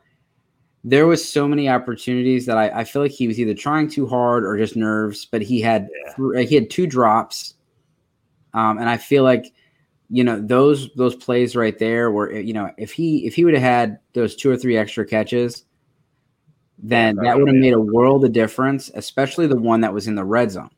There 0.86 1.08
was 1.08 1.28
so 1.28 1.48
many 1.48 1.70
opportunities 1.70 2.46
that 2.46 2.58
I, 2.58 2.70
I 2.70 2.84
feel 2.84 3.02
like 3.02 3.12
he 3.12 3.28
was 3.28 3.40
either 3.40 3.54
trying 3.54 3.90
too 3.90 4.06
hard 4.08 4.46
or 4.46 4.58
just 4.58 4.76
nerves. 4.76 5.26
But 5.26 5.42
he 5.42 5.60
had 5.62 5.90
Yeah. 6.08 6.14
th- 6.34 6.50
he 6.50 6.56
had 6.56 6.70
two 6.70 6.88
drops, 6.88 7.56
um, 8.54 8.78
and 8.78 8.90
I 8.90 8.98
feel 8.98 9.24
like 9.24 9.52
you 10.10 10.24
know 10.24 10.40
those 10.40 10.94
those 10.96 11.16
plays 11.16 11.56
right 11.56 11.78
there 11.80 12.12
were 12.12 12.32
you 12.34 12.54
know 12.54 12.70
if 12.78 12.92
he 12.92 13.26
if 13.26 13.34
he 13.36 13.46
would 13.46 13.54
have 13.54 13.64
had 13.64 14.00
those 14.14 14.36
two 14.36 14.50
or 14.52 14.58
three 14.58 14.78
extra 14.78 15.06
catches, 15.06 15.64
then 16.80 17.16
that 17.18 17.24
that 17.24 17.40
would've 17.40 17.54
made 17.54 17.62
made 17.62 17.74
a 17.74 17.80
world 17.80 18.26
of 18.26 18.32
difference, 18.32 18.90
especially 18.96 19.48
the 19.48 19.60
one 19.60 19.82
that 19.82 19.94
was 19.94 20.08
in 20.08 20.16
the 20.16 20.24
red 20.24 20.52
zone. 20.52 20.70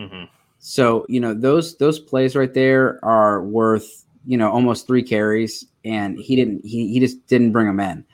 hmm 0.00 0.24
So 0.58 1.06
you 1.08 1.20
know 1.20 1.34
those 1.34 1.76
those 1.78 1.98
plays 1.98 2.36
right 2.36 2.52
there 2.52 3.04
are 3.04 3.42
worth 3.42 4.04
you 4.24 4.36
know 4.36 4.50
almost 4.50 4.86
three 4.86 5.02
carries, 5.02 5.64
and 5.84 6.18
he 6.18 6.36
didn't 6.36 6.64
he 6.64 6.92
he 6.92 7.00
just 7.00 7.26
didn't 7.26 7.52
bring 7.52 7.66
them 7.66 7.80
in. 7.80 8.04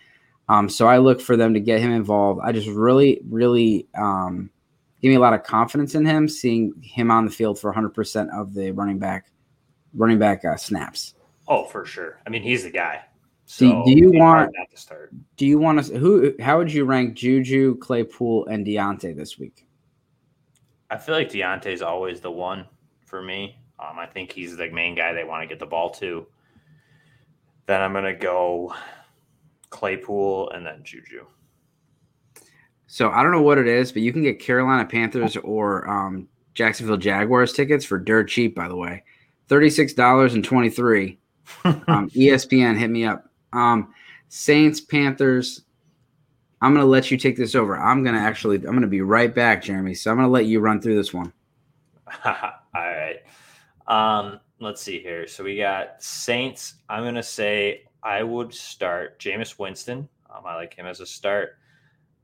Um, 0.48 0.68
so 0.68 0.86
I 0.86 0.98
look 0.98 1.20
for 1.20 1.36
them 1.36 1.54
to 1.54 1.60
get 1.60 1.80
him 1.80 1.92
involved. 1.92 2.40
I 2.44 2.52
just 2.52 2.68
really 2.68 3.20
really 3.28 3.86
um, 3.96 4.50
give 5.00 5.08
me 5.08 5.16
a 5.16 5.20
lot 5.20 5.34
of 5.34 5.42
confidence 5.42 5.94
in 5.94 6.04
him, 6.04 6.28
seeing 6.28 6.74
him 6.82 7.10
on 7.10 7.24
the 7.24 7.30
field 7.30 7.58
for 7.58 7.68
100 7.68 7.90
percent 7.90 8.30
of 8.32 8.54
the 8.54 8.70
running 8.72 8.98
back 8.98 9.30
running 9.94 10.18
back 10.18 10.44
uh, 10.44 10.56
snaps. 10.56 11.14
Oh, 11.48 11.64
for 11.64 11.84
sure. 11.84 12.20
I 12.26 12.30
mean, 12.30 12.42
he's 12.42 12.62
the 12.62 12.70
guy. 12.70 13.02
Do- 13.58 13.68
So 13.68 13.82
do 13.84 13.90
you 13.92 13.98
it'd 14.08 14.12
be 14.12 14.18
hard 14.18 14.46
want- 14.46 14.54
not 14.58 14.70
to 14.70 14.76
start? 14.76 15.12
Do 15.36 15.46
you 15.46 15.58
want 15.58 15.84
to 15.84 15.98
who? 15.98 16.34
How 16.40 16.58
would 16.58 16.72
you 16.72 16.84
rank 16.84 17.14
Juju, 17.14 17.76
Claypool, 17.78 18.46
and 18.46 18.66
Diontae 18.66 19.14
this 19.16 19.38
week? 19.38 19.66
I 20.90 20.96
feel 20.96 21.14
like 21.14 21.30
Diontae's 21.30 21.82
always 21.82 22.20
the 22.20 22.30
one 22.30 22.66
for 23.04 23.22
me. 23.22 23.58
Um, 23.78 23.98
I 23.98 24.06
think 24.06 24.32
he's 24.32 24.56
the 24.56 24.70
main 24.70 24.94
guy 24.94 25.12
they 25.12 25.24
want 25.24 25.42
to 25.42 25.46
get 25.46 25.58
the 25.58 25.66
ball 25.66 25.90
to. 25.90 26.26
Then 27.66 27.80
I'm 27.82 27.92
gonna 27.92 28.14
go 28.14 28.74
Claypool 29.70 30.50
and 30.50 30.64
then 30.66 30.80
Juju. 30.84 31.24
So 32.86 33.10
I 33.10 33.22
don't 33.22 33.32
know 33.32 33.42
what 33.42 33.58
it 33.58 33.66
is, 33.66 33.90
but 33.92 34.02
you 34.02 34.12
can 34.12 34.22
get 34.22 34.38
Carolina 34.38 34.84
Panthers 34.86 35.36
or 35.38 35.88
um, 35.88 36.28
Jacksonville 36.54 36.98
Jaguars 36.98 37.52
tickets 37.54 37.84
for 37.84 37.98
dirt 37.98 38.28
cheap. 38.28 38.54
By 38.54 38.68
the 38.68 38.76
way, 38.76 39.02
thirty 39.48 39.70
six 39.70 39.92
dollars 39.94 40.34
and 40.34 40.44
twenty 40.44 40.70
three. 40.70 41.18
Um, 41.64 42.08
ESPN 42.10 42.78
hit 42.78 42.88
me 42.88 43.04
up. 43.04 43.28
Um, 43.52 43.94
Saints 44.28 44.80
Panthers. 44.80 45.62
I'm 46.60 46.72
gonna 46.74 46.86
let 46.86 47.10
you 47.10 47.16
take 47.16 47.36
this 47.36 47.54
over. 47.54 47.76
I'm 47.76 48.04
gonna 48.04 48.18
actually. 48.18 48.56
I'm 48.56 48.72
gonna 48.74 48.86
be 48.86 49.00
right 49.00 49.34
back, 49.34 49.62
Jeremy. 49.62 49.94
So 49.94 50.10
I'm 50.10 50.16
gonna 50.16 50.28
let 50.28 50.46
you 50.46 50.60
run 50.60 50.80
through 50.80 50.96
this 50.96 51.12
one. 51.12 51.32
All 52.24 52.52
right. 52.74 53.20
Um, 53.88 54.40
let's 54.60 54.80
see 54.80 55.00
here. 55.00 55.26
So 55.26 55.44
we 55.44 55.56
got 55.56 56.02
Saints. 56.02 56.74
I'm 56.88 57.04
gonna 57.04 57.22
say 57.22 57.84
I 58.02 58.22
would 58.22 58.54
start 58.54 59.18
Jameis 59.18 59.58
Winston. 59.58 60.08
Um, 60.30 60.46
I 60.46 60.54
like 60.54 60.74
him 60.74 60.86
as 60.86 61.00
a 61.00 61.06
start. 61.06 61.58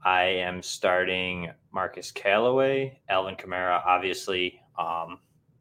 I 0.05 0.23
am 0.23 0.63
starting 0.63 1.51
Marquez 1.73 2.13
Callaway, 2.13 3.01
Alvin 3.09 3.35
Kamara, 3.35 3.83
obviously. 3.85 4.61
Um, 4.79 5.19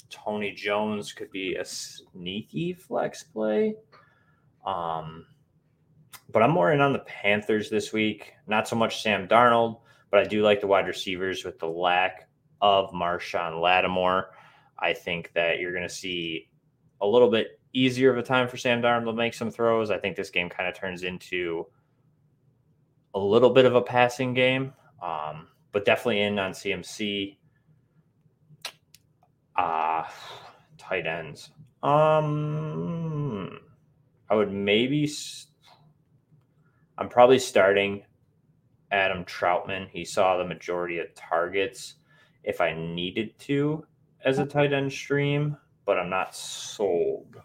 Tony 0.09 0.51
Jones 0.51 1.11
could 1.11 1.31
be 1.31 1.55
a 1.55 1.65
sneaky 1.65 2.73
flex 2.73 3.23
play. 3.23 3.75
Um, 4.65 5.25
but 6.29 6.43
I'm 6.43 6.51
more 6.51 6.71
in 6.71 6.81
on 6.81 6.93
the 6.93 6.99
Panthers 6.99 7.69
this 7.69 7.93
week. 7.93 8.33
Not 8.47 8.67
so 8.67 8.75
much 8.75 9.01
Sam 9.01 9.27
Darnold, 9.27 9.79
but 10.11 10.19
I 10.19 10.23
do 10.23 10.43
like 10.43 10.61
the 10.61 10.67
wide 10.67 10.87
receivers 10.87 11.43
with 11.43 11.59
the 11.59 11.67
lack 11.67 12.27
of 12.61 12.91
Marshon 12.91 13.61
Lattimore. 13.61 14.31
I 14.79 14.93
think 14.93 15.31
that 15.33 15.59
you're 15.59 15.71
going 15.71 15.87
to 15.87 15.93
see 15.93 16.49
a 17.01 17.07
little 17.07 17.29
bit 17.29 17.59
easier 17.73 18.11
of 18.11 18.17
a 18.17 18.23
time 18.23 18.47
for 18.47 18.57
Sam 18.57 18.81
Darnold 18.81 19.05
to 19.05 19.13
make 19.13 19.33
some 19.33 19.51
throws. 19.51 19.91
I 19.91 19.97
think 19.97 20.15
this 20.15 20.29
game 20.29 20.49
kind 20.49 20.67
of 20.67 20.75
turns 20.75 21.03
into 21.03 21.67
a 23.13 23.19
little 23.19 23.51
bit 23.51 23.65
of 23.65 23.75
a 23.75 23.81
passing 23.81 24.33
game, 24.33 24.73
um, 25.01 25.47
but 25.71 25.85
definitely 25.85 26.21
in 26.21 26.39
on 26.39 26.51
CMC. 26.51 27.37
Uh, 29.55 30.03
tight 30.77 31.07
ends. 31.07 31.49
Um, 31.81 33.59
I 34.29 34.35
would 34.35 34.51
maybe. 34.51 35.09
I'm 36.97 37.09
probably 37.09 37.39
starting 37.39 38.03
Adam 38.91 39.23
Trautman. 39.25 39.89
He 39.89 40.05
saw 40.05 40.37
the 40.37 40.45
majority 40.45 40.99
of 40.99 41.13
targets 41.13 41.95
if 42.43 42.61
I 42.61 42.73
needed 42.73 43.37
to 43.39 43.85
as 44.23 44.39
a 44.39 44.45
tight 44.45 44.73
end 44.73 44.91
stream, 44.91 45.57
but 45.85 45.99
I'm 45.99 46.09
not 46.09 46.35
sold 46.35 47.41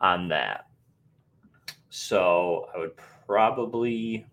on 0.00 0.28
that. 0.28 0.66
So 1.88 2.68
I 2.74 2.78
would 2.78 2.96
probably 3.26 4.26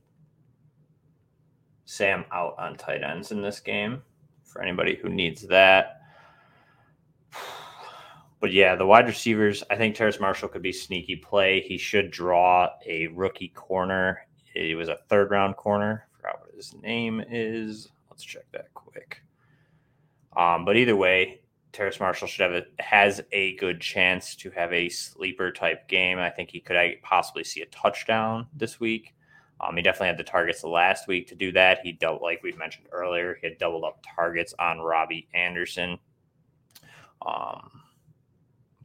say 1.86 2.12
I'm 2.12 2.26
out 2.32 2.56
on 2.58 2.76
tight 2.76 3.04
ends 3.04 3.32
in 3.32 3.42
this 3.42 3.60
game 3.60 4.02
for 4.44 4.62
anybody 4.62 4.98
who 5.02 5.10
needs 5.10 5.44
that. 5.48 6.01
But 8.42 8.52
yeah, 8.52 8.76
the 8.76 8.88
wide 8.88 9.06
receivers, 9.06 9.64
I 9.70 9.76
think 9.76 9.96
Terrace 9.96 10.20
Marshall 10.20 10.50
could 10.50 10.64
be 10.64 10.74
sneaky 10.74 11.16
play. 11.16 11.62
He 11.62 11.78
should 11.78 12.10
draw 12.10 12.70
a 12.88 13.08
rookie 13.08 13.50
corner. 13.50 14.26
He 14.56 14.74
was 14.74 14.90
a 14.90 14.98
third 15.10 15.30
round 15.30 15.56
corner. 15.56 16.08
I 16.12 16.18
Forgot 16.18 16.42
what 16.42 16.56
his 16.56 16.74
name 16.82 17.24
is. 17.30 17.90
Let's 18.10 18.24
check 18.24 18.46
that 18.52 18.74
quick. 18.74 19.22
Um, 20.36 20.66
but 20.66 20.76
either 20.76 20.96
way, 20.96 21.42
Terrace 21.72 22.00
Marshall 22.00 22.28
should 22.28 22.52
have 22.52 22.64
a, 22.64 22.82
has 22.82 23.22
a 23.32 23.56
good 23.58 23.80
chance 23.80 24.36
to 24.38 24.50
have 24.52 24.74
a 24.74 24.90
sleeper 24.90 25.52
type 25.52 25.88
game. 25.88 26.18
I 26.18 26.32
think 26.32 26.50
he 26.50 26.60
could 26.60 26.78
possibly 27.04 27.44
see 27.44 27.62
a 27.62 27.68
touchdown 27.68 28.48
this 28.56 28.80
week. 28.80 29.14
Um, 29.60 29.76
he 29.76 29.84
definitely 29.84 30.08
had 30.08 30.18
the 30.18 30.24
targets 30.24 30.64
last 30.64 31.08
week 31.08 31.28
to 31.28 31.36
do 31.36 31.52
that. 31.52 31.80
He 31.84 31.92
dealt, 31.92 32.24
like 32.24 32.42
we 32.42 32.54
mentioned 32.54 32.88
earlier, 32.92 33.38
he 33.40 33.48
had 33.48 33.60
doubled 33.60 33.84
up 33.84 34.04
targets 34.16 34.56
on 34.58 34.80
Robbie 34.80 35.28
Anderson. 35.36 36.00
Um, 37.24 37.81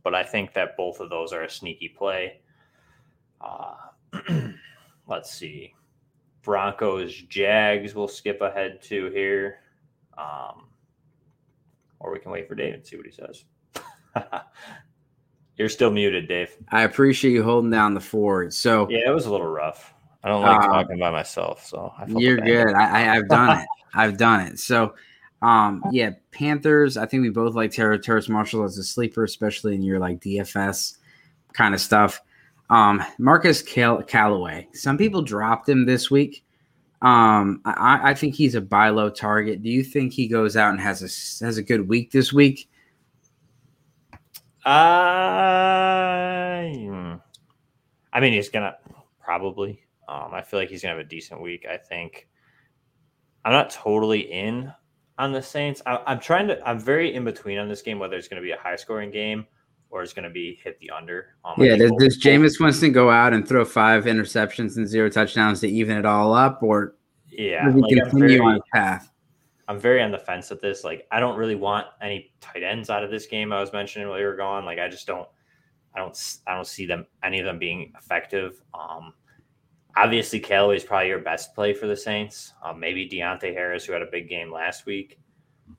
but 0.07 0.15
I 0.15 0.23
think 0.23 0.53
that 0.53 0.77
both 0.77 1.01
of 1.01 1.11
those 1.11 1.33
are 1.33 1.43
a 1.43 1.51
sneaky 1.51 1.89
play. 1.89 2.39
Uh, 3.41 3.75
let's 5.09 5.33
see. 5.33 5.75
Broncos, 6.43 7.13
Jags, 7.23 7.93
we'll 7.93 8.07
skip 8.07 8.41
ahead 8.41 8.81
to 8.83 9.11
here. 9.11 9.57
Um, 10.17 10.69
or 11.99 12.13
we 12.13 12.21
can 12.21 12.31
wait 12.31 12.47
for 12.47 12.55
Dave 12.55 12.75
and 12.75 12.87
see 12.87 12.97
what 12.97 13.05
he 13.05 13.11
says. 13.11 13.43
You're 15.57 15.69
still 15.69 15.91
muted, 15.91 16.29
Dave. 16.29 16.57
I 16.71 16.83
appreciate 16.83 17.33
you 17.33 17.43
holding 17.43 17.73
down 17.73 17.93
the 17.93 18.01
fort. 18.01 18.53
So 18.53 18.89
Yeah, 18.89 19.11
it 19.11 19.13
was 19.13 19.27
a 19.27 19.33
little 19.33 19.49
rough. 19.49 19.93
I 20.23 20.29
don't 20.29 20.43
like 20.45 20.61
Uh, 20.61 20.69
talking 20.69 21.01
by 21.01 21.11
myself, 21.11 21.67
so 21.67 21.93
I 21.99 22.05
You're 22.07 22.37
bad. 22.37 22.47
good. 22.47 22.75
I, 22.75 23.07
I, 23.07 23.17
I've 23.17 23.29
done 23.29 23.59
it. 23.59 23.69
I've 23.93 24.17
done 24.17 24.41
it. 24.43 24.61
So, 24.61 24.95
um, 25.43 25.82
yeah, 25.93 26.11
Panthers. 26.32 26.97
I 26.97 27.07
think 27.07 27.22
we 27.22 27.30
both 27.30 27.55
like 27.55 27.70
Terra 27.70 27.99
Terrace 27.99 28.28
Marshall 28.28 28.64
as 28.64 28.78
a 28.78 28.82
sleeper, 28.82 29.24
especially 29.24 29.74
in 29.74 29.82
your 29.82 29.99
like 29.99 30.20
DFS 30.20 30.97
kind 31.53 31.74
of 31.74 31.80
stuff. 31.80 32.20
Um, 32.70 33.03
Marcus 33.18 33.62
Cal- 33.62 34.03
Callaway. 34.03 34.68
Some 34.72 34.99
people 34.99 35.22
dropped 35.22 35.68
him 35.68 35.87
this 35.87 36.11
week. 36.11 36.45
Um, 37.03 37.61
I, 37.64 38.11
I 38.11 38.14
think 38.14 38.34
he's 38.34 38.55
a 38.55 38.61
buy 38.61 38.89
low 38.89 39.11
target. 39.11 39.62
Do 39.62 39.68
you 39.68 39.84
think 39.84 40.12
he 40.12 40.26
goes 40.26 40.57
out 40.57 40.70
and 40.70 40.80
has 40.80 41.03
a 41.03 41.45
has 41.45 41.59
a 41.59 41.62
good 41.62 41.87
week 41.89 42.11
this 42.11 42.32
week? 42.32 42.68
Uh, 44.64 44.68
I 48.12 48.20
mean, 48.20 48.32
he's 48.32 48.49
gonna 48.49 48.76
probably. 49.20 49.82
Um, 50.09 50.30
I 50.32 50.41
feel 50.43 50.59
like 50.59 50.70
he's 50.70 50.82
gonna 50.82 50.97
have 50.97 51.05
a 51.05 51.09
decent 51.09 51.43
week. 51.43 51.66
I 51.70 51.76
think. 51.76 52.26
I'm 53.45 53.53
not 53.53 53.70
totally 53.70 54.20
in 54.32 54.72
on 55.19 55.33
the 55.33 55.43
Saints. 55.43 55.83
I, 55.87 56.01
I'm 56.07 56.21
trying 56.21 56.49
to. 56.49 56.69
I'm 56.69 56.79
very 56.79 57.14
in 57.14 57.25
between 57.25 57.59
on 57.59 57.69
this 57.69 57.83
game, 57.83 57.99
whether 57.99 58.17
it's 58.17 58.29
going 58.29 58.41
to 58.43 58.47
be 58.47 58.53
a 58.53 58.59
high 58.59 58.77
scoring 58.77 59.11
game 59.11 59.47
or 59.91 60.03
it's 60.03 60.12
going 60.12 60.25
to 60.25 60.31
be 60.31 60.59
hit 60.62 60.79
the 60.81 60.91
under. 60.91 61.29
Yeah. 61.59 61.77
Does, 61.77 61.93
does 61.99 62.21
Jameis 62.23 62.61
Winston 62.61 62.91
go 62.93 63.09
out 63.09 63.33
and 63.33 63.47
throw 63.47 63.64
five 63.64 64.05
interceptions 64.05 64.77
and 64.77 64.87
zero 64.87 65.09
touchdowns 65.09 65.61
to 65.61 65.69
even 65.69 65.97
it 65.97 66.05
all 66.05 66.35
up, 66.35 66.61
or 66.62 66.97
Yeah, 67.31 67.69
like, 67.69 67.93
I'm 67.93 68.11
continue 68.11 68.39
very- 68.39 68.41
on 68.41 68.61
path? 68.75 69.11
I'm 69.69 69.81
very 69.81 70.01
on 70.03 70.12
the 70.12 70.19
fence 70.19 70.51
with 70.51 70.61
this. 70.61 70.85
Like, 70.85 71.07
I 71.11 71.19
don't 71.19 71.37
really 71.37 71.57
want 71.57 71.87
any 72.01 72.33
tight 72.41 72.62
ends 72.62 72.89
out 72.89 73.03
of 73.03 73.11
this 73.11 73.27
game. 73.27 73.53
I 73.53 73.61
was 73.61 73.73
mentioning 73.73 74.09
while 74.09 74.19
you 74.21 74.27
were 74.27 74.37
gone. 74.37 74.64
Like, 74.64 74.79
I 74.79 74.89
just 74.89 75.09
don't, 75.09 75.29
I 75.95 75.99
don't, 75.99 76.17
I 76.47 76.55
don't 76.55 76.67
see 76.67 76.87
them 76.87 77.05
any 77.25 77.41
of 77.41 77.47
them 77.47 77.59
being 77.59 77.93
effective. 77.99 78.62
Um, 78.75 79.12
obviously, 79.97 80.41
Callaway 80.41 80.77
is 80.77 80.85
probably 80.85 81.09
your 81.09 81.19
best 81.19 81.55
play 81.55 81.73
for 81.73 81.87
the 81.87 81.97
Saints. 81.97 82.53
Um, 82.63 82.79
maybe 82.79 83.09
Deonte 83.09 83.53
Harris, 83.53 83.85
who 83.85 83.93
had 83.93 84.03
a 84.03 84.11
big 84.11 84.29
game 84.29 84.53
last 84.53 84.87
week. 84.87 85.19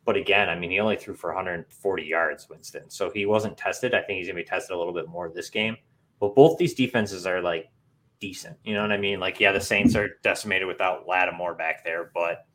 But 0.04 0.18
again, 0.18 0.50
I 0.50 0.58
mean, 0.58 0.72
he 0.72 0.80
only 0.80 0.98
threw 0.98 1.14
for 1.14 1.30
140 1.34 2.04
yards, 2.04 2.50
Winston. 2.50 2.90
So 2.90 3.10
he 3.10 3.26
wasn't 3.26 3.58
tested. 3.58 3.94
I 3.94 4.02
think 4.02 4.18
he's 4.18 4.28
going 4.28 4.36
to 4.38 4.44
be 4.44 4.48
tested 4.48 4.76
a 4.76 4.78
little 4.78 4.94
bit 4.94 5.08
more 5.08 5.30
this 5.30 5.50
game. 5.50 5.78
But 6.20 6.36
both 6.36 6.58
these 6.58 6.74
defenses 6.74 7.26
are 7.26 7.42
like 7.42 7.70
decent. 8.20 8.58
You 8.64 8.74
know 8.74 8.82
what 8.82 8.92
I 8.92 8.98
mean? 8.98 9.20
Like, 9.20 9.40
yeah, 9.40 9.52
the 9.52 9.62
Saints 9.62 9.96
are 9.96 10.10
decimated 10.24 10.68
without 10.68 11.08
Lattimore 11.08 11.54
back 11.54 11.84
there, 11.84 12.12
but 12.14 12.46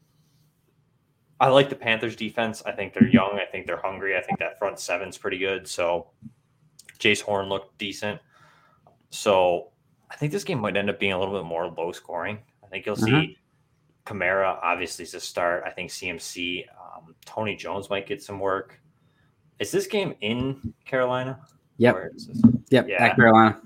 I 1.41 1.49
like 1.49 1.69
the 1.69 1.77
Panthers 1.77 2.17
defense. 2.17 2.63
I 2.67 2.73
think 2.73 2.93
they're 2.93 3.09
young. 3.09 3.39
I 3.41 3.51
think 3.51 3.67
they're 3.67 3.81
hungry. 3.81 4.17
I 4.17 4.23
think 4.23 4.39
that 4.39 4.59
front 4.59 4.79
seven's 4.79 5.19
pretty 5.19 5.39
good. 5.39 5.67
So 5.67 6.11
Jaycee 6.99 7.23
Horn 7.23 7.49
looked 7.49 7.79
decent. 7.79 8.21
So 9.11 9.72
I 10.13 10.17
think 10.17 10.31
this 10.31 10.45
game 10.45 10.61
might 10.61 10.77
end 10.77 10.91
up 10.91 11.01
being 11.01 11.13
a 11.13 11.19
little 11.19 11.35
bit 11.35 11.47
more 11.47 11.67
low 11.67 11.91
scoring. 11.91 12.39
I 12.63 12.67
think 12.67 12.85
you'll 12.87 12.97
see 12.97 13.11
Mhm. 13.11 13.37
Kamara 14.05 14.59
obviously 14.63 15.05
is 15.05 15.15
a 15.15 15.21
start. 15.21 15.63
I 15.67 15.71
think 15.71 15.91
CMC, 15.91 16.67
um, 16.79 17.15
Tony 17.25 17.57
Jones 17.57 17.89
might 17.89 18.07
get 18.07 18.23
some 18.23 18.39
work. 18.39 18.79
Is 19.59 19.71
this 19.71 19.87
game 19.87 20.15
in 20.21 20.75
Carolina? 20.85 21.41
Yep. 21.79 21.97
Yep. 22.71 22.89
Yeah. 22.89 23.05
At 23.05 23.17
Carolina. 23.17 23.61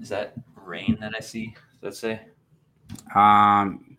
is 0.00 0.08
that 0.10 0.34
rain 0.54 0.96
that 1.00 1.12
I 1.16 1.20
see? 1.20 1.54
Does 1.80 1.80
that 1.80 1.94
say? 1.94 2.20
Um, 3.14 3.96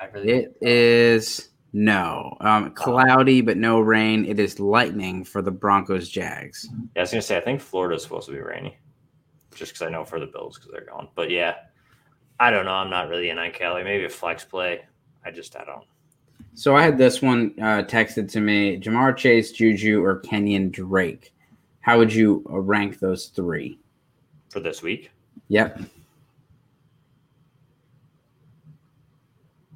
I 0.00 0.06
really 0.12 0.28
It 0.30 0.56
is 0.60 1.50
no 1.72 2.36
um, 2.40 2.70
cloudy, 2.72 3.40
but 3.40 3.56
no 3.56 3.80
rain. 3.80 4.24
It 4.24 4.38
is 4.38 4.60
lightning 4.60 5.24
for 5.24 5.42
the 5.42 5.50
Broncos 5.50 6.08
Jags. 6.08 6.68
Yeah, 6.70 6.78
I 6.96 7.00
was 7.02 7.10
gonna 7.10 7.22
say 7.22 7.36
I 7.36 7.40
think 7.40 7.60
Florida's 7.60 8.02
supposed 8.02 8.26
to 8.28 8.32
be 8.32 8.40
rainy, 8.40 8.76
just 9.54 9.72
because 9.72 9.86
I 9.86 9.90
know 9.90 10.04
for 10.04 10.20
the 10.20 10.26
Bills 10.26 10.56
because 10.56 10.70
they're 10.72 10.84
going. 10.84 11.08
But 11.14 11.30
yeah, 11.30 11.54
I 12.40 12.50
don't 12.50 12.64
know. 12.64 12.72
I'm 12.72 12.90
not 12.90 13.08
really 13.08 13.30
in 13.30 13.38
on 13.38 13.52
Cali. 13.52 13.84
Maybe 13.84 14.04
a 14.04 14.08
flex 14.08 14.44
play. 14.44 14.82
I 15.24 15.30
just 15.30 15.56
I 15.56 15.64
don't. 15.64 15.84
So 16.54 16.76
I 16.76 16.82
had 16.82 16.98
this 16.98 17.22
one 17.22 17.54
uh, 17.58 17.82
texted 17.82 18.30
to 18.32 18.40
me: 18.40 18.78
Ja'Marr 18.78 19.16
Chase, 19.16 19.52
Juju, 19.52 20.02
or 20.02 20.20
Kenyan 20.20 20.70
Drake. 20.70 21.32
How 21.80 21.98
would 21.98 22.12
you 22.12 22.44
uh, 22.50 22.58
rank 22.58 22.98
those 22.98 23.26
three? 23.26 23.78
for 24.52 24.60
this 24.60 24.82
week. 24.82 25.10
Yep. 25.48 25.80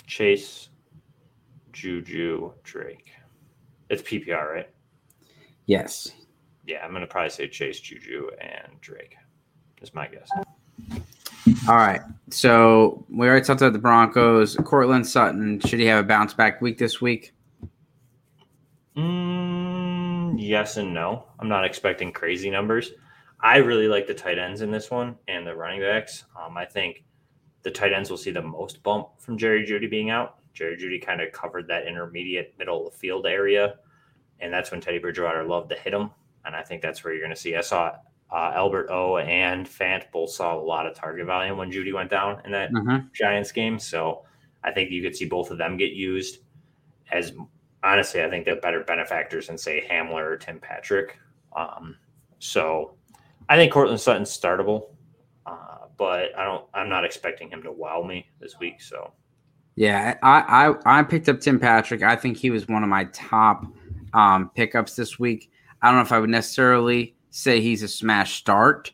Chase, 0.06 0.68
Juju, 1.72 2.52
Drake. 2.62 3.10
It's 3.88 4.02
PPR, 4.02 4.52
right? 4.52 4.70
Yes. 5.64 6.12
Yeah, 6.66 6.84
I'm 6.84 6.92
gonna 6.92 7.06
probably 7.06 7.30
say 7.30 7.48
Chase, 7.48 7.80
Juju, 7.80 8.30
and 8.40 8.80
Drake. 8.80 9.16
Is 9.86 9.94
my 9.94 10.08
guess. 10.08 10.28
All 11.68 11.76
right. 11.76 12.00
So 12.30 13.06
we 13.08 13.28
already 13.28 13.44
talked 13.44 13.60
about 13.60 13.72
the 13.72 13.78
Broncos. 13.78 14.56
Courtland 14.56 15.06
Sutton, 15.06 15.60
should 15.60 15.78
he 15.78 15.86
have 15.86 16.04
a 16.04 16.08
bounce 16.08 16.34
back 16.34 16.60
week 16.60 16.76
this 16.76 17.00
week? 17.00 17.32
Mm, 18.96 20.34
yes 20.38 20.76
and 20.76 20.92
no. 20.92 21.26
I'm 21.38 21.48
not 21.48 21.64
expecting 21.64 22.10
crazy 22.10 22.50
numbers. 22.50 22.90
I 23.40 23.58
really 23.58 23.86
like 23.86 24.08
the 24.08 24.14
tight 24.14 24.40
ends 24.40 24.60
in 24.60 24.72
this 24.72 24.90
one 24.90 25.14
and 25.28 25.46
the 25.46 25.54
running 25.54 25.82
backs. 25.82 26.24
Um, 26.36 26.56
I 26.56 26.64
think 26.64 27.04
the 27.62 27.70
tight 27.70 27.92
ends 27.92 28.10
will 28.10 28.16
see 28.16 28.32
the 28.32 28.42
most 28.42 28.82
bump 28.82 29.10
from 29.18 29.38
Jerry 29.38 29.64
Jeudy 29.64 29.88
being 29.88 30.10
out. 30.10 30.38
Jerry 30.52 30.76
Jeudy 30.76 31.00
kind 31.00 31.20
of 31.20 31.30
covered 31.30 31.68
that 31.68 31.86
intermediate 31.86 32.54
middle 32.58 32.84
of 32.84 32.92
the 32.92 32.98
field 32.98 33.24
area, 33.24 33.76
and 34.40 34.52
that's 34.52 34.72
when 34.72 34.80
Teddy 34.80 34.98
Bridgewater 34.98 35.44
loved 35.44 35.70
to 35.70 35.76
hit 35.76 35.94
him. 35.94 36.10
And 36.44 36.56
I 36.56 36.62
think 36.64 36.82
that's 36.82 37.04
where 37.04 37.12
you're 37.12 37.22
going 37.22 37.34
to 37.34 37.40
see. 37.40 37.54
I 37.54 37.60
saw 37.60 37.92
uh, 38.32 38.52
Albert 38.54 38.88
O 38.90 39.18
and 39.18 39.66
Fant 39.66 40.10
both 40.12 40.30
saw 40.30 40.56
a 40.58 40.60
lot 40.60 40.86
of 40.86 40.94
target 40.94 41.26
volume 41.26 41.56
when 41.58 41.70
Jeudy 41.70 41.92
went 41.92 42.10
down 42.10 42.40
in 42.44 42.50
that 42.52 42.72
Mhm. 42.72 43.12
Giants 43.12 43.52
game. 43.52 43.78
So 43.78 44.24
I 44.64 44.72
think 44.72 44.90
you 44.90 45.02
could 45.02 45.14
see 45.14 45.26
both 45.26 45.50
of 45.50 45.58
them 45.58 45.76
get 45.76 45.92
used 45.92 46.38
as 47.12 47.32
honestly, 47.84 48.22
I 48.24 48.28
think 48.28 48.44
they're 48.44 48.60
better 48.60 48.82
benefactors 48.82 49.46
than 49.46 49.56
say 49.58 49.86
Hamler 49.88 50.24
or 50.24 50.36
Tim 50.36 50.58
Patrick. 50.58 51.18
Um, 51.54 51.96
so 52.40 52.94
I 53.48 53.56
think 53.56 53.72
Courtland 53.72 54.00
Sutton's 54.00 54.36
startable, 54.36 54.88
uh, 55.46 55.86
but 55.96 56.36
I 56.36 56.44
don't. 56.44 56.64
I'm 56.74 56.88
not 56.88 57.04
expecting 57.04 57.48
him 57.48 57.62
to 57.62 57.70
wow 57.72 58.02
me 58.02 58.28
this 58.40 58.58
week. 58.58 58.82
So 58.82 59.12
Yeah, 59.76 60.16
I, 60.22 60.74
I 60.84 60.98
I 61.00 61.02
picked 61.04 61.28
up 61.28 61.40
Tim 61.40 61.60
Patrick. 61.60 62.02
I 62.02 62.16
think 62.16 62.36
he 62.38 62.50
was 62.50 62.66
one 62.66 62.82
of 62.82 62.88
my 62.88 63.04
top 63.12 63.64
um, 64.14 64.50
pickups 64.54 64.96
this 64.96 65.18
week. 65.18 65.50
I 65.82 65.86
don't 65.88 65.96
know 65.96 66.02
if 66.02 66.12
I 66.12 66.18
would 66.18 66.30
necessarily 66.30 67.14
say 67.36 67.60
he's 67.60 67.82
a 67.82 67.88
smash 67.88 68.34
start, 68.34 68.92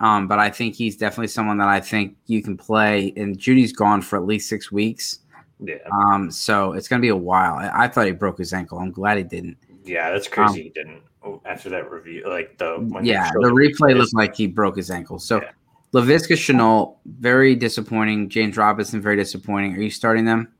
um, 0.00 0.28
but 0.28 0.38
I 0.38 0.50
think 0.50 0.74
he's 0.74 0.96
definitely 0.96 1.28
someone 1.28 1.56
that 1.58 1.68
I 1.68 1.80
think 1.80 2.16
you 2.26 2.42
can 2.42 2.56
play. 2.56 3.12
And 3.16 3.38
Jeudy's 3.38 3.72
gone 3.72 4.02
for 4.02 4.16
at 4.16 4.24
least 4.26 4.48
six 4.48 4.70
weeks, 4.70 5.20
yeah, 5.60 5.76
um, 5.90 6.30
so 6.30 6.72
it's 6.72 6.88
going 6.88 7.00
to 7.00 7.04
be 7.04 7.08
a 7.08 7.16
while. 7.16 7.54
I, 7.54 7.84
I 7.84 7.88
thought 7.88 8.06
he 8.06 8.12
broke 8.12 8.38
his 8.38 8.52
ankle. 8.52 8.78
I'm 8.78 8.90
glad 8.92 9.18
he 9.18 9.24
didn't. 9.24 9.56
yeah, 9.84 10.10
that's 10.10 10.28
crazy. 10.28 10.64
he 10.64 10.68
didn't 10.70 11.02
after 11.44 11.68
that 11.70 11.90
review, 11.90 12.24
like 12.26 12.58
the 12.58 12.76
when 12.88 13.04
yeah, 13.04 13.30
the 13.32 13.48
replay 13.48 13.96
looked 13.96 14.14
like 14.14 14.34
he 14.34 14.46
broke 14.46 14.76
his 14.76 14.90
ankle. 14.90 15.18
So 15.18 15.40
Yeah. 15.40 15.50
Laviska 15.92 16.36
Shenault, 16.36 16.96
very 17.04 17.56
disappointing. 17.56 18.28
James 18.28 18.56
Robinson, 18.56 19.00
very 19.00 19.16
disappointing. 19.16 19.74
Are 19.74 19.80
you 19.80 19.90
starting 19.90 20.24
them? 20.24 20.52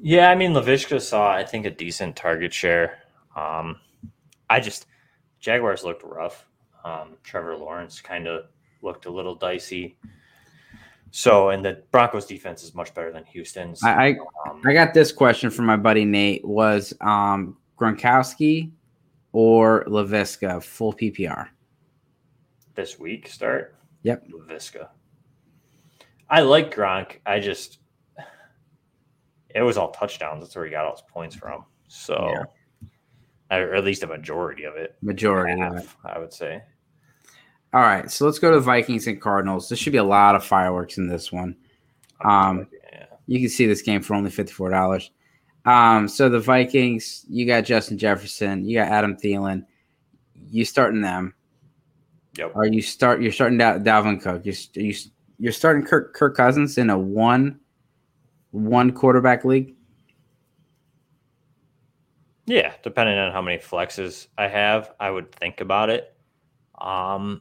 Yeah, 0.00 0.30
I 0.30 0.34
mean, 0.34 0.52
Laviska 0.52 1.00
saw, 1.00 1.30
I 1.30 1.44
think, 1.44 1.66
a 1.66 1.70
decent 1.70 2.16
target 2.16 2.52
share. 2.52 2.98
Um, 3.36 3.78
I 4.50 4.58
just, 4.60 4.86
Jaguars 5.42 5.84
looked 5.84 6.02
rough. 6.02 6.48
Um, 6.84 7.16
Trevor 7.22 7.56
Lawrence 7.56 8.00
kind 8.00 8.26
of 8.26 8.46
looked 8.80 9.04
a 9.04 9.10
little 9.10 9.34
dicey. 9.34 9.98
So, 11.10 11.50
and 11.50 11.62
the 11.62 11.82
Broncos 11.90 12.24
defense 12.24 12.62
is 12.62 12.74
much 12.74 12.94
better 12.94 13.12
than 13.12 13.24
Houston's. 13.24 13.82
I, 13.82 14.16
I 14.46 14.50
um, 14.50 14.62
I 14.64 14.72
got 14.72 14.94
this 14.94 15.12
question 15.12 15.50
from 15.50 15.66
my 15.66 15.76
buddy 15.76 16.06
Nate. 16.06 16.42
Was 16.42 16.94
um, 17.02 17.58
Gronkowski 17.78 18.70
or 19.32 19.84
Laviska 19.84 20.62
full 20.62 20.94
PPR? 20.94 21.48
this 22.74 22.98
week 22.98 23.28
start. 23.28 23.76
Yep. 24.02 24.28
Laviska. 24.28 24.88
I 26.28 26.40
like 26.40 26.74
Gronk. 26.74 27.18
I 27.26 27.40
just, 27.40 27.78
it 29.54 29.62
was 29.62 29.76
all 29.76 29.90
touchdowns. 29.90 30.42
That's 30.42 30.56
where 30.56 30.64
he 30.64 30.70
got 30.70 30.86
all 30.86 30.92
his 30.92 31.02
points 31.02 31.36
from. 31.36 31.64
So, 31.88 32.32
or 33.60 33.74
at 33.74 33.84
least 33.84 34.02
a 34.02 34.06
majority 34.06 34.64
of 34.64 34.76
it. 34.76 34.96
Majority 35.02 35.60
of 35.60 35.74
it. 35.74 35.74
Half, 35.74 35.96
I 36.04 36.18
would 36.18 36.32
say. 36.32 36.62
All 37.74 37.80
right, 37.80 38.10
so 38.10 38.26
let's 38.26 38.38
go 38.38 38.50
to 38.50 38.60
Vikings 38.60 39.06
and 39.06 39.20
Cardinals. 39.20 39.68
There 39.68 39.76
should 39.76 39.92
be 39.92 39.98
a 39.98 40.04
lot 40.04 40.34
of 40.34 40.44
fireworks 40.44 40.98
in 40.98 41.06
this 41.06 41.32
one. 41.32 41.56
Um, 42.22 42.68
yeah. 42.92 43.06
You 43.26 43.40
can 43.40 43.48
see 43.48 43.66
this 43.66 43.82
game 43.82 44.02
for 44.02 44.14
only 44.14 44.30
fifty 44.30 44.52
four 44.52 44.70
dollars. 44.70 45.10
Um, 45.64 46.08
so 46.08 46.28
the 46.28 46.40
Vikings, 46.40 47.24
you 47.28 47.46
got 47.46 47.64
Justin 47.64 47.96
Jefferson, 47.96 48.64
you 48.64 48.78
got 48.78 48.88
Adam 48.88 49.16
Thielen. 49.16 49.64
You 50.50 50.64
starting 50.64 51.00
them? 51.00 51.34
Yep. 52.36 52.56
Are 52.56 52.66
you 52.66 52.82
start? 52.82 53.22
You're 53.22 53.32
starting 53.32 53.58
Dal- 53.58 53.80
Dalvin 53.80 54.20
Cook. 54.20 54.44
You 54.44 54.52
you 54.74 54.94
you're 55.38 55.52
starting 55.52 55.84
Kirk 55.84 56.14
Kirk 56.14 56.36
Cousins 56.36 56.78
in 56.78 56.90
a 56.90 56.98
one 56.98 57.58
one 58.50 58.92
quarterback 58.92 59.44
league. 59.44 59.74
Yeah, 62.46 62.72
depending 62.82 63.18
on 63.18 63.32
how 63.32 63.42
many 63.42 63.58
flexes 63.58 64.26
I 64.36 64.48
have, 64.48 64.92
I 64.98 65.10
would 65.10 65.32
think 65.32 65.60
about 65.60 65.90
it. 65.90 66.14
Um, 66.80 67.40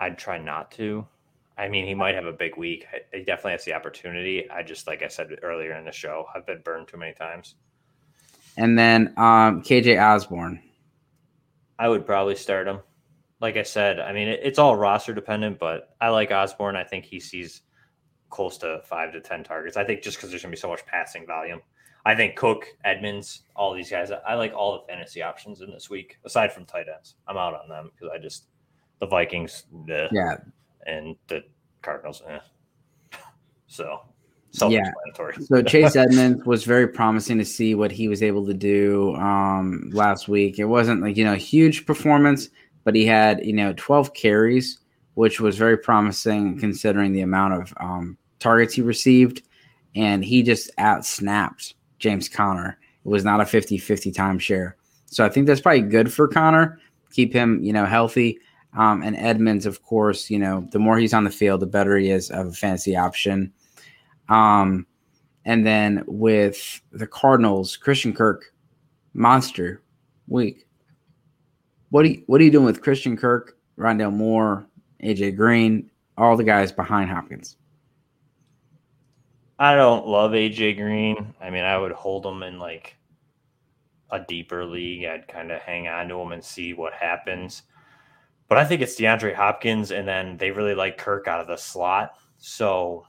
I'd 0.00 0.18
try 0.18 0.38
not 0.38 0.72
to. 0.72 1.06
I 1.58 1.68
mean, 1.68 1.86
he 1.86 1.94
might 1.94 2.14
have 2.14 2.26
a 2.26 2.32
big 2.32 2.56
week. 2.56 2.86
He 3.12 3.20
definitely 3.20 3.52
has 3.52 3.64
the 3.64 3.74
opportunity. 3.74 4.50
I 4.50 4.62
just, 4.62 4.86
like 4.86 5.02
I 5.02 5.08
said 5.08 5.28
earlier 5.42 5.72
in 5.74 5.84
the 5.84 5.92
show, 5.92 6.26
I've 6.34 6.46
been 6.46 6.60
burned 6.62 6.88
too 6.88 6.98
many 6.98 7.14
times. 7.14 7.54
And 8.56 8.78
then 8.78 9.14
um, 9.16 9.62
KJ 9.62 10.02
Osborne. 10.02 10.60
I 11.78 11.88
would 11.88 12.06
probably 12.06 12.36
start 12.36 12.66
him. 12.66 12.80
Like 13.40 13.56
I 13.56 13.62
said, 13.62 14.00
I 14.00 14.12
mean, 14.12 14.28
it, 14.28 14.40
it's 14.42 14.58
all 14.58 14.76
roster 14.76 15.14
dependent, 15.14 15.58
but 15.58 15.94
I 16.00 16.08
like 16.08 16.30
Osborne. 16.30 16.76
I 16.76 16.84
think 16.84 17.04
he 17.04 17.20
sees 17.20 17.62
close 18.30 18.58
to 18.58 18.80
five 18.84 19.12
to 19.12 19.20
10 19.20 19.44
targets. 19.44 19.76
I 19.76 19.84
think 19.84 20.02
just 20.02 20.16
because 20.16 20.30
there's 20.30 20.42
going 20.42 20.50
to 20.50 20.56
be 20.56 20.60
so 20.60 20.68
much 20.68 20.84
passing 20.86 21.26
volume. 21.26 21.60
I 22.06 22.14
think 22.14 22.36
Cook, 22.36 22.68
Edmonds, 22.84 23.42
all 23.56 23.74
these 23.74 23.90
guys, 23.90 24.12
I 24.12 24.34
like 24.34 24.54
all 24.54 24.74
the 24.74 24.86
fantasy 24.86 25.22
options 25.22 25.60
in 25.60 25.72
this 25.72 25.90
week, 25.90 26.18
aside 26.24 26.52
from 26.52 26.64
tight 26.64 26.86
ends. 26.88 27.16
I'm 27.26 27.36
out 27.36 27.52
on 27.52 27.68
them 27.68 27.90
because 27.92 28.14
I 28.14 28.18
just, 28.22 28.44
the 29.00 29.08
Vikings, 29.08 29.64
the, 29.86 30.08
Yeah, 30.12 30.36
and 30.86 31.16
the 31.26 31.42
Cardinals, 31.82 32.22
eh. 32.28 32.38
So, 33.66 34.02
Yeah. 34.70 34.92
So 35.48 35.62
Chase 35.62 35.96
Edmonds 35.96 36.46
was 36.46 36.62
very 36.62 36.86
promising 36.86 37.38
to 37.38 37.44
see 37.44 37.74
what 37.74 37.90
he 37.90 38.06
was 38.06 38.22
able 38.22 38.46
to 38.46 38.54
do 38.54 39.16
um, 39.16 39.90
last 39.92 40.28
week. 40.28 40.60
It 40.60 40.66
wasn't 40.66 41.02
like 41.02 41.16
you 41.16 41.24
know 41.24 41.34
a 41.34 41.36
huge 41.36 41.86
performance, 41.86 42.50
but 42.84 42.94
he 42.94 43.04
had 43.04 43.44
you 43.44 43.52
know 43.52 43.74
12 43.76 44.14
carries, 44.14 44.78
which 45.14 45.40
was 45.40 45.58
very 45.58 45.76
promising 45.76 46.58
considering 46.58 47.12
the 47.12 47.22
amount 47.22 47.54
of 47.54 47.74
um, 47.80 48.16
targets 48.38 48.74
he 48.74 48.82
received, 48.82 49.42
and 49.96 50.24
he 50.24 50.42
just 50.44 50.70
out 50.78 51.04
snapped 51.04 51.74
James 51.98 52.28
Conner. 52.28 52.78
It 53.04 53.08
was 53.08 53.24
not 53.24 53.40
a 53.40 53.44
50-50 53.44 54.12
timeshare, 54.12 54.74
so 55.06 55.24
I 55.24 55.28
think 55.28 55.46
that's 55.46 55.60
probably 55.60 55.82
good 55.82 56.12
for 56.12 56.28
Conner. 56.28 56.80
Keep 57.12 57.32
him 57.32 57.62
you 57.62 57.72
know 57.72 57.86
healthy. 57.86 58.38
Um, 58.76 59.02
and 59.02 59.16
Edmonds, 59.16 59.64
of 59.64 59.82
course, 59.82 60.28
you 60.28 60.38
know 60.38 60.66
the 60.72 60.78
more 60.78 60.98
he's 60.98 61.14
on 61.14 61.24
the 61.24 61.30
field, 61.30 61.60
the 61.60 61.66
better 61.66 61.96
he 61.96 62.10
is 62.10 62.30
of 62.30 62.46
a 62.48 62.52
fantasy 62.52 62.96
option. 62.96 63.52
Um, 64.28 64.86
and 65.44 65.64
then 65.64 66.02
with 66.08 66.80
the 66.90 67.06
Cardinals, 67.06 67.76
Christian 67.76 68.12
Kirk, 68.12 68.52
monster 69.14 69.82
week. 70.26 70.66
What 71.90 72.04
are 72.04 72.08
you, 72.08 72.22
what 72.26 72.40
are 72.40 72.44
you 72.44 72.50
doing 72.50 72.66
with 72.66 72.82
Christian 72.82 73.16
Kirk, 73.16 73.56
Rondale 73.78 74.12
Moore, 74.12 74.66
AJ 75.02 75.36
Green, 75.36 75.90
all 76.18 76.36
the 76.36 76.44
guys 76.44 76.72
behind 76.72 77.10
Hopkins? 77.10 77.56
I 79.58 79.74
don't 79.74 80.06
love 80.06 80.32
AJ 80.32 80.76
Green. 80.76 81.34
I 81.40 81.50
mean, 81.50 81.64
I 81.64 81.78
would 81.78 81.92
hold 81.92 82.26
him 82.26 82.42
in 82.42 82.58
like 82.58 82.96
a 84.10 84.20
deeper 84.20 84.64
league. 84.64 85.04
I'd 85.04 85.28
kind 85.28 85.50
of 85.50 85.62
hang 85.62 85.88
on 85.88 86.08
to 86.08 86.20
him 86.20 86.32
and 86.32 86.44
see 86.44 86.74
what 86.74 86.92
happens. 86.92 87.62
But 88.48 88.58
I 88.58 88.64
think 88.64 88.82
it's 88.82 88.96
DeAndre 88.96 89.34
Hopkins, 89.34 89.90
and 89.90 90.06
then 90.06 90.36
they 90.36 90.50
really 90.50 90.74
like 90.74 90.98
Kirk 90.98 91.26
out 91.26 91.40
of 91.40 91.48
the 91.48 91.56
slot. 91.56 92.14
So 92.38 93.06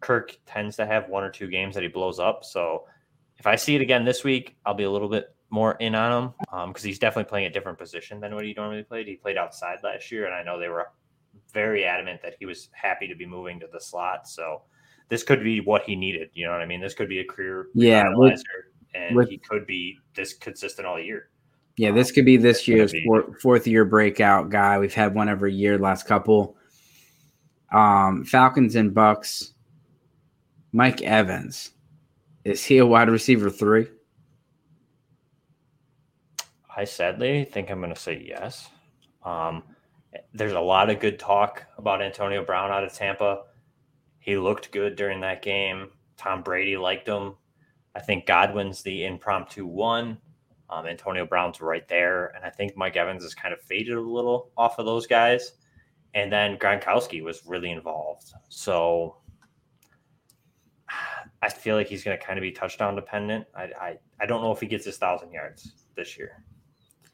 Kirk 0.00 0.38
tends 0.46 0.76
to 0.76 0.86
have 0.86 1.08
one 1.08 1.24
or 1.24 1.30
two 1.30 1.48
games 1.48 1.74
that 1.74 1.82
he 1.82 1.88
blows 1.88 2.18
up. 2.18 2.44
So 2.44 2.84
if 3.36 3.46
I 3.46 3.56
see 3.56 3.74
it 3.74 3.82
again 3.82 4.04
this 4.04 4.24
week, 4.24 4.56
I'll 4.64 4.74
be 4.74 4.84
a 4.84 4.90
little 4.90 5.08
bit 5.08 5.34
more 5.50 5.74
in 5.74 5.94
on 5.94 6.24
him 6.24 6.34
um, 6.52 6.70
because 6.70 6.84
he's 6.84 6.98
definitely 6.98 7.28
playing 7.28 7.46
a 7.46 7.50
different 7.50 7.78
position 7.78 8.20
than 8.20 8.34
what 8.34 8.44
he 8.44 8.54
normally 8.54 8.82
played. 8.82 9.08
He 9.08 9.16
played 9.16 9.36
outside 9.36 9.78
last 9.82 10.10
year, 10.10 10.26
and 10.26 10.34
I 10.34 10.42
know 10.42 10.58
they 10.58 10.68
were 10.68 10.88
very 11.52 11.84
adamant 11.84 12.22
that 12.22 12.36
he 12.38 12.46
was 12.46 12.70
happy 12.72 13.08
to 13.08 13.14
be 13.14 13.26
moving 13.26 13.58
to 13.60 13.68
the 13.72 13.80
slot. 13.80 14.28
So 14.28 14.62
this 15.08 15.22
could 15.22 15.42
be 15.42 15.60
what 15.60 15.82
he 15.82 15.96
needed. 15.96 16.30
You 16.34 16.46
know 16.46 16.52
what 16.52 16.60
I 16.60 16.66
mean? 16.66 16.80
This 16.80 16.94
could 16.94 17.08
be 17.08 17.20
a 17.20 17.24
career 17.24 17.68
Yeah, 17.74 18.04
with- 18.14 18.42
and 18.94 19.14
with- 19.16 19.28
he 19.28 19.38
could 19.38 19.66
be 19.66 19.98
this 20.14 20.32
consistent 20.34 20.86
all 20.86 20.98
year. 21.00 21.28
Yeah, 21.76 21.90
this 21.90 22.12
could 22.12 22.24
be 22.24 22.36
this 22.36 22.68
year's 22.68 22.92
be- 22.92 23.04
four, 23.04 23.34
fourth 23.40 23.66
year 23.66 23.84
breakout 23.84 24.48
guy. 24.50 24.78
We've 24.78 24.94
had 24.94 25.14
one 25.14 25.28
every 25.28 25.52
year, 25.52 25.76
last 25.78 26.06
couple. 26.06 26.56
Um, 27.72 28.24
Falcons 28.24 28.76
and 28.76 28.94
Bucks. 28.94 29.54
Mike 30.72 31.02
Evans, 31.02 31.70
is 32.44 32.64
he 32.64 32.78
a 32.78 32.86
wide 32.86 33.08
receiver 33.08 33.50
three? 33.50 33.88
I 36.76 36.84
sadly 36.84 37.44
think 37.44 37.70
I'm 37.70 37.80
going 37.80 37.94
to 37.94 38.00
say 38.00 38.24
yes. 38.26 38.68
Um, 39.22 39.62
there's 40.32 40.52
a 40.52 40.60
lot 40.60 40.90
of 40.90 40.98
good 41.00 41.18
talk 41.18 41.64
about 41.78 42.02
Antonio 42.02 42.44
Brown 42.44 42.70
out 42.70 42.84
of 42.84 42.92
Tampa. 42.92 43.42
He 44.24 44.38
looked 44.38 44.72
good 44.72 44.96
during 44.96 45.20
that 45.20 45.42
game. 45.42 45.90
Tom 46.16 46.42
Brady 46.42 46.78
liked 46.78 47.06
him. 47.06 47.34
I 47.94 48.00
think 48.00 48.24
Godwin's 48.24 48.82
the 48.82 49.04
impromptu 49.04 49.66
one. 49.66 50.16
Um, 50.70 50.86
Antonio 50.86 51.26
Brown's 51.26 51.60
right 51.60 51.86
there. 51.88 52.28
And 52.34 52.42
I 52.42 52.48
think 52.48 52.74
Mike 52.74 52.96
Evans 52.96 53.22
has 53.22 53.34
kind 53.34 53.52
of 53.52 53.60
faded 53.60 53.94
a 53.96 54.00
little 54.00 54.50
off 54.56 54.78
of 54.78 54.86
those 54.86 55.06
guys. 55.06 55.52
And 56.14 56.32
then 56.32 56.56
Gronkowski 56.56 57.22
was 57.22 57.44
really 57.44 57.70
involved. 57.70 58.32
So 58.48 59.16
I 61.42 61.50
feel 61.50 61.76
like 61.76 61.88
he's 61.88 62.02
going 62.02 62.18
to 62.18 62.24
kind 62.24 62.38
of 62.38 62.42
be 62.42 62.50
touchdown 62.50 62.94
dependent. 62.94 63.46
I, 63.54 63.64
I, 63.78 63.98
I 64.20 64.24
don't 64.26 64.40
know 64.42 64.52
if 64.52 64.60
he 64.60 64.66
gets 64.66 64.86
his 64.86 64.96
thousand 64.96 65.32
yards 65.32 65.84
this 65.96 66.16
year, 66.16 66.42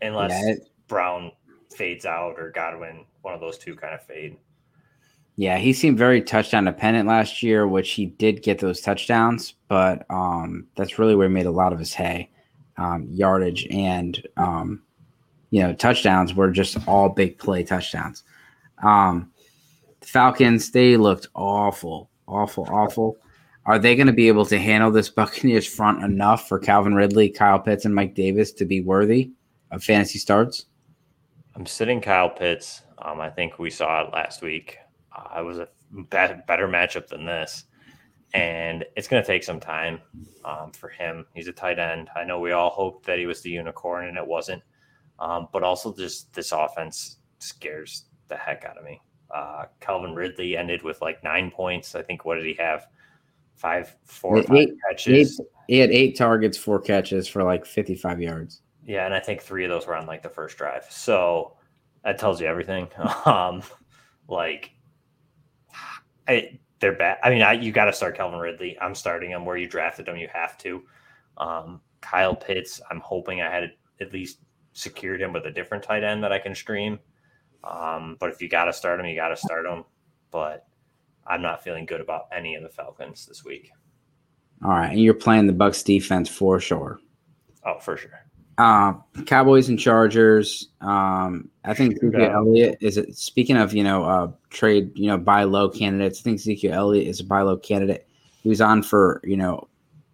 unless 0.00 0.30
Yeah, 0.30 0.52
it- 0.52 0.68
Brown 0.86 1.32
fades 1.74 2.06
out 2.06 2.34
or 2.38 2.50
Godwin, 2.50 3.04
one 3.22 3.34
of 3.34 3.40
those 3.40 3.58
two 3.58 3.74
kind 3.74 3.94
of 3.94 4.02
fade. 4.04 4.36
Yeah, 5.36 5.58
he 5.58 5.72
seemed 5.72 5.96
very 5.96 6.20
touchdown 6.20 6.64
dependent 6.64 7.08
last 7.08 7.42
year, 7.42 7.66
which 7.66 7.92
he 7.92 8.06
did 8.06 8.42
get 8.42 8.58
those 8.58 8.80
touchdowns, 8.80 9.54
but 9.68 10.04
um, 10.10 10.66
that's 10.76 10.98
really 10.98 11.14
where 11.14 11.28
he 11.28 11.34
made 11.34 11.46
a 11.46 11.50
lot 11.50 11.72
of 11.72 11.78
his 11.78 11.94
hay. 11.94 12.30
Um, 12.76 13.06
yardage 13.10 13.66
and 13.70 14.26
um, 14.38 14.82
you 15.50 15.62
know 15.62 15.74
touchdowns 15.74 16.34
were 16.34 16.50
just 16.50 16.78
all 16.88 17.08
big 17.10 17.38
play 17.38 17.62
touchdowns. 17.62 18.22
Um, 18.82 19.32
the 20.00 20.06
Falcons 20.06 20.70
they 20.70 20.96
looked 20.96 21.28
awful, 21.34 22.10
awful, 22.26 22.66
awful. 22.70 23.18
Are 23.66 23.78
they 23.78 23.94
going 23.94 24.06
to 24.06 24.12
be 24.12 24.28
able 24.28 24.46
to 24.46 24.58
handle 24.58 24.90
this 24.90 25.08
Buccaneers 25.10 25.66
front 25.66 26.02
enough 26.02 26.48
for 26.48 26.58
Calvin 26.58 26.94
Ridley, 26.94 27.28
Kyle 27.28 27.58
Pitts, 27.60 27.84
and 27.84 27.94
Mike 27.94 28.14
Davis 28.14 28.52
to 28.52 28.64
be 28.64 28.80
worthy 28.80 29.30
of 29.70 29.84
fantasy 29.84 30.18
starts? 30.18 30.66
I'm 31.54 31.66
sitting 31.66 32.00
Kyle 32.00 32.30
Pitts. 32.30 32.82
Um, 33.02 33.20
I 33.20 33.30
think 33.30 33.58
we 33.58 33.70
saw 33.70 34.02
it 34.02 34.12
last 34.12 34.42
week. 34.42 34.78
Uh, 35.16 35.40
it 35.40 35.44
was 35.44 35.58
a 35.58 35.68
be- 35.92 36.42
better 36.46 36.68
matchup 36.68 37.08
than 37.08 37.24
this, 37.24 37.64
and 38.34 38.84
it's 38.96 39.08
going 39.08 39.22
to 39.22 39.26
take 39.26 39.42
some 39.44 39.60
time 39.60 40.00
um, 40.44 40.72
for 40.72 40.88
him. 40.88 41.26
He's 41.34 41.48
a 41.48 41.52
tight 41.52 41.78
end. 41.78 42.08
I 42.14 42.24
know 42.24 42.38
we 42.40 42.52
all 42.52 42.70
hoped 42.70 43.06
that 43.06 43.18
he 43.18 43.26
was 43.26 43.40
the 43.42 43.50
unicorn, 43.50 44.06
and 44.08 44.16
it 44.16 44.26
wasn't. 44.26 44.62
Um, 45.18 45.48
but 45.52 45.62
also, 45.62 45.94
just 45.94 46.32
this 46.32 46.52
offense 46.52 47.18
scares 47.40 48.04
the 48.28 48.36
heck 48.36 48.64
out 48.64 48.78
of 48.78 48.84
me. 48.84 49.00
Uh, 49.34 49.64
Calvin 49.80 50.14
Ridley 50.14 50.56
ended 50.56 50.82
with 50.82 51.00
like 51.02 51.22
nine 51.24 51.50
points. 51.50 51.94
I 51.94 52.02
think. 52.02 52.24
What 52.24 52.36
did 52.36 52.46
he 52.46 52.54
have? 52.54 52.86
Five, 53.56 53.94
four, 54.04 54.38
Eight- 54.38 54.46
five 54.48 54.56
eight- 54.56 54.74
catches. 54.88 55.40
He 55.68 55.78
had 55.78 55.90
eight 55.90 56.16
targets, 56.16 56.56
four 56.56 56.80
catches 56.80 57.28
for 57.28 57.44
like 57.44 57.66
fifty-five 57.66 58.20
yards. 58.20 58.62
Yeah, 58.86 59.04
and 59.04 59.14
I 59.14 59.20
think 59.20 59.42
three 59.42 59.64
of 59.64 59.70
those 59.70 59.86
were 59.86 59.94
on 59.94 60.06
like 60.06 60.22
the 60.22 60.28
first 60.30 60.56
drive. 60.56 60.86
So 60.90 61.56
that 62.02 62.18
tells 62.18 62.40
you 62.40 62.46
everything. 62.46 62.88
Um, 63.26 63.62
like, 64.28 64.70
I, 66.28 66.58
they're 66.80 66.96
bad. 66.96 67.18
I 67.22 67.30
mean, 67.30 67.42
I, 67.42 67.52
you 67.52 67.72
got 67.72 67.86
to 67.86 67.92
start 67.92 68.16
Calvin 68.16 68.40
Ridley. 68.40 68.78
I'm 68.80 68.94
starting 68.94 69.30
him 69.30 69.44
where 69.44 69.56
you 69.56 69.68
drafted 69.68 70.08
him. 70.08 70.16
You 70.16 70.28
have 70.32 70.56
to. 70.58 70.82
Um, 71.36 71.80
Kyle 72.00 72.34
Pitts. 72.34 72.80
I'm 72.90 73.00
hoping 73.00 73.40
I 73.40 73.50
had 73.50 73.72
at 74.00 74.12
least 74.12 74.38
secured 74.72 75.20
him 75.20 75.32
with 75.32 75.46
a 75.46 75.50
different 75.50 75.84
tight 75.84 76.04
end 76.04 76.22
that 76.24 76.32
I 76.32 76.38
can 76.38 76.54
stream. 76.54 76.98
Um, 77.64 78.16
but 78.18 78.30
if 78.30 78.40
you 78.40 78.48
got 78.48 78.64
to 78.64 78.72
start 78.72 79.00
him, 79.00 79.06
you 79.06 79.16
got 79.16 79.28
to 79.28 79.36
start 79.36 79.66
him. 79.66 79.84
But 80.30 80.66
I'm 81.26 81.42
not 81.42 81.62
feeling 81.62 81.86
good 81.86 82.00
about 82.00 82.28
any 82.32 82.54
of 82.54 82.62
the 82.62 82.68
Falcons 82.68 83.26
this 83.26 83.44
week. 83.44 83.70
All 84.64 84.70
right, 84.70 84.90
and 84.90 85.00
you're 85.00 85.14
playing 85.14 85.46
the 85.46 85.52
Bucks 85.52 85.82
defense 85.82 86.28
for 86.28 86.60
sure. 86.60 87.00
Oh, 87.64 87.78
for 87.78 87.96
sure. 87.96 88.26
Uh, 88.60 88.92
Cowboys 89.24 89.70
and 89.70 89.78
Chargers. 89.78 90.68
Um, 90.82 91.48
I 91.64 91.72
think 91.72 91.94
Shootout. 91.94 92.08
Ezekiel 92.08 92.32
Elliott 92.34 92.78
is. 92.82 92.98
A, 92.98 93.10
speaking 93.14 93.56
of 93.56 93.72
you 93.72 93.82
know 93.82 94.04
uh, 94.04 94.30
trade 94.50 94.92
you 94.94 95.06
know 95.06 95.16
buy 95.16 95.44
low 95.44 95.70
candidates. 95.70 96.20
I 96.20 96.22
think 96.24 96.40
Ezekiel 96.40 96.74
Elliott 96.74 97.08
is 97.08 97.20
a 97.20 97.24
buy 97.24 97.40
low 97.40 97.56
candidate. 97.56 98.06
He 98.42 98.50
was 98.50 98.60
on 98.60 98.82
for 98.82 99.22
you 99.24 99.38
know 99.38 99.66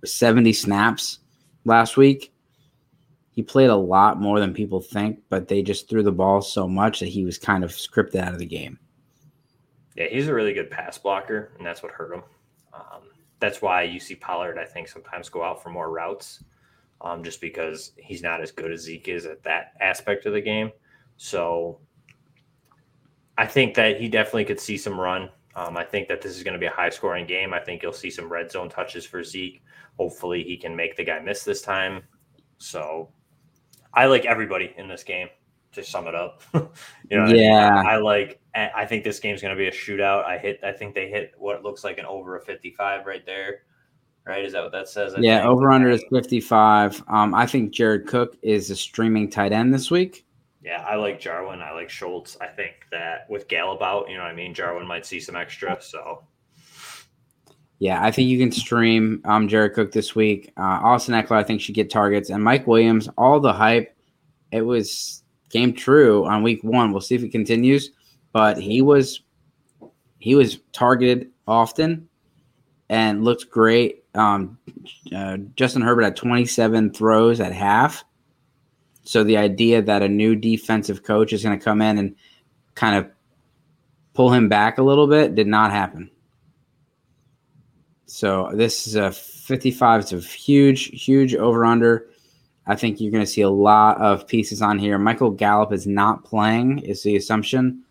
seventy 0.04 0.52
snaps 0.52 1.18
last 1.64 1.96
week. 1.96 2.32
He 3.32 3.42
played 3.42 3.68
a 3.68 3.74
lot 3.74 4.20
more 4.20 4.38
than 4.38 4.54
people 4.54 4.80
think, 4.80 5.22
but 5.28 5.48
they 5.48 5.60
just 5.60 5.88
threw 5.90 6.04
the 6.04 6.12
ball 6.12 6.40
so 6.40 6.68
much 6.68 7.00
that 7.00 7.08
he 7.08 7.24
was 7.24 7.38
kind 7.38 7.64
of 7.64 7.72
scripted 7.72 8.20
out 8.20 8.32
of 8.32 8.38
the 8.38 8.46
game. 8.46 8.78
Yeah, 9.96 10.06
he's 10.06 10.28
a 10.28 10.34
really 10.34 10.54
good 10.54 10.70
pass 10.70 10.96
blocker, 10.98 11.50
and 11.58 11.66
that's 11.66 11.82
what 11.82 11.90
hurt 11.90 12.12
him. 12.12 12.22
Um, 12.72 13.02
that's 13.40 13.60
why 13.60 13.82
you 13.82 13.98
see 13.98 14.14
Pollard, 14.14 14.56
I 14.56 14.64
think, 14.66 14.86
sometimes 14.86 15.28
go 15.28 15.42
out 15.42 15.64
for 15.64 15.70
more 15.70 15.90
routes, 15.90 16.44
um, 17.00 17.22
just 17.22 17.40
because 17.40 17.92
he's 17.96 18.22
not 18.22 18.40
as 18.40 18.50
good 18.50 18.72
as 18.72 18.82
Zeke 18.82 19.08
is 19.08 19.26
at 19.26 19.42
that 19.44 19.72
aspect 19.80 20.26
of 20.26 20.32
the 20.32 20.40
game. 20.40 20.70
So 21.16 21.78
I 23.38 23.46
think 23.46 23.74
that 23.74 24.00
he 24.00 24.08
definitely 24.08 24.44
could 24.44 24.60
see 24.60 24.76
some 24.76 24.98
run. 24.98 25.30
Um, 25.54 25.76
I 25.76 25.84
think 25.84 26.08
that 26.08 26.20
this 26.20 26.36
is 26.36 26.42
going 26.42 26.52
to 26.52 26.60
be 26.60 26.66
a 26.66 26.70
high 26.70 26.90
scoring 26.90 27.26
game. 27.26 27.54
I 27.54 27.60
think 27.60 27.82
you'll 27.82 27.92
see 27.92 28.10
some 28.10 28.30
red 28.30 28.50
zone 28.50 28.68
touches 28.68 29.06
for 29.06 29.22
Zeke. 29.24 29.62
Hopefully, 29.98 30.42
he 30.42 30.56
can 30.56 30.76
make 30.76 30.96
the 30.96 31.04
guy 31.04 31.18
miss 31.18 31.44
this 31.44 31.62
time. 31.62 32.02
So 32.58 33.10
I 33.94 34.06
like 34.06 34.26
everybody 34.26 34.74
in 34.76 34.88
this 34.88 35.02
game. 35.02 35.28
To 35.72 35.84
sum 35.84 36.06
it 36.06 36.14
up, 36.14 36.42
you 36.54 37.18
know, 37.18 37.24
what 37.24 37.36
I? 37.36 37.38
Yeah. 37.38 37.82
I 37.86 37.96
like. 37.98 38.40
I 38.54 38.70
I 38.74 38.86
think 38.86 39.04
this 39.04 39.20
game's 39.20 39.42
going 39.42 39.54
to 39.54 39.58
be 39.58 39.68
a 39.68 39.70
shootout. 39.70 40.24
I 40.24 40.38
hit. 40.38 40.58
I 40.64 40.72
think 40.72 40.94
they 40.94 41.10
hit 41.10 41.34
what 41.36 41.62
looks 41.62 41.84
like 41.84 41.98
an 41.98 42.06
over 42.06 42.36
a 42.36 42.40
fifty-five 42.40 43.04
right 43.04 43.26
there. 43.26 43.64
Right? 44.26 44.44
Is 44.44 44.52
that 44.54 44.62
what 44.62 44.72
that 44.72 44.88
says? 44.88 45.14
I 45.14 45.20
Yeah, 45.20 45.38
think? 45.42 45.50
over 45.50 45.70
under 45.70 45.88
is 45.88 46.02
fifty 46.10 46.40
five. 46.40 47.02
Um, 47.08 47.34
I 47.34 47.46
think 47.46 47.72
Jared 47.72 48.06
Cook 48.08 48.36
is 48.42 48.70
a 48.70 48.76
streaming 48.76 49.30
tight 49.30 49.52
end 49.52 49.72
this 49.72 49.90
week. 49.90 50.24
Yeah, 50.62 50.82
I 50.82 50.96
like 50.96 51.20
Jarwin. 51.20 51.62
I 51.62 51.70
like 51.72 51.88
Schultz. 51.88 52.36
I 52.40 52.48
think 52.48 52.72
that 52.90 53.30
with 53.30 53.46
Gallup 53.46 53.82
out, 53.82 54.08
you 54.08 54.16
know 54.16 54.22
what 54.24 54.32
I 54.32 54.34
mean. 54.34 54.52
Jarwin 54.52 54.84
might 54.86 55.06
see 55.06 55.20
some 55.20 55.36
extra. 55.36 55.78
So 55.80 56.24
Yeah, 57.78 58.02
I 58.02 58.10
think 58.10 58.28
you 58.28 58.38
can 58.38 58.50
stream 58.50 59.20
um, 59.26 59.46
Jared 59.46 59.74
Cook 59.74 59.92
this 59.92 60.16
week. 60.16 60.52
Uh, 60.56 60.62
Austin 60.82 61.14
Ekeler, 61.14 61.36
I 61.36 61.44
think, 61.44 61.60
should 61.60 61.76
get 61.76 61.88
targets. 61.88 62.30
And 62.30 62.42
Mike 62.42 62.66
Williams, 62.66 63.08
all 63.16 63.38
the 63.38 63.52
hype, 63.52 63.96
it 64.50 64.62
was 64.62 65.22
came 65.50 65.72
true 65.72 66.24
on 66.26 66.42
week 66.42 66.64
one. 66.64 66.90
We'll 66.90 67.00
see 67.00 67.14
if 67.14 67.22
it 67.22 67.30
continues. 67.30 67.90
But 68.32 68.58
he 68.58 68.82
was 68.82 69.20
he 70.18 70.34
was 70.34 70.58
targeted 70.72 71.30
often 71.46 72.08
and 72.88 73.22
looked 73.24 73.50
great. 73.50 74.02
Um, 74.16 74.58
uh, 75.14 75.38
Justin 75.54 75.82
Herbert 75.82 76.02
had 76.02 76.16
27 76.16 76.92
throws 76.92 77.40
at 77.40 77.52
half. 77.52 78.04
So 79.04 79.22
the 79.22 79.36
idea 79.36 79.82
that 79.82 80.02
a 80.02 80.08
new 80.08 80.34
defensive 80.34 81.02
coach 81.02 81.32
is 81.32 81.42
going 81.42 81.58
to 81.58 81.64
come 81.64 81.80
in 81.80 81.98
and 81.98 82.16
kind 82.74 82.96
of 82.96 83.10
pull 84.14 84.32
him 84.32 84.48
back 84.48 84.78
a 84.78 84.82
little 84.82 85.06
bit 85.06 85.34
did 85.34 85.46
not 85.46 85.70
happen. 85.70 86.10
So 88.06 88.50
this 88.54 88.86
is 88.86 88.94
a 88.94 89.12
55. 89.12 90.00
It's 90.00 90.12
a 90.12 90.20
huge, 90.20 91.04
huge 91.04 91.34
over 91.34 91.64
under. 91.64 92.08
I 92.66 92.74
think 92.74 93.00
you're 93.00 93.12
going 93.12 93.24
to 93.24 93.30
see 93.30 93.42
a 93.42 93.50
lot 93.50 93.98
of 93.98 94.26
pieces 94.26 94.62
on 94.62 94.78
here. 94.78 94.98
Michael 94.98 95.30
Gallup 95.30 95.72
is 95.72 95.86
not 95.86 96.24
playing, 96.24 96.80
is 96.80 97.02
the 97.02 97.16
assumption, 97.16 97.84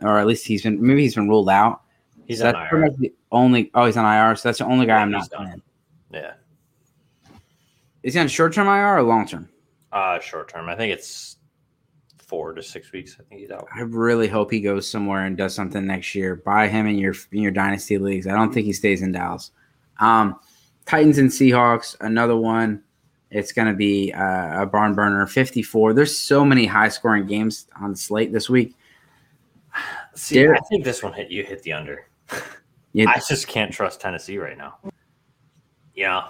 or 0.00 0.18
at 0.18 0.26
least 0.26 0.46
he's 0.46 0.62
been 0.62 0.84
maybe 0.84 1.02
he's 1.02 1.14
been 1.14 1.28
ruled 1.28 1.48
out. 1.48 1.82
He's 2.30 2.42
on 2.42 2.52
that's 2.54 2.72
IR. 2.72 2.90
the 2.98 3.12
only. 3.32 3.70
Oh, 3.74 3.86
he's 3.86 3.96
on 3.96 4.04
IR. 4.04 4.36
So 4.36 4.48
that's 4.48 4.58
the 4.58 4.64
only 4.66 4.86
guy 4.86 4.96
Yeah, 4.96 5.02
I'm 5.02 5.10
not 5.10 5.30
playing. 5.30 5.62
Yeah, 6.12 6.32
Is 8.02 8.14
he 8.14 8.20
on 8.20 8.28
short 8.28 8.52
term 8.52 8.66
IR 8.66 8.98
or 8.98 9.02
long 9.02 9.26
term? 9.26 9.48
uh, 9.92 10.18
short 10.20 10.48
term. 10.48 10.68
I 10.68 10.76
think 10.76 10.92
it's 10.92 11.36
four 12.18 12.52
to 12.52 12.62
six 12.62 12.92
weeks. 12.92 13.16
I 13.18 13.24
think 13.24 13.40
he's 13.40 13.50
out. 13.50 13.66
I 13.74 13.80
really 13.82 14.28
hope 14.28 14.50
he 14.52 14.60
goes 14.60 14.88
somewhere 14.88 15.26
and 15.26 15.36
does 15.36 15.54
something 15.54 15.84
next 15.86 16.14
year. 16.14 16.36
Buy 16.36 16.68
him 16.68 16.86
in 16.86 16.96
your 16.96 17.14
in 17.32 17.42
your 17.42 17.50
dynasty 17.52 17.98
leagues. 17.98 18.26
I 18.26 18.32
don't 18.32 18.52
think 18.54 18.66
he 18.66 18.72
stays 18.72 19.02
in 19.02 19.12
Dallas. 19.12 19.50
Um, 20.00 20.38
Titans 20.86 21.18
and 21.18 21.28
Seahawks, 21.30 21.94
another 22.00 22.36
one. 22.36 22.82
It's 23.30 23.52
going 23.52 23.68
to 23.68 23.74
be 23.74 24.12
uh, 24.12 24.62
a 24.62 24.66
barn 24.66 24.94
burner, 24.94 25.24
fifty-four. 25.26 25.92
There's 25.92 26.16
so 26.18 26.44
many 26.44 26.66
high 26.66 26.88
scoring 26.88 27.26
games 27.26 27.68
on 27.80 27.90
the 27.92 27.96
slate 27.96 28.32
this 28.32 28.50
week. 28.50 28.74
See, 30.14 30.34
Derek- 30.36 30.60
I 30.60 30.66
think 30.68 30.84
this 30.84 31.00
one 31.02 31.12
hit 31.12 31.30
you 31.30 31.44
hit 31.44 31.62
the 31.62 31.72
under. 31.72 32.08
It- 32.94 33.08
I 33.08 33.20
just 33.28 33.46
can't 33.48 33.72
trust 33.72 34.00
Tennessee 34.00 34.38
right 34.38 34.58
now. 34.58 34.78
Yeah, 35.94 36.28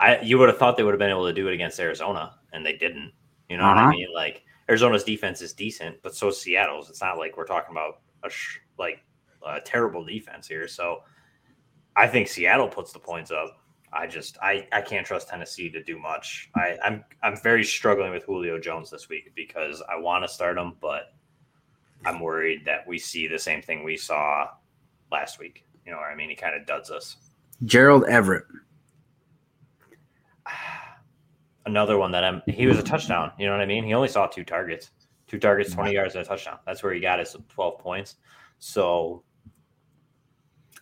I 0.00 0.20
you 0.20 0.38
would 0.38 0.48
have 0.48 0.58
thought 0.58 0.76
they 0.76 0.82
would 0.82 0.92
have 0.94 0.98
been 0.98 1.10
able 1.10 1.26
to 1.26 1.32
do 1.32 1.48
it 1.48 1.54
against 1.54 1.78
Arizona, 1.80 2.34
and 2.52 2.64
they 2.64 2.74
didn't. 2.76 3.12
You 3.48 3.56
know 3.58 3.66
what 3.68 3.76
Uh-huh. 3.78 3.86
I 3.88 3.90
mean? 3.90 4.08
Like 4.14 4.42
Arizona's 4.68 5.04
defense 5.04 5.40
is 5.42 5.52
decent, 5.52 5.96
but 6.02 6.14
so 6.14 6.28
is 6.28 6.40
Seattle's. 6.40 6.90
It's 6.90 7.00
not 7.00 7.18
like 7.18 7.36
we're 7.36 7.46
talking 7.46 7.72
about 7.72 8.00
a 8.22 8.30
sh- 8.30 8.58
like 8.78 9.00
a 9.46 9.60
terrible 9.60 10.04
defense 10.04 10.48
here. 10.48 10.66
So 10.68 11.02
I 11.96 12.06
think 12.08 12.28
Seattle 12.28 12.68
puts 12.68 12.92
the 12.92 12.98
points 12.98 13.30
up. 13.30 13.58
I 13.92 14.06
just 14.08 14.36
I, 14.42 14.66
I 14.72 14.80
can't 14.80 15.06
trust 15.06 15.28
Tennessee 15.28 15.70
to 15.70 15.82
do 15.82 15.98
much. 15.98 16.50
I, 16.56 16.76
I'm 16.82 17.04
I'm 17.22 17.36
very 17.36 17.62
struggling 17.64 18.10
with 18.10 18.24
Julio 18.24 18.58
Jones 18.58 18.90
this 18.90 19.08
week 19.08 19.32
because 19.36 19.82
I 19.88 19.96
want 19.96 20.24
to 20.24 20.28
start 20.28 20.58
him, 20.58 20.74
but 20.80 21.14
I'm 22.04 22.18
worried 22.20 22.64
that 22.64 22.86
we 22.88 22.98
see 22.98 23.28
the 23.28 23.38
same 23.38 23.62
thing 23.62 23.84
we 23.84 23.96
saw 23.96 24.48
last 25.10 25.38
week. 25.38 25.64
You 25.86 25.92
know 25.92 25.98
what 25.98 26.10
I 26.10 26.14
mean? 26.14 26.30
He 26.30 26.36
kind 26.36 26.54
of 26.54 26.66
duds 26.66 26.90
us. 26.90 27.16
Gerald 27.64 28.04
Everett. 28.04 28.44
Another 31.66 31.96
one 31.98 32.12
that 32.12 32.24
I'm 32.24 32.42
he 32.46 32.66
was 32.66 32.78
a 32.78 32.82
touchdown. 32.82 33.32
You 33.38 33.46
know 33.46 33.52
what 33.52 33.60
I 33.60 33.66
mean? 33.66 33.84
He 33.84 33.94
only 33.94 34.08
saw 34.08 34.26
two 34.26 34.44
targets. 34.44 34.90
Two 35.26 35.38
targets, 35.38 35.72
20 35.72 35.92
yards, 35.92 36.14
and 36.14 36.24
a 36.24 36.28
touchdown. 36.28 36.58
That's 36.66 36.82
where 36.82 36.92
he 36.92 37.00
got 37.00 37.18
his 37.18 37.34
12 37.48 37.78
points. 37.78 38.16
So 38.58 39.24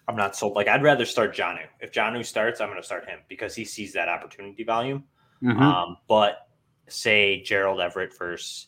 I'm 0.09 0.16
not 0.16 0.37
sold. 0.37 0.57
Like 0.57 0.68
I'd 0.68 0.83
rather 0.83 1.05
start 1.05 1.35
Janu. 1.35 1.64
If 1.81 1.93
Janu 1.93 2.25
starts, 2.25 2.61
I'm 2.61 2.68
going 2.68 2.81
to 2.81 2.85
start 2.85 3.09
him 3.09 3.20
because 3.29 3.55
he 3.55 3.64
sees 3.64 3.93
that 3.93 4.09
opportunity 4.09 4.64
volume. 4.64 5.05
Mm-hmm. 5.43 5.62
Um, 5.62 5.97
but 6.09 6.49
say 6.89 7.43
Gerald 7.43 7.81
Everett 7.81 8.16
versus 8.18 8.66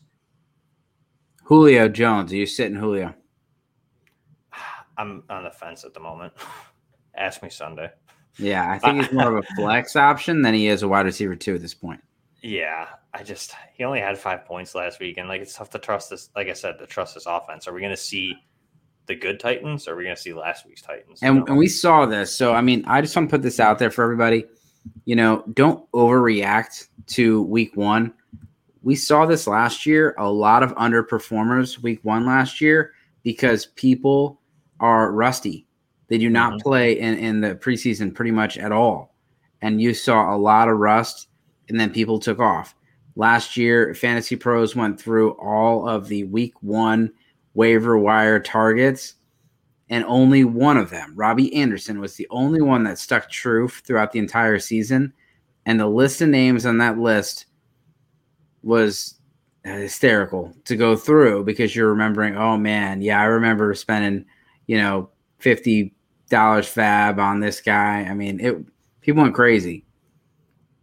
Julio 1.45 1.89
Jones. 1.89 2.33
Are 2.33 2.37
you 2.37 2.47
sitting 2.47 2.77
Julio? 2.77 3.15
I'm 4.97 5.23
on 5.29 5.45
the 5.45 5.51
fence 5.51 5.85
at 5.85 5.95
the 5.95 6.01
moment. 6.01 6.33
Ask 7.17 7.43
me 7.43 7.51
Sunday. 7.51 7.91
Yeah, 8.39 8.69
I 8.69 8.79
think 8.79 9.03
he's 9.03 9.13
more 9.13 9.37
of 9.37 9.45
a 9.45 9.55
flex 9.57 9.95
option 9.97 10.43
than 10.43 10.55
he 10.55 10.67
is 10.67 10.83
a 10.83 10.89
wide 10.89 11.07
receiver 11.07 11.37
two 11.37 11.55
at 11.55 11.61
this 11.61 11.75
point. 11.75 12.01
Yeah, 12.43 12.89
I 13.13 13.23
just 13.23 13.55
he 13.75 13.85
only 13.85 14.01
had 14.01 14.19
five 14.19 14.45
points 14.45 14.75
last 14.75 15.01
week, 15.01 15.19
and 15.19 15.29
like 15.29 15.41
it's 15.41 15.55
tough 15.55 15.71
to 15.71 15.79
trust 15.79 16.11
this. 16.11 16.31
Like 16.35 16.49
I 16.49 16.53
said, 16.53 16.79
to 16.79 16.87
trust 16.87 17.15
this 17.15 17.27
offense. 17.27 17.69
Are 17.69 17.73
we 17.73 17.81
going 17.81 17.93
to 17.93 17.97
see 17.97 18.35
the 19.07 19.15
good 19.15 19.39
Titans, 19.39 19.87
or 19.87 19.93
are 19.93 19.97
we 19.97 20.05
going 20.05 20.17
to 20.17 20.21
see 20.21 20.33
last 20.33 20.67
week's 20.67 20.83
Titans? 20.83 21.21
And, 21.23 21.49
and 21.49 21.57
we 21.57 21.69
saw 21.69 22.07
this. 22.07 22.35
So, 22.35 22.53
I 22.53 22.61
mean, 22.61 22.85
I 22.87 23.01
just 23.01 23.15
want 23.15 23.29
to 23.29 23.37
put 23.37 23.43
this 23.43 23.61
out 23.61 23.79
there 23.79 23.91
for 23.91 24.03
everybody. 24.03 24.45
You 25.05 25.17
know, 25.17 25.45
don't 25.55 25.91
overreact 25.93 26.89
to 27.09 27.43
week 27.43 27.77
one. 27.77 28.13
We 28.83 28.97
saw 28.97 29.25
this 29.25 29.47
last 29.47 29.87
year, 29.87 30.15
a 30.19 30.31
lot 30.31 30.63
of 30.63 30.75
underperformers 30.75 31.79
week 31.83 32.01
one 32.03 32.27
last 32.27 32.61
year 32.61 32.93
because 33.23 33.67
people 33.67 34.41
are 34.81 35.13
rusty. 35.13 35.67
They 36.09 36.19
do 36.19 36.29
not 36.29 36.55
Mhm. 36.55 36.61
play 36.61 36.99
in, 36.99 37.15
in 37.19 37.41
the 37.41 37.55
preseason 37.55 38.15
pretty 38.15 38.31
much 38.31 38.59
at 38.59 38.73
all. 38.73 39.15
And 39.63 39.81
you 39.81 39.95
saw 39.95 40.35
a 40.35 40.37
lot 40.37 40.69
of 40.69 40.79
rust, 40.79 41.29
and 41.69 41.81
then 41.81 41.91
people 41.91 42.19
took 42.19 42.39
off. 42.39 42.75
Last 43.17 43.57
year, 43.57 43.95
Fantasy 43.95 44.37
Pros 44.37 44.77
went 44.77 45.01
through 45.01 45.31
all 45.33 45.89
of 45.89 46.09
the 46.09 46.25
week 46.25 46.55
one 46.63 47.11
waiver 47.55 47.97
wire 47.97 48.41
targets, 48.41 49.15
and 49.89 50.05
only 50.07 50.45
one 50.45 50.77
of 50.77 50.91
them, 50.91 51.13
Robbie 51.15 51.55
Anderson, 51.55 52.01
was 52.01 52.17
the 52.17 52.27
only 52.31 52.61
one 52.61 52.83
that 52.85 52.99
stuck 52.99 53.31
true 53.31 53.69
throughout 53.69 54.11
the 54.13 54.19
entire 54.19 54.59
season. 54.59 55.13
And 55.65 55.79
the 55.79 55.87
list 55.87 56.21
of 56.21 56.29
names 56.29 56.67
on 56.67 56.79
that 56.79 56.99
list 56.99 57.47
was 58.63 59.21
hysterical 59.65 60.55
to 60.65 60.77
go 60.77 60.97
through 60.97 61.45
because 61.45 61.75
you're 61.75 61.89
remembering, 61.91 62.37
oh 62.37 62.57
man, 62.59 63.01
yeah, 63.01 63.21
I 63.21 63.25
remember 63.25 63.73
spending, 63.75 64.25
you 64.67 64.79
know, 64.79 65.11
fifty 65.39 65.95
dollars 66.31 66.67
fab 66.67 67.19
on 67.19 67.41
this 67.41 67.61
guy. 67.61 68.01
I 68.03 68.15
mean, 68.15 68.41
it 68.41 68.57
people 69.01 69.23
went 69.23 69.35
crazy. 69.35 69.85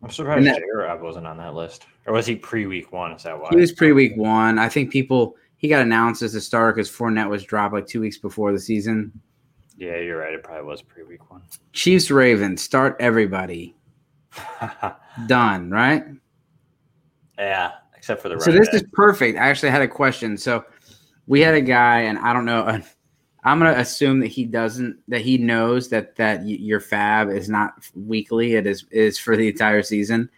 I'm 0.04 0.10
surprised 0.10 0.46
that- 0.48 0.58
J 0.58 0.64
Rob 0.74 1.02
wasn't 1.02 1.28
on 1.28 1.38
that 1.38 1.54
list, 1.54 1.86
or 2.06 2.14
was 2.14 2.26
he 2.26 2.36
pre 2.36 2.66
week 2.66 2.92
one? 2.92 3.12
Is 3.12 3.24
that 3.24 3.40
why 3.40 3.50
He 3.52 3.56
was 3.58 3.72
pre 3.72 3.92
week 3.92 4.16
one. 4.16 4.58
I 4.60 4.70
think 4.70 4.92
people 4.92 5.36
he 5.58 5.68
got 5.68 5.82
announced 5.84 6.24
as 6.24 6.34
a 6.34 6.42
starter 6.42 6.74
because 6.74 6.90
Fournette 6.90 7.30
was 7.30 7.44
dropped 7.44 7.74
like 7.74 7.86
two 7.86 8.02
weeks 8.02 8.18
before 8.18 8.52
the 8.52 8.60
season. 8.60 9.12
Yeah, 9.78 9.98
you're 9.98 10.18
right. 10.18 10.34
It 10.34 10.44
probably 10.44 10.64
was 10.64 10.82
pre 10.82 11.04
week 11.04 11.30
one. 11.32 11.42
Chiefs 11.74 12.10
Ravens 12.12 12.62
start 12.62 12.96
everybody 13.00 13.76
done 15.28 15.70
right. 15.70 16.04
yeah, 17.38 17.72
except 17.96 18.22
for 18.22 18.30
the 18.30 18.40
So 18.40 18.52
this 18.52 18.70
is 18.70 18.84
perfect. 18.94 19.38
I 19.38 19.50
actually 19.50 19.72
had 19.72 19.82
a 19.82 19.88
question. 19.88 20.38
So 20.38 20.66
we 21.28 21.42
had 21.42 21.54
a 21.54 21.62
guy, 21.62 22.02
and 22.02 22.18
I 22.20 22.34
don't 22.34 22.46
know. 22.46 22.82
I'm 23.44 23.60
gonna 23.60 23.72
assume 23.72 24.20
that 24.20 24.28
he 24.28 24.46
doesn't 24.46 24.98
that 25.08 25.22
he 25.22 25.38
knows 25.38 25.89
that 25.89 26.16
that 26.18 26.46
your 26.46 26.80
fab 26.80 27.30
is 27.30 27.50
not 27.50 27.74
weekly. 27.96 28.56
It 28.56 28.68
is 28.68 28.86
is 28.92 29.18
for 29.18 29.36
the 29.36 29.48
entire 29.48 29.82
season. 29.82 30.30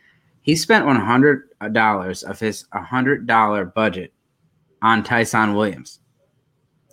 He 0.42 0.56
spent 0.56 0.86
one 0.86 1.00
hundred 1.00 1.50
dollars 1.74 2.24
of 2.24 2.40
his 2.40 2.66
hundred 2.74 3.28
dollar 3.28 3.66
budget 3.66 4.14
on 4.82 5.04
Ty'Son 5.04 5.54
Williams. 5.54 6.00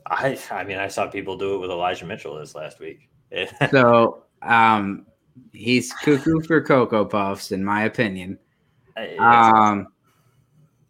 I 0.07 0.39
I 0.51 0.65
mean 0.65 0.79
I 0.79 0.89
saw 0.89 1.07
people 1.07 1.37
do 1.37 1.55
it 1.55 1.59
with 1.59 1.71
Elijah 1.71 2.07
Mitchell 2.07 2.37
this 2.39 2.55
last 2.55 2.81
week. 2.81 3.09
So 3.71 4.25
um, 4.43 5.07
he's 5.53 5.93
cuckoo 5.93 6.41
for 6.43 6.61
cocoa 6.61 7.05
puffs, 7.05 7.53
in 7.53 7.65
my 7.65 7.85
opinion. 7.85 8.39
Um, 9.19 9.87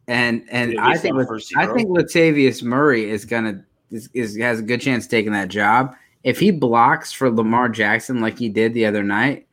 and 0.08 0.46
and 0.50 0.80
I 0.80 0.96
think 0.96 1.16
I 1.56 1.66
think 1.66 1.90
Latavius 1.90 2.62
Murray 2.62 3.10
is 3.10 3.24
gonna 3.24 3.64
is, 3.90 4.08
is 4.12 4.36
has 4.38 4.60
a 4.60 4.62
good 4.62 4.80
chance 4.80 5.06
taking 5.06 5.32
that 5.32 5.48
job. 5.48 5.94
If 6.22 6.38
he 6.38 6.50
blocks 6.50 7.12
for 7.12 7.30
Lamar 7.30 7.68
Jackson 7.68 8.20
like 8.20 8.38
he 8.38 8.48
did 8.48 8.74
the 8.74 8.86
other 8.86 9.02
night, 9.02 9.46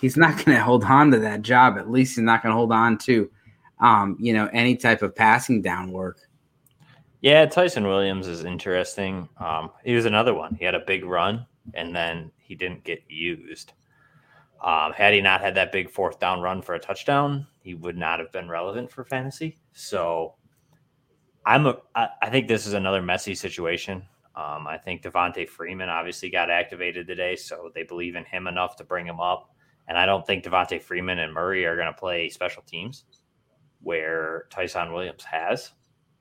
he's 0.00 0.16
not 0.16 0.36
going 0.44 0.56
to 0.56 0.62
hold 0.62 0.84
on 0.84 1.10
to 1.12 1.18
that 1.20 1.42
job. 1.42 1.78
At 1.78 1.90
least 1.90 2.16
he's 2.16 2.24
not 2.24 2.42
going 2.42 2.52
to 2.52 2.56
hold 2.56 2.72
on 2.72 2.98
to, 2.98 3.30
um, 3.80 4.16
you 4.20 4.32
know, 4.32 4.48
any 4.52 4.76
type 4.76 5.02
of 5.02 5.14
passing 5.14 5.62
down 5.62 5.92
work. 5.92 6.18
Yeah, 7.20 7.46
Ty'Son 7.46 7.86
Williams 7.86 8.28
is 8.28 8.44
interesting. 8.44 9.28
Um, 9.38 9.70
he 9.84 9.94
was 9.94 10.04
another 10.04 10.34
one. 10.34 10.54
He 10.54 10.64
had 10.64 10.74
a 10.74 10.84
big 10.86 11.04
run 11.04 11.46
and 11.74 11.94
then 11.94 12.30
he 12.38 12.54
didn't 12.54 12.84
get 12.84 13.02
used. 13.08 13.72
Um, 14.62 14.92
had 14.92 15.12
he 15.12 15.20
not 15.20 15.40
had 15.40 15.54
that 15.56 15.72
big 15.72 15.90
fourth 15.90 16.18
down 16.20 16.40
run 16.40 16.62
for 16.62 16.74
a 16.74 16.78
touchdown, 16.78 17.46
he 17.62 17.74
would 17.74 17.96
not 17.96 18.20
have 18.20 18.32
been 18.32 18.48
relevant 18.48 18.90
for 18.90 19.04
fantasy. 19.04 19.58
So 19.72 20.34
I'm 21.46 21.66
a, 21.66 21.78
I, 21.94 22.08
I 22.22 22.30
think 22.30 22.48
this 22.48 22.66
is 22.66 22.72
another 22.74 23.00
messy 23.00 23.34
situation. 23.34 24.02
Um, 24.34 24.66
I 24.66 24.76
think 24.76 25.02
Devonta 25.02 25.48
Freeman 25.48 25.88
obviously 25.88 26.28
got 26.28 26.50
activated 26.50 27.06
today, 27.06 27.36
so 27.36 27.70
they 27.74 27.84
believe 27.84 28.16
in 28.16 28.24
him 28.24 28.48
enough 28.48 28.76
to 28.76 28.84
bring 28.84 29.06
him 29.06 29.20
up. 29.20 29.54
And 29.88 29.96
I 29.96 30.04
don't 30.04 30.26
think 30.26 30.44
Devonta 30.44 30.82
Freeman 30.82 31.20
and 31.20 31.32
Murray 31.32 31.64
are 31.64 31.76
going 31.76 31.86
to 31.86 31.92
play 31.92 32.28
special 32.28 32.62
teams 32.62 33.04
where 33.80 34.46
Ty'Son 34.50 34.92
Williams 34.92 35.22
has. 35.24 35.70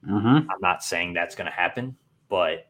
Mm-hmm. 0.08 0.50
I'm 0.50 0.62
not 0.62 0.84
saying 0.84 1.14
that's 1.14 1.36
going 1.36 1.48
to 1.48 1.52
happen, 1.52 1.98
but 2.30 2.68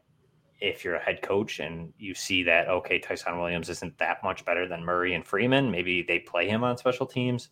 if 0.58 0.82
you're 0.82 0.94
a 0.94 1.04
head 1.04 1.20
coach 1.20 1.60
and 1.60 1.92
you 1.98 2.14
see 2.14 2.42
that 2.44 2.68
okay, 2.68 2.98
Ty'Son 2.98 3.38
Williams 3.38 3.68
isn't 3.68 3.98
that 3.98 4.24
much 4.24 4.44
better 4.46 4.66
than 4.66 4.82
Murray 4.82 5.14
and 5.14 5.24
Freeman, 5.24 5.70
maybe 5.70 6.02
they 6.02 6.18
play 6.18 6.48
him 6.48 6.64
on 6.64 6.78
special 6.78 7.04
teams. 7.04 7.50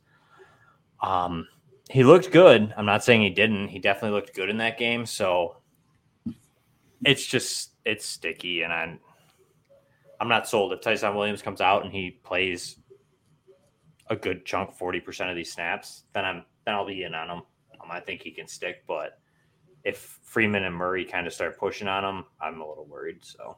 Um, 1.02 1.46
he 1.91 2.05
looked 2.05 2.30
good. 2.30 2.72
I'm 2.76 2.87
not 2.87 3.05
saying 3.05 3.22
he 3.22 3.30
didn't. 3.30 3.68
He 3.68 3.78
definitely 3.78 4.16
looked 4.16 4.35
good 4.35 4.49
in 4.49 4.59
that 4.59 4.78
game. 4.78 5.07
So 5.07 5.57
it's 7.05 7.24
just 7.26 7.72
it's 7.85 8.07
sticky, 8.07 8.62
and 8.62 8.72
I'm 8.72 9.01
I'm 10.20 10.28
not 10.28 10.49
sold. 10.49 10.72
If 10.72 10.80
Ty'Son 10.80 11.14
Williams 11.14 11.43
comes 11.43 11.61
out 11.61 11.85
and 11.85 11.93
he 11.93 12.11
plays 12.11 12.76
a 14.09 14.16
good 14.16 14.45
chunk, 14.45 14.72
forty 14.72 15.01
percent 15.01 15.30
of 15.30 15.37
these 15.37 15.53
snaps, 15.53 16.05
then 16.14 16.24
I'm 16.24 16.45
then 16.64 16.74
I'll 16.74 16.87
be 16.87 17.03
in 17.03 17.14
on 17.14 17.28
him. 17.28 17.43
Um, 17.82 17.91
I 17.91 18.01
think 18.01 18.22
he 18.22 18.30
can 18.30 18.47
stick, 18.49 18.85
but 18.87 19.18
if 19.85 20.18
Freeman 20.22 20.64
and 20.64 20.74
Murray 20.74 21.05
kind 21.05 21.26
of 21.26 21.35
start 21.35 21.59
pushing 21.59 21.89
on 21.89 22.05
him, 22.05 22.24
I'm 22.41 22.61
a 22.62 22.66
little 22.66 22.87
worried. 22.87 23.18
So 23.20 23.57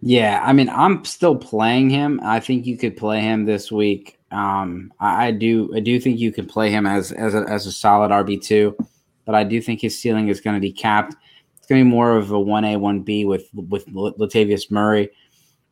Yeah, 0.00 0.40
I 0.44 0.52
mean, 0.52 0.68
I'm 0.68 1.04
still 1.04 1.34
playing 1.34 1.90
him. 1.90 2.20
I 2.22 2.38
think 2.38 2.66
you 2.66 2.76
could 2.76 2.96
play 2.96 3.20
him 3.20 3.44
this 3.44 3.72
week. 3.72 4.15
Um, 4.30 4.92
I, 4.98 5.26
I 5.26 5.30
do, 5.30 5.72
I 5.74 5.80
do 5.80 6.00
think 6.00 6.18
you 6.18 6.32
can 6.32 6.46
play 6.46 6.70
him 6.70 6.86
as 6.86 7.12
as 7.12 7.34
a, 7.34 7.44
as 7.48 7.66
a 7.66 7.72
solid 7.72 8.10
RB 8.10 8.42
two, 8.42 8.76
but 9.24 9.34
I 9.34 9.44
do 9.44 9.60
think 9.60 9.80
his 9.80 9.98
ceiling 9.98 10.28
is 10.28 10.40
going 10.40 10.54
to 10.56 10.60
be 10.60 10.72
capped. 10.72 11.14
It's 11.56 11.66
going 11.66 11.80
to 11.80 11.84
be 11.84 11.90
more 11.90 12.16
of 12.16 12.30
a 12.30 12.40
one 12.40 12.64
A 12.64 12.76
one 12.76 13.00
B 13.00 13.24
with 13.24 13.48
with 13.54 13.86
Latavius 13.86 14.70
Murray, 14.70 15.10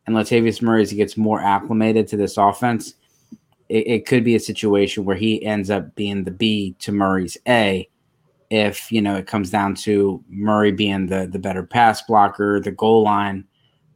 and 0.06 0.14
Latavius 0.14 0.62
Murray 0.62 0.82
as 0.82 0.90
he 0.90 0.96
gets 0.96 1.16
more 1.16 1.40
acclimated 1.40 2.06
to 2.08 2.16
this 2.16 2.36
offense. 2.36 2.94
It, 3.68 3.86
it 3.86 4.06
could 4.06 4.24
be 4.24 4.34
a 4.34 4.40
situation 4.40 5.04
where 5.04 5.16
he 5.16 5.44
ends 5.44 5.70
up 5.70 5.94
being 5.94 6.24
the 6.24 6.30
B 6.30 6.76
to 6.80 6.92
Murray's 6.92 7.36
A, 7.48 7.88
if 8.50 8.92
you 8.92 9.02
know 9.02 9.16
it 9.16 9.26
comes 9.26 9.50
down 9.50 9.74
to 9.74 10.22
Murray 10.28 10.70
being 10.70 11.06
the 11.06 11.26
the 11.26 11.38
better 11.38 11.64
pass 11.64 12.02
blocker, 12.02 12.60
the 12.60 12.70
goal 12.70 13.02
line 13.02 13.44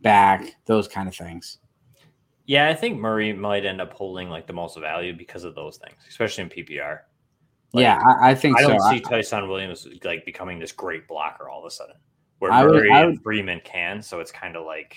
back, 0.01 0.57
those 0.67 0.89
kind 0.89 1.09
of 1.09 1.15
things. 1.15 1.59
Yeah, 2.49 2.69
I 2.69 2.75
think 2.75 2.99
Murray 2.99 3.35
might 3.35 3.67
end 3.67 3.79
up 3.81 3.93
holding 3.93 4.31
like 4.31 4.47
the 4.47 4.55
most 4.55 4.79
value 4.81 5.15
because 5.15 5.45
of 5.45 5.55
those 5.55 5.77
things, 5.77 5.99
especially 6.09 6.45
in 6.45 6.49
PPR. 6.51 7.01
Like, 7.75 7.83
yeah, 7.83 8.01
I, 8.23 8.31
I 8.31 8.35
think 8.35 8.59
I 8.59 8.63
don't 8.63 8.81
I- 8.83 8.91
see 8.97 9.01
Ty'Son 9.01 9.47
Williams 9.49 9.87
like 10.03 10.25
becoming 10.25 10.59
this 10.59 10.73
great 10.73 11.07
blocker 11.07 11.51
all 11.51 11.61
of 11.61 11.67
a 11.67 11.71
sudden, 11.71 11.97
where 12.39 12.51
I 12.51 12.65
would- 12.65 12.75
Murray 12.75 12.91
and 12.91 13.07
would- 13.13 13.23
Freeman 13.23 13.61
can. 13.65 14.01
So 14.03 14.21
it's 14.21 14.33
kind 14.33 14.57
of 14.57 14.65
like 14.65 14.97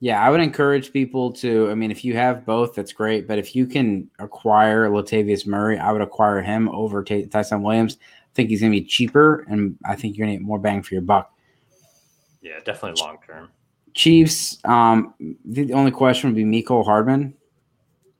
yeah, 0.00 0.20
I 0.20 0.30
would 0.30 0.40
encourage 0.40 0.92
people 0.92 1.30
to. 1.34 1.70
I 1.70 1.76
mean, 1.76 1.92
if 1.92 2.04
you 2.04 2.14
have 2.16 2.44
both, 2.44 2.74
that's 2.74 2.92
great. 2.92 3.28
But 3.28 3.38
if 3.38 3.54
you 3.54 3.66
can 3.68 4.10
acquire 4.18 4.88
Latavius 4.90 5.46
Murray, 5.46 5.78
I 5.78 5.92
would 5.92 6.02
acquire 6.02 6.42
him 6.42 6.68
over 6.70 7.04
Ty- 7.04 7.26
Ty'Son 7.30 7.62
Williams. 7.62 7.98
I 8.02 8.34
think 8.34 8.48
he's 8.50 8.58
going 8.62 8.72
to 8.72 8.80
be 8.80 8.84
cheaper, 8.84 9.46
and 9.48 9.78
I 9.84 9.94
think 9.94 10.16
you're 10.16 10.26
going 10.26 10.36
to 10.36 10.42
get 10.42 10.44
more 10.44 10.58
bang 10.58 10.82
for 10.82 10.94
your 10.94 11.02
buck. 11.02 11.32
yeah, 12.40 12.58
definitely 12.64 13.00
long 13.00 13.18
term. 13.24 13.48
Chiefs. 13.94 14.58
Um, 14.64 15.14
the 15.44 15.72
only 15.72 15.90
question 15.90 16.30
would 16.30 16.36
be 16.36 16.44
Mecole 16.44 16.84
Hardman. 16.84 17.34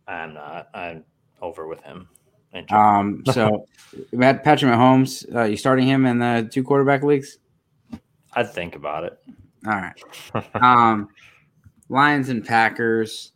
I'm 0.06 0.34
not. 0.34 0.68
I'm 0.74 1.04
over 1.40 1.66
with 1.66 1.82
him. 1.82 2.08
Um, 2.70 3.22
so 3.30 3.66
Matt 4.12 4.44
Patrick 4.44 4.72
Mahomes, 4.72 5.34
uh, 5.34 5.44
you 5.44 5.56
starting 5.56 5.86
him 5.86 6.06
in 6.06 6.18
the 6.18 6.48
two 6.52 6.62
quarterback 6.62 7.02
leagues? 7.02 7.38
I'd 8.34 8.52
think 8.52 8.76
about 8.76 9.04
it. 9.04 9.18
All 9.66 9.72
right. 9.72 10.54
um, 10.62 11.08
Lions 11.88 12.28
and 12.28 12.44
Packers. 12.44 13.32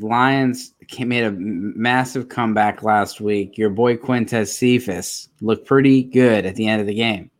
Lions 0.00 0.74
made 0.98 1.24
a 1.24 1.32
massive 1.32 2.28
comeback 2.28 2.82
last 2.82 3.20
week. 3.20 3.58
Your 3.58 3.70
boy 3.70 3.96
Quintez 3.96 4.48
Cephus 4.48 5.28
looked 5.40 5.66
pretty 5.66 6.02
good 6.02 6.46
at 6.46 6.54
the 6.54 6.66
end 6.66 6.80
of 6.80 6.86
the 6.86 6.94
game. 6.94 7.30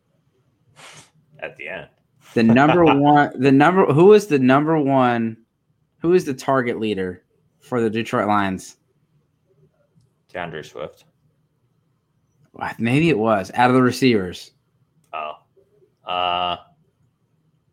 At 1.39 1.57
the 1.57 1.67
end, 1.67 1.87
the 2.33 2.43
number 2.43 2.83
one, 2.95 3.31
the 3.39 3.51
number 3.51 3.85
who 3.85 4.13
is 4.13 4.27
the 4.27 4.39
number 4.39 4.77
one, 4.79 5.37
who 5.99 6.13
is 6.13 6.25
the 6.25 6.33
target 6.33 6.79
leader 6.79 7.23
for 7.59 7.81
the 7.81 7.89
Detroit 7.89 8.27
Lions? 8.27 8.77
D'Andre 10.31 10.63
Swift. 10.63 11.05
Maybe 12.77 13.09
it 13.09 13.17
was 13.17 13.51
out 13.55 13.69
of 13.69 13.75
the 13.75 13.81
receivers. 13.81 14.51
Oh, 15.11 15.33
uh, 16.05 16.57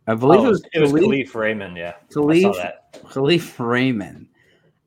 I 0.07 0.15
believe 0.15 0.41
oh, 0.41 0.47
it 0.47 0.49
was. 0.49 0.63
It 0.73 0.81
was 0.81 0.93
Kalif 0.93 1.35
Raymond. 1.35 1.77
Yeah, 1.77 1.95
Kalif, 2.11 2.73
Kalif 3.05 3.59
Raymond. 3.59 4.29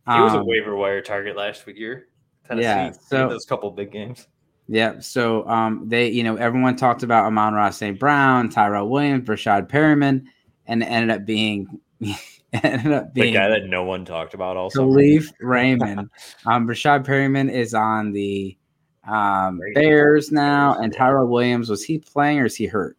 He 0.06 0.20
was 0.20 0.34
a 0.34 0.40
um, 0.40 0.46
waiver 0.46 0.76
wire 0.76 1.02
target 1.02 1.38
last 1.38 1.66
year. 1.68 2.08
Tennessee, 2.48 2.64
yeah, 2.64 2.92
so 2.92 3.30
those 3.30 3.46
couple 3.46 3.72
big 3.72 3.92
games. 3.92 4.28
Yeah, 4.68 5.00
so 5.00 5.48
um, 5.48 5.84
they, 5.88 6.10
you 6.10 6.24
know, 6.24 6.36
everyone 6.38 6.76
talked 6.76 7.04
about 7.04 7.26
Amon-Ra 7.26 7.70
St. 7.70 8.00
Brown, 8.00 8.50
Tyrell 8.50 8.90
Williams, 8.90 9.28
Breshad 9.28 9.70
Perriman, 9.70 10.24
and 10.66 10.82
it 10.82 10.86
ended 10.86 11.10
up 11.10 11.26
being 11.26 11.68
ended 12.54 12.92
up 12.94 13.14
being 13.14 13.34
the 13.34 13.40
guy 13.40 13.50
that 13.50 13.66
no 13.66 13.84
one 13.84 14.06
talked 14.06 14.34
about. 14.34 14.56
Also, 14.56 14.86
Kalif 14.86 15.32
Raymond. 15.42 16.10
um, 16.46 16.68
Breshad 16.68 17.06
Perriman 17.06 17.52
is 17.52 17.74
on 17.74 18.14
the 18.14 18.58
um, 19.06 19.60
Bears 19.76 20.32
now, 20.32 20.76
and 20.76 20.94
Tyrell 20.94 21.28
Williams 21.28 21.70
was 21.70 21.84
he 21.84 22.00
playing 22.00 22.40
or 22.40 22.46
is 22.46 22.56
he 22.56 22.66
hurt? 22.66 22.98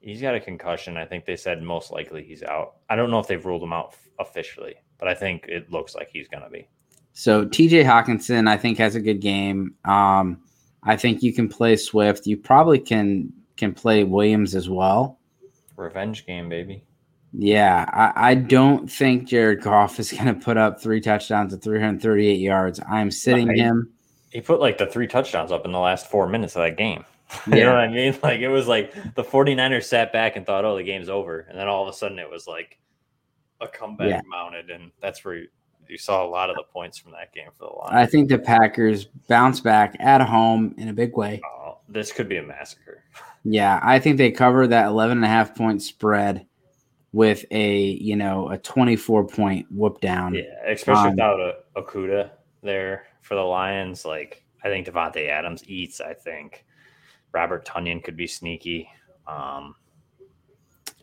He's 0.00 0.20
got 0.20 0.34
a 0.34 0.40
concussion. 0.40 0.96
I 0.96 1.06
think 1.06 1.24
they 1.24 1.36
said 1.36 1.62
most 1.62 1.90
likely 1.90 2.22
he's 2.22 2.42
out. 2.42 2.76
I 2.88 2.94
don't 2.94 3.10
know 3.10 3.18
if 3.18 3.26
they've 3.26 3.44
ruled 3.44 3.62
him 3.62 3.72
out 3.72 3.96
officially 4.18 4.76
but 4.98 5.08
I 5.08 5.14
think 5.14 5.46
it 5.48 5.70
looks 5.70 5.94
like 5.94 6.08
he's 6.12 6.28
going 6.28 6.42
to 6.42 6.50
be. 6.50 6.68
So 7.12 7.46
TJ 7.46 7.84
Hockenson, 7.84 8.48
I 8.48 8.56
think, 8.56 8.78
has 8.78 8.94
a 8.94 9.00
good 9.00 9.20
game. 9.20 9.74
Um, 9.84 10.42
I 10.86 10.96
think 10.96 11.22
you 11.22 11.32
can 11.32 11.48
play 11.48 11.76
Swift. 11.76 12.26
You 12.26 12.36
probably 12.36 12.78
can 12.78 13.32
can 13.56 13.74
play 13.74 14.04
Williams 14.04 14.54
as 14.54 14.68
well. 14.68 15.18
Revenge 15.76 16.26
game, 16.26 16.48
baby. 16.48 16.84
Yeah, 17.32 17.84
I, 17.92 18.30
I 18.30 18.34
don't 18.34 18.90
think 18.90 19.28
Jared 19.28 19.60
Goff 19.60 19.98
is 19.98 20.12
going 20.12 20.26
to 20.26 20.34
put 20.34 20.56
up 20.56 20.80
three 20.80 21.00
touchdowns 21.00 21.52
at 21.52 21.62
338 21.62 22.40
yards. 22.40 22.80
I'm 22.90 23.10
sitting 23.10 23.52
he, 23.52 23.60
him. 23.60 23.92
He 24.30 24.40
put 24.40 24.60
like 24.60 24.78
the 24.78 24.86
three 24.86 25.06
touchdowns 25.06 25.52
up 25.52 25.64
in 25.64 25.72
the 25.72 25.78
last 25.78 26.10
four 26.10 26.28
minutes 26.28 26.56
of 26.56 26.62
that 26.62 26.76
game. 26.76 27.04
you 27.46 27.64
know 27.64 27.74
what 27.74 27.80
I 27.80 27.88
mean? 27.88 28.16
Like 28.22 28.40
it 28.40 28.48
was 28.48 28.68
like 28.68 28.94
the 29.14 29.24
49ers 29.24 29.84
sat 29.84 30.12
back 30.12 30.36
and 30.36 30.46
thought, 30.46 30.64
oh, 30.64 30.76
the 30.76 30.84
game's 30.84 31.08
over. 31.08 31.40
And 31.40 31.58
then 31.58 31.66
all 31.66 31.82
of 31.82 31.92
a 31.92 31.96
sudden 31.96 32.18
it 32.18 32.30
was 32.30 32.46
like 32.46 32.78
a 33.60 33.66
comeback 33.66 34.08
yeah. 34.08 34.20
mounted, 34.26 34.70
and 34.70 34.92
that's 35.00 35.24
where 35.24 35.46
you, 35.88 35.98
saw 35.98 36.24
a 36.24 36.28
lot 36.28 36.50
of 36.50 36.56
the 36.56 36.62
points 36.62 36.98
from 36.98 37.12
that 37.12 37.32
game 37.32 37.48
for 37.56 37.66
the 37.68 37.74
Lions. 37.74 37.94
I 37.94 38.06
think 38.06 38.28
the 38.28 38.38
Packers 38.38 39.06
bounce 39.28 39.60
back 39.60 39.96
at 40.00 40.20
home 40.20 40.74
in 40.78 40.88
a 40.88 40.92
big 40.92 41.16
way. 41.16 41.40
Oh, 41.44 41.78
this 41.88 42.12
could 42.12 42.28
be 42.28 42.36
a 42.36 42.42
massacre. 42.42 43.04
Yeah, 43.44 43.80
I 43.82 43.98
think 43.98 44.16
they 44.16 44.30
cover 44.30 44.66
that 44.66 44.86
11 44.86 45.18
and 45.18 45.24
a 45.24 45.28
half 45.28 45.54
point 45.54 45.82
spread 45.82 46.46
with 47.12 47.44
a, 47.50 47.80
you 47.80 48.16
know, 48.16 48.48
a 48.50 48.58
24 48.58 49.26
point 49.28 49.66
whoop 49.70 50.00
down. 50.00 50.34
Yeah, 50.34 50.42
especially 50.66 51.10
um, 51.10 51.10
without 51.10 51.40
a 51.40 51.54
Okudah 51.80 52.30
there 52.62 53.06
for 53.22 53.34
the 53.34 53.42
Lions. 53.42 54.04
Like, 54.04 54.44
I 54.64 54.68
think 54.68 54.86
Davante 54.86 55.28
Adams 55.28 55.62
eats. 55.66 56.00
I 56.00 56.14
think 56.14 56.64
Robert 57.32 57.66
Tonyan 57.66 58.02
could 58.02 58.16
be 58.16 58.26
sneaky. 58.26 58.88
Um, 59.26 59.76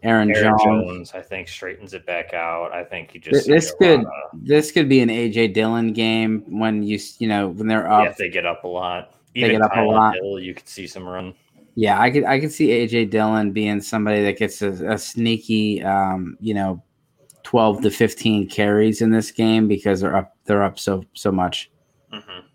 Aaron, 0.04 0.30
Aaron 0.36 0.58
Jones. 0.64 0.64
Jones. 0.64 1.12
I 1.14 1.22
think 1.22 1.48
straightens 1.48 1.94
it 1.94 2.06
back 2.06 2.34
out. 2.34 2.74
I 2.74 2.84
think 2.84 3.12
he 3.12 3.20
just 3.20 3.48
this 3.48 3.74
could 3.80 4.02
of, 4.02 4.08
this 4.34 4.72
could 4.72 4.90
be 4.90 5.00
an 5.00 5.10
AJ 5.10 5.54
Dillon 5.54 5.94
game 5.94 6.44
when 6.48 6.84
you 6.84 7.00
you 7.20 7.28
know 7.28 7.50
when 7.50 7.68
they're 7.68 7.90
up. 7.90 8.06
Yeah, 8.06 8.14
they 8.18 8.30
get 8.30 8.46
up 8.46 8.64
a 8.66 8.68
lot. 8.68 9.14
Even 9.34 9.50
they 9.50 9.54
get 9.56 9.62
up 9.62 9.74
Kyle 9.74 9.86
a 9.86 9.92
lot. 9.92 10.16
Hill, 10.16 10.40
you 10.40 10.54
could 10.54 10.68
see 10.68 10.88
some 10.88 11.08
run. 11.08 11.34
Yeah, 11.76 12.00
I 12.00 12.12
could 12.12 12.26
I 12.26 12.40
could 12.40 12.52
see 12.52 12.68
AJ 12.68 13.12
Dillon 13.12 13.52
being 13.54 13.82
somebody 13.82 14.22
that 14.24 14.38
gets 14.38 14.62
a, 14.62 14.72
a 14.92 14.98
sneaky 14.98 15.82
um, 15.84 16.38
you 16.42 16.54
know 16.54 16.84
12 17.44 17.82
to 17.84 17.92
15 17.92 18.50
carries 18.50 19.02
in 19.02 19.10
this 19.10 19.32
game 19.32 19.68
because 19.68 20.02
they're 20.02 20.16
up 20.16 20.36
they're 20.46 20.64
up 20.64 20.78
so 20.78 21.04
so 21.14 21.32
much. 21.32 21.72
Mm-hmm. 22.14 22.46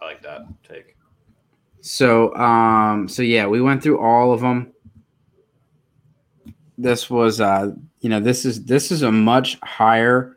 I 0.00 0.04
like 0.04 0.22
that 0.22 0.42
take. 0.66 0.96
So 1.82 2.34
um 2.36 3.06
so 3.06 3.22
yeah, 3.22 3.46
we 3.46 3.60
went 3.60 3.82
through 3.82 4.00
all 4.00 4.32
of 4.32 4.40
them 4.40 4.72
this 6.78 7.08
was 7.08 7.40
uh 7.40 7.70
you 8.00 8.08
know 8.08 8.20
this 8.20 8.44
is 8.44 8.64
this 8.64 8.92
is 8.92 9.02
a 9.02 9.10
much 9.10 9.58
higher 9.62 10.36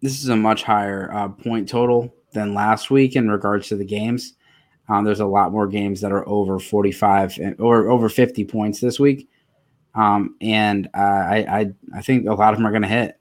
this 0.00 0.22
is 0.22 0.28
a 0.28 0.36
much 0.36 0.62
higher 0.62 1.12
uh, 1.12 1.28
point 1.28 1.68
total 1.68 2.14
than 2.32 2.54
last 2.54 2.90
week 2.90 3.16
in 3.16 3.28
regards 3.28 3.68
to 3.68 3.76
the 3.76 3.84
games. 3.84 4.34
Um, 4.88 5.04
there's 5.04 5.20
a 5.20 5.26
lot 5.26 5.52
more 5.52 5.66
games 5.66 6.00
that 6.00 6.10
are 6.10 6.26
over 6.28 6.58
45 6.58 7.38
and, 7.38 7.60
or 7.60 7.90
over 7.90 8.08
50 8.08 8.44
points 8.44 8.80
this 8.80 8.98
week, 8.98 9.28
um, 9.94 10.36
and 10.40 10.88
uh, 10.94 10.98
I, 10.98 11.36
I 11.60 11.72
I 11.96 12.02
think 12.02 12.26
a 12.26 12.34
lot 12.34 12.52
of 12.52 12.58
them 12.58 12.66
are 12.66 12.70
going 12.70 12.82
to 12.82 12.88
hit. 12.88 13.16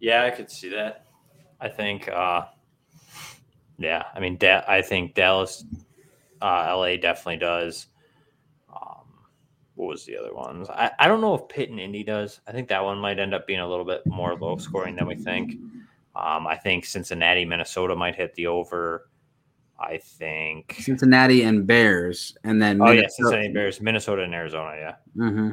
Yeah, 0.00 0.24
I 0.24 0.30
could 0.30 0.50
see 0.50 0.68
that. 0.68 1.06
I 1.60 1.68
think, 1.68 2.08
uh, 2.08 2.42
yeah, 3.78 4.04
I 4.14 4.20
mean, 4.20 4.36
da- 4.36 4.64
I 4.68 4.80
think 4.80 5.14
Dallas, 5.14 5.64
uh, 6.40 6.72
LA 6.76 6.96
definitely 6.96 7.38
does 7.38 7.88
what 9.78 9.88
was 9.88 10.04
the 10.04 10.16
other 10.16 10.34
ones? 10.34 10.68
I, 10.68 10.90
I 10.98 11.06
don't 11.06 11.20
know 11.20 11.34
if 11.34 11.48
Pitt 11.48 11.70
and 11.70 11.78
Indy 11.78 12.02
does. 12.02 12.40
I 12.48 12.52
think 12.52 12.68
that 12.68 12.82
one 12.82 12.98
might 12.98 13.20
end 13.20 13.32
up 13.32 13.46
being 13.46 13.60
a 13.60 13.68
little 13.68 13.84
bit 13.84 14.04
more 14.06 14.34
low 14.34 14.56
scoring 14.56 14.96
than 14.96 15.06
we 15.06 15.14
think. 15.14 15.52
Um, 16.16 16.48
I 16.48 16.56
think 16.56 16.84
Cincinnati, 16.84 17.44
Minnesota 17.44 17.94
might 17.94 18.16
hit 18.16 18.34
the 18.34 18.48
over. 18.48 19.08
I 19.78 19.98
think 19.98 20.74
Cincinnati 20.80 21.44
and 21.44 21.64
Bears, 21.64 22.36
and 22.42 22.60
then 22.60 22.82
oh 22.82 22.86
Minnesota. 22.86 23.02
yeah, 23.02 23.08
Cincinnati 23.08 23.52
Bears, 23.52 23.80
Minnesota 23.80 24.22
and 24.24 24.34
Arizona. 24.34 24.74
Yeah, 24.76 24.94
mm-hmm. 25.16 25.50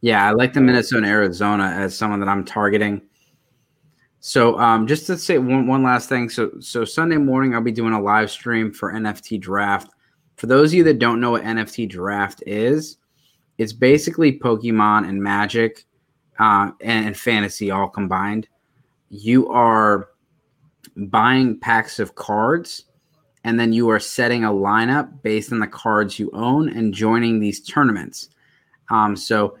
yeah, 0.00 0.26
I 0.26 0.32
like 0.32 0.52
the 0.52 0.60
Minnesota 0.60 1.06
Arizona 1.06 1.72
as 1.76 1.96
someone 1.96 2.18
that 2.18 2.28
I'm 2.28 2.44
targeting. 2.44 3.02
So, 4.18 4.58
um, 4.58 4.88
just 4.88 5.06
to 5.06 5.16
say 5.16 5.38
one, 5.38 5.68
one 5.68 5.84
last 5.84 6.08
thing. 6.08 6.28
So, 6.28 6.50
so 6.58 6.84
Sunday 6.84 7.18
morning 7.18 7.54
I'll 7.54 7.60
be 7.60 7.70
doing 7.70 7.92
a 7.92 8.02
live 8.02 8.32
stream 8.32 8.72
for 8.72 8.92
NFT 8.92 9.38
Draft. 9.38 9.92
For 10.34 10.48
those 10.48 10.70
of 10.70 10.74
you 10.74 10.84
that 10.84 10.98
don't 10.98 11.20
know 11.20 11.30
what 11.30 11.44
NFT 11.44 11.88
Draft 11.88 12.42
is, 12.46 12.96
it's 13.58 13.72
basically 13.72 14.38
Pokemon 14.38 15.08
and 15.08 15.22
Magic 15.22 15.84
uh, 16.38 16.70
and, 16.80 17.06
and 17.06 17.16
fantasy 17.16 17.70
all 17.70 17.88
combined. 17.88 18.48
You 19.10 19.48
are 19.48 20.08
buying 20.96 21.58
packs 21.58 21.98
of 21.98 22.14
cards 22.14 22.84
and 23.44 23.60
then 23.60 23.72
you 23.72 23.90
are 23.90 24.00
setting 24.00 24.44
a 24.44 24.50
lineup 24.50 25.22
based 25.22 25.52
on 25.52 25.60
the 25.60 25.66
cards 25.66 26.18
you 26.18 26.30
own 26.32 26.68
and 26.70 26.94
joining 26.94 27.38
these 27.38 27.60
tournaments. 27.60 28.30
Um, 28.90 29.16
so 29.16 29.58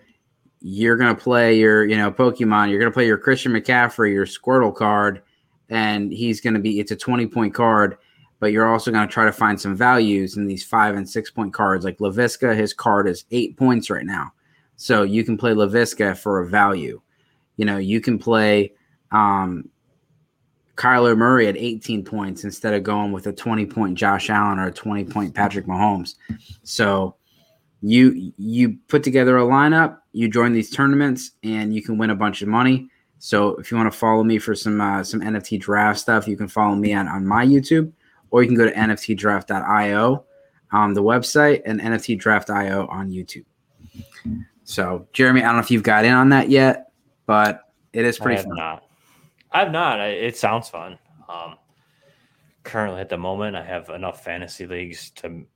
you're 0.60 0.96
gonna 0.96 1.14
play 1.14 1.58
your, 1.58 1.84
you 1.84 1.96
know, 1.96 2.10
Pokemon. 2.10 2.70
You're 2.70 2.78
gonna 2.78 2.90
play 2.90 3.06
your 3.06 3.18
Christian 3.18 3.52
McCaffrey, 3.52 4.12
your 4.12 4.26
Squirtle 4.26 4.74
card, 4.74 5.22
and 5.68 6.10
he's 6.10 6.40
gonna 6.40 6.58
be. 6.58 6.80
It's 6.80 6.90
a 6.90 6.96
20 6.96 7.26
point 7.26 7.52
card, 7.52 7.98
but 8.44 8.52
you're 8.52 8.70
also 8.70 8.90
going 8.90 9.08
to 9.08 9.10
try 9.10 9.24
to 9.24 9.32
find 9.32 9.58
some 9.58 9.74
values 9.74 10.36
in 10.36 10.46
these 10.46 10.62
five 10.62 10.96
and 10.96 11.08
six 11.08 11.30
point 11.30 11.54
cards. 11.54 11.82
Like 11.82 11.96
Laviska, 11.96 12.54
his 12.54 12.74
card 12.74 13.08
is 13.08 13.24
eight 13.30 13.56
points 13.56 13.88
right 13.88 14.04
now. 14.04 14.34
So 14.76 15.02
you 15.02 15.24
can 15.24 15.38
play 15.38 15.52
Laviska 15.52 16.14
for 16.14 16.40
a 16.40 16.46
value. 16.46 17.00
You 17.56 17.64
know, 17.64 17.78
you 17.78 18.02
can 18.02 18.18
play 18.18 18.74
um, 19.12 19.70
Kyler 20.76 21.16
Murray 21.16 21.48
at 21.48 21.56
18 21.56 22.04
points 22.04 22.44
instead 22.44 22.74
of 22.74 22.82
going 22.82 23.12
with 23.12 23.26
a 23.28 23.32
20 23.32 23.64
point 23.64 23.96
Josh 23.96 24.28
Allen 24.28 24.58
or 24.58 24.66
a 24.66 24.72
20 24.72 25.04
point 25.04 25.34
Patrick 25.34 25.64
Mahomes. 25.64 26.16
So 26.64 27.16
you 27.80 28.30
you 28.36 28.76
put 28.88 29.02
together 29.02 29.38
a 29.38 29.44
lineup, 29.44 30.00
you 30.12 30.28
join 30.28 30.52
these 30.52 30.68
tournaments, 30.68 31.30
and 31.42 31.74
you 31.74 31.80
can 31.80 31.96
win 31.96 32.10
a 32.10 32.14
bunch 32.14 32.42
of 32.42 32.48
money. 32.48 32.90
So 33.20 33.56
if 33.56 33.70
you 33.70 33.78
want 33.78 33.90
to 33.90 33.98
follow 33.98 34.22
me 34.22 34.38
for 34.38 34.54
some 34.54 34.82
uh, 34.82 35.02
some 35.02 35.22
NFT 35.22 35.60
draft 35.60 35.98
stuff, 35.98 36.28
you 36.28 36.36
can 36.36 36.48
follow 36.48 36.74
me 36.74 36.92
on, 36.92 37.08
on 37.08 37.26
my 37.26 37.46
YouTube 37.46 37.90
or 38.34 38.42
you 38.42 38.48
can 38.48 38.56
go 38.56 38.64
to 38.64 38.72
nftdraft.io 38.74 40.24
on 40.72 40.92
the 40.92 41.00
website 41.00 41.62
and 41.66 41.80
nftdraft.io 41.80 42.84
on 42.88 43.08
YouTube. 43.08 43.44
So, 44.64 45.06
Jeremy, 45.12 45.42
I 45.42 45.44
don't 45.44 45.54
know 45.54 45.60
if 45.60 45.70
you've 45.70 45.84
got 45.84 46.04
in 46.04 46.12
on 46.12 46.30
that 46.30 46.50
yet, 46.50 46.90
but 47.26 47.60
it 47.92 48.04
is 48.04 48.18
pretty 48.18 48.38
I 48.38 48.40
have 48.40 48.46
fun. 48.46 48.56
Not. 48.56 48.82
I 49.52 49.58
have 49.60 49.70
not. 49.70 50.00
It 50.00 50.36
sounds 50.36 50.68
fun. 50.68 50.98
Um, 51.28 51.54
currently, 52.64 53.00
at 53.02 53.08
the 53.08 53.16
moment, 53.18 53.54
I 53.54 53.62
have 53.62 53.88
enough 53.90 54.24
fantasy 54.24 54.66
leagues 54.66 55.10
to 55.10 55.46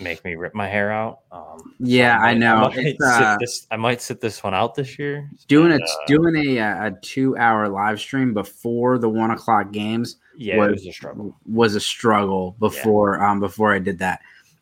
make 0.00 0.24
me 0.24 0.34
rip 0.34 0.54
my 0.54 0.66
hair 0.66 0.90
out. 0.90 1.18
Um, 1.30 1.74
Yeah, 1.78 2.16
I 2.18 2.32
might- 2.32 2.38
know. 2.38 2.70
might 2.74 2.96
uh, 3.04 3.36
this, 3.38 3.66
I 3.70 3.76
might 3.76 4.00
sit 4.00 4.18
this 4.22 4.42
one 4.42 4.54
out 4.54 4.74
this 4.74 4.98
year. 4.98 5.28
doing 5.46 5.72
a 5.72 5.74
uh, 5.74 5.86
doing 6.06 6.36
a 6.36 6.58
uh, 6.58 6.86
a 6.86 6.90
two 7.02 7.36
hour 7.36 7.68
live 7.68 8.00
stream 8.00 8.32
before 8.32 8.96
the 8.96 9.10
one 9.10 9.30
o'clock 9.30 9.72
games 9.72 10.16
yeah, 10.36 10.56
was- 10.56 10.68
it 10.68 10.72
was 10.72 10.86
a 10.86 10.92
struggle. 10.92 11.36
was 11.46 11.74
a 11.74 11.80
struggle 11.80 12.56
before 12.58 13.22
um 13.22 13.40
before 13.40 13.72
I 13.74 13.78
did 13.78 13.98
that. 14.00 14.20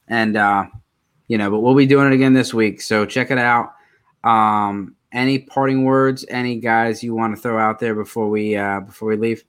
And 0.08 0.36
uh 0.36 0.66
you 1.28 1.38
know, 1.38 1.50
but 1.50 1.60
we'll 1.60 1.74
be 1.76 1.86
doing 1.86 2.06
it 2.08 2.12
again 2.12 2.32
this 2.34 2.52
week. 2.52 2.80
So 2.80 3.04
check 3.06 3.30
it 3.30 3.38
out. 3.38 3.72
Um 4.24 4.96
any 5.12 5.40
parting 5.40 5.84
words, 5.84 6.24
any 6.28 6.56
guys 6.60 7.02
you 7.02 7.14
want 7.14 7.34
to 7.34 7.40
throw 7.40 7.58
out 7.58 7.78
there 7.80 7.94
before 7.94 8.28
we 8.28 8.56
uh 8.56 8.80
before 8.80 9.08
we 9.08 9.16
leave? 9.16 9.44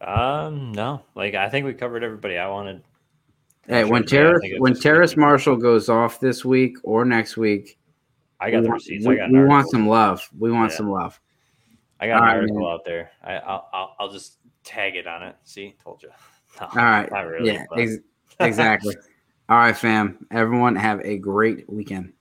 Um, 0.00 0.72
no, 0.72 1.02
like 1.14 1.34
I 1.34 1.48
think 1.50 1.66
we 1.66 1.74
covered 1.74 2.02
everybody 2.02 2.38
I 2.38 2.48
wanted. 2.48 2.82
Hey, 3.66 3.82
Sure, 3.82 3.88
when 3.90 4.02
yeah, 4.04 4.08
Terrace 4.08 4.42
when 4.58 4.74
Terrace 4.74 5.16
Marshall 5.16 5.56
goes 5.56 5.88
off 5.90 6.20
this 6.20 6.44
week 6.44 6.78
or 6.82 7.04
next 7.04 7.36
week, 7.36 7.78
I 8.40 8.50
got 8.50 8.58
we 8.58 8.62
the 8.62 8.68
want, 8.70 8.80
receipts. 8.80 9.06
we, 9.06 9.14
I 9.14 9.16
got 9.18 9.30
we 9.30 9.44
want 9.44 9.68
some 9.70 9.86
love. 9.88 10.26
We 10.38 10.50
want 10.50 10.70
Yeah. 10.72 10.76
some 10.78 10.90
love. 10.90 11.20
I 12.00 12.06
got 12.06 12.16
an 12.16 12.22
right, 12.22 12.36
article 12.36 12.60
man. 12.60 12.72
out 12.72 12.84
there. 12.84 13.10
I, 13.22 13.34
I'll, 13.34 13.68
I'll 13.72 13.96
I'll 14.00 14.10
just 14.10 14.38
tag 14.64 14.96
it 14.96 15.06
on 15.06 15.22
it. 15.22 15.36
See, 15.44 15.76
told 15.82 16.02
you. 16.02 16.10
No, 16.60 16.66
All 16.66 16.84
right. 16.84 17.08
really. 17.12 17.52
yeah, 17.52 17.64
ex- 17.76 17.98
exactly. 18.40 18.96
All 19.48 19.56
right, 19.56 19.76
fam. 19.76 20.26
Everyone 20.32 20.74
have 20.74 21.00
a 21.04 21.16
great 21.16 21.70
weekend. 21.70 22.12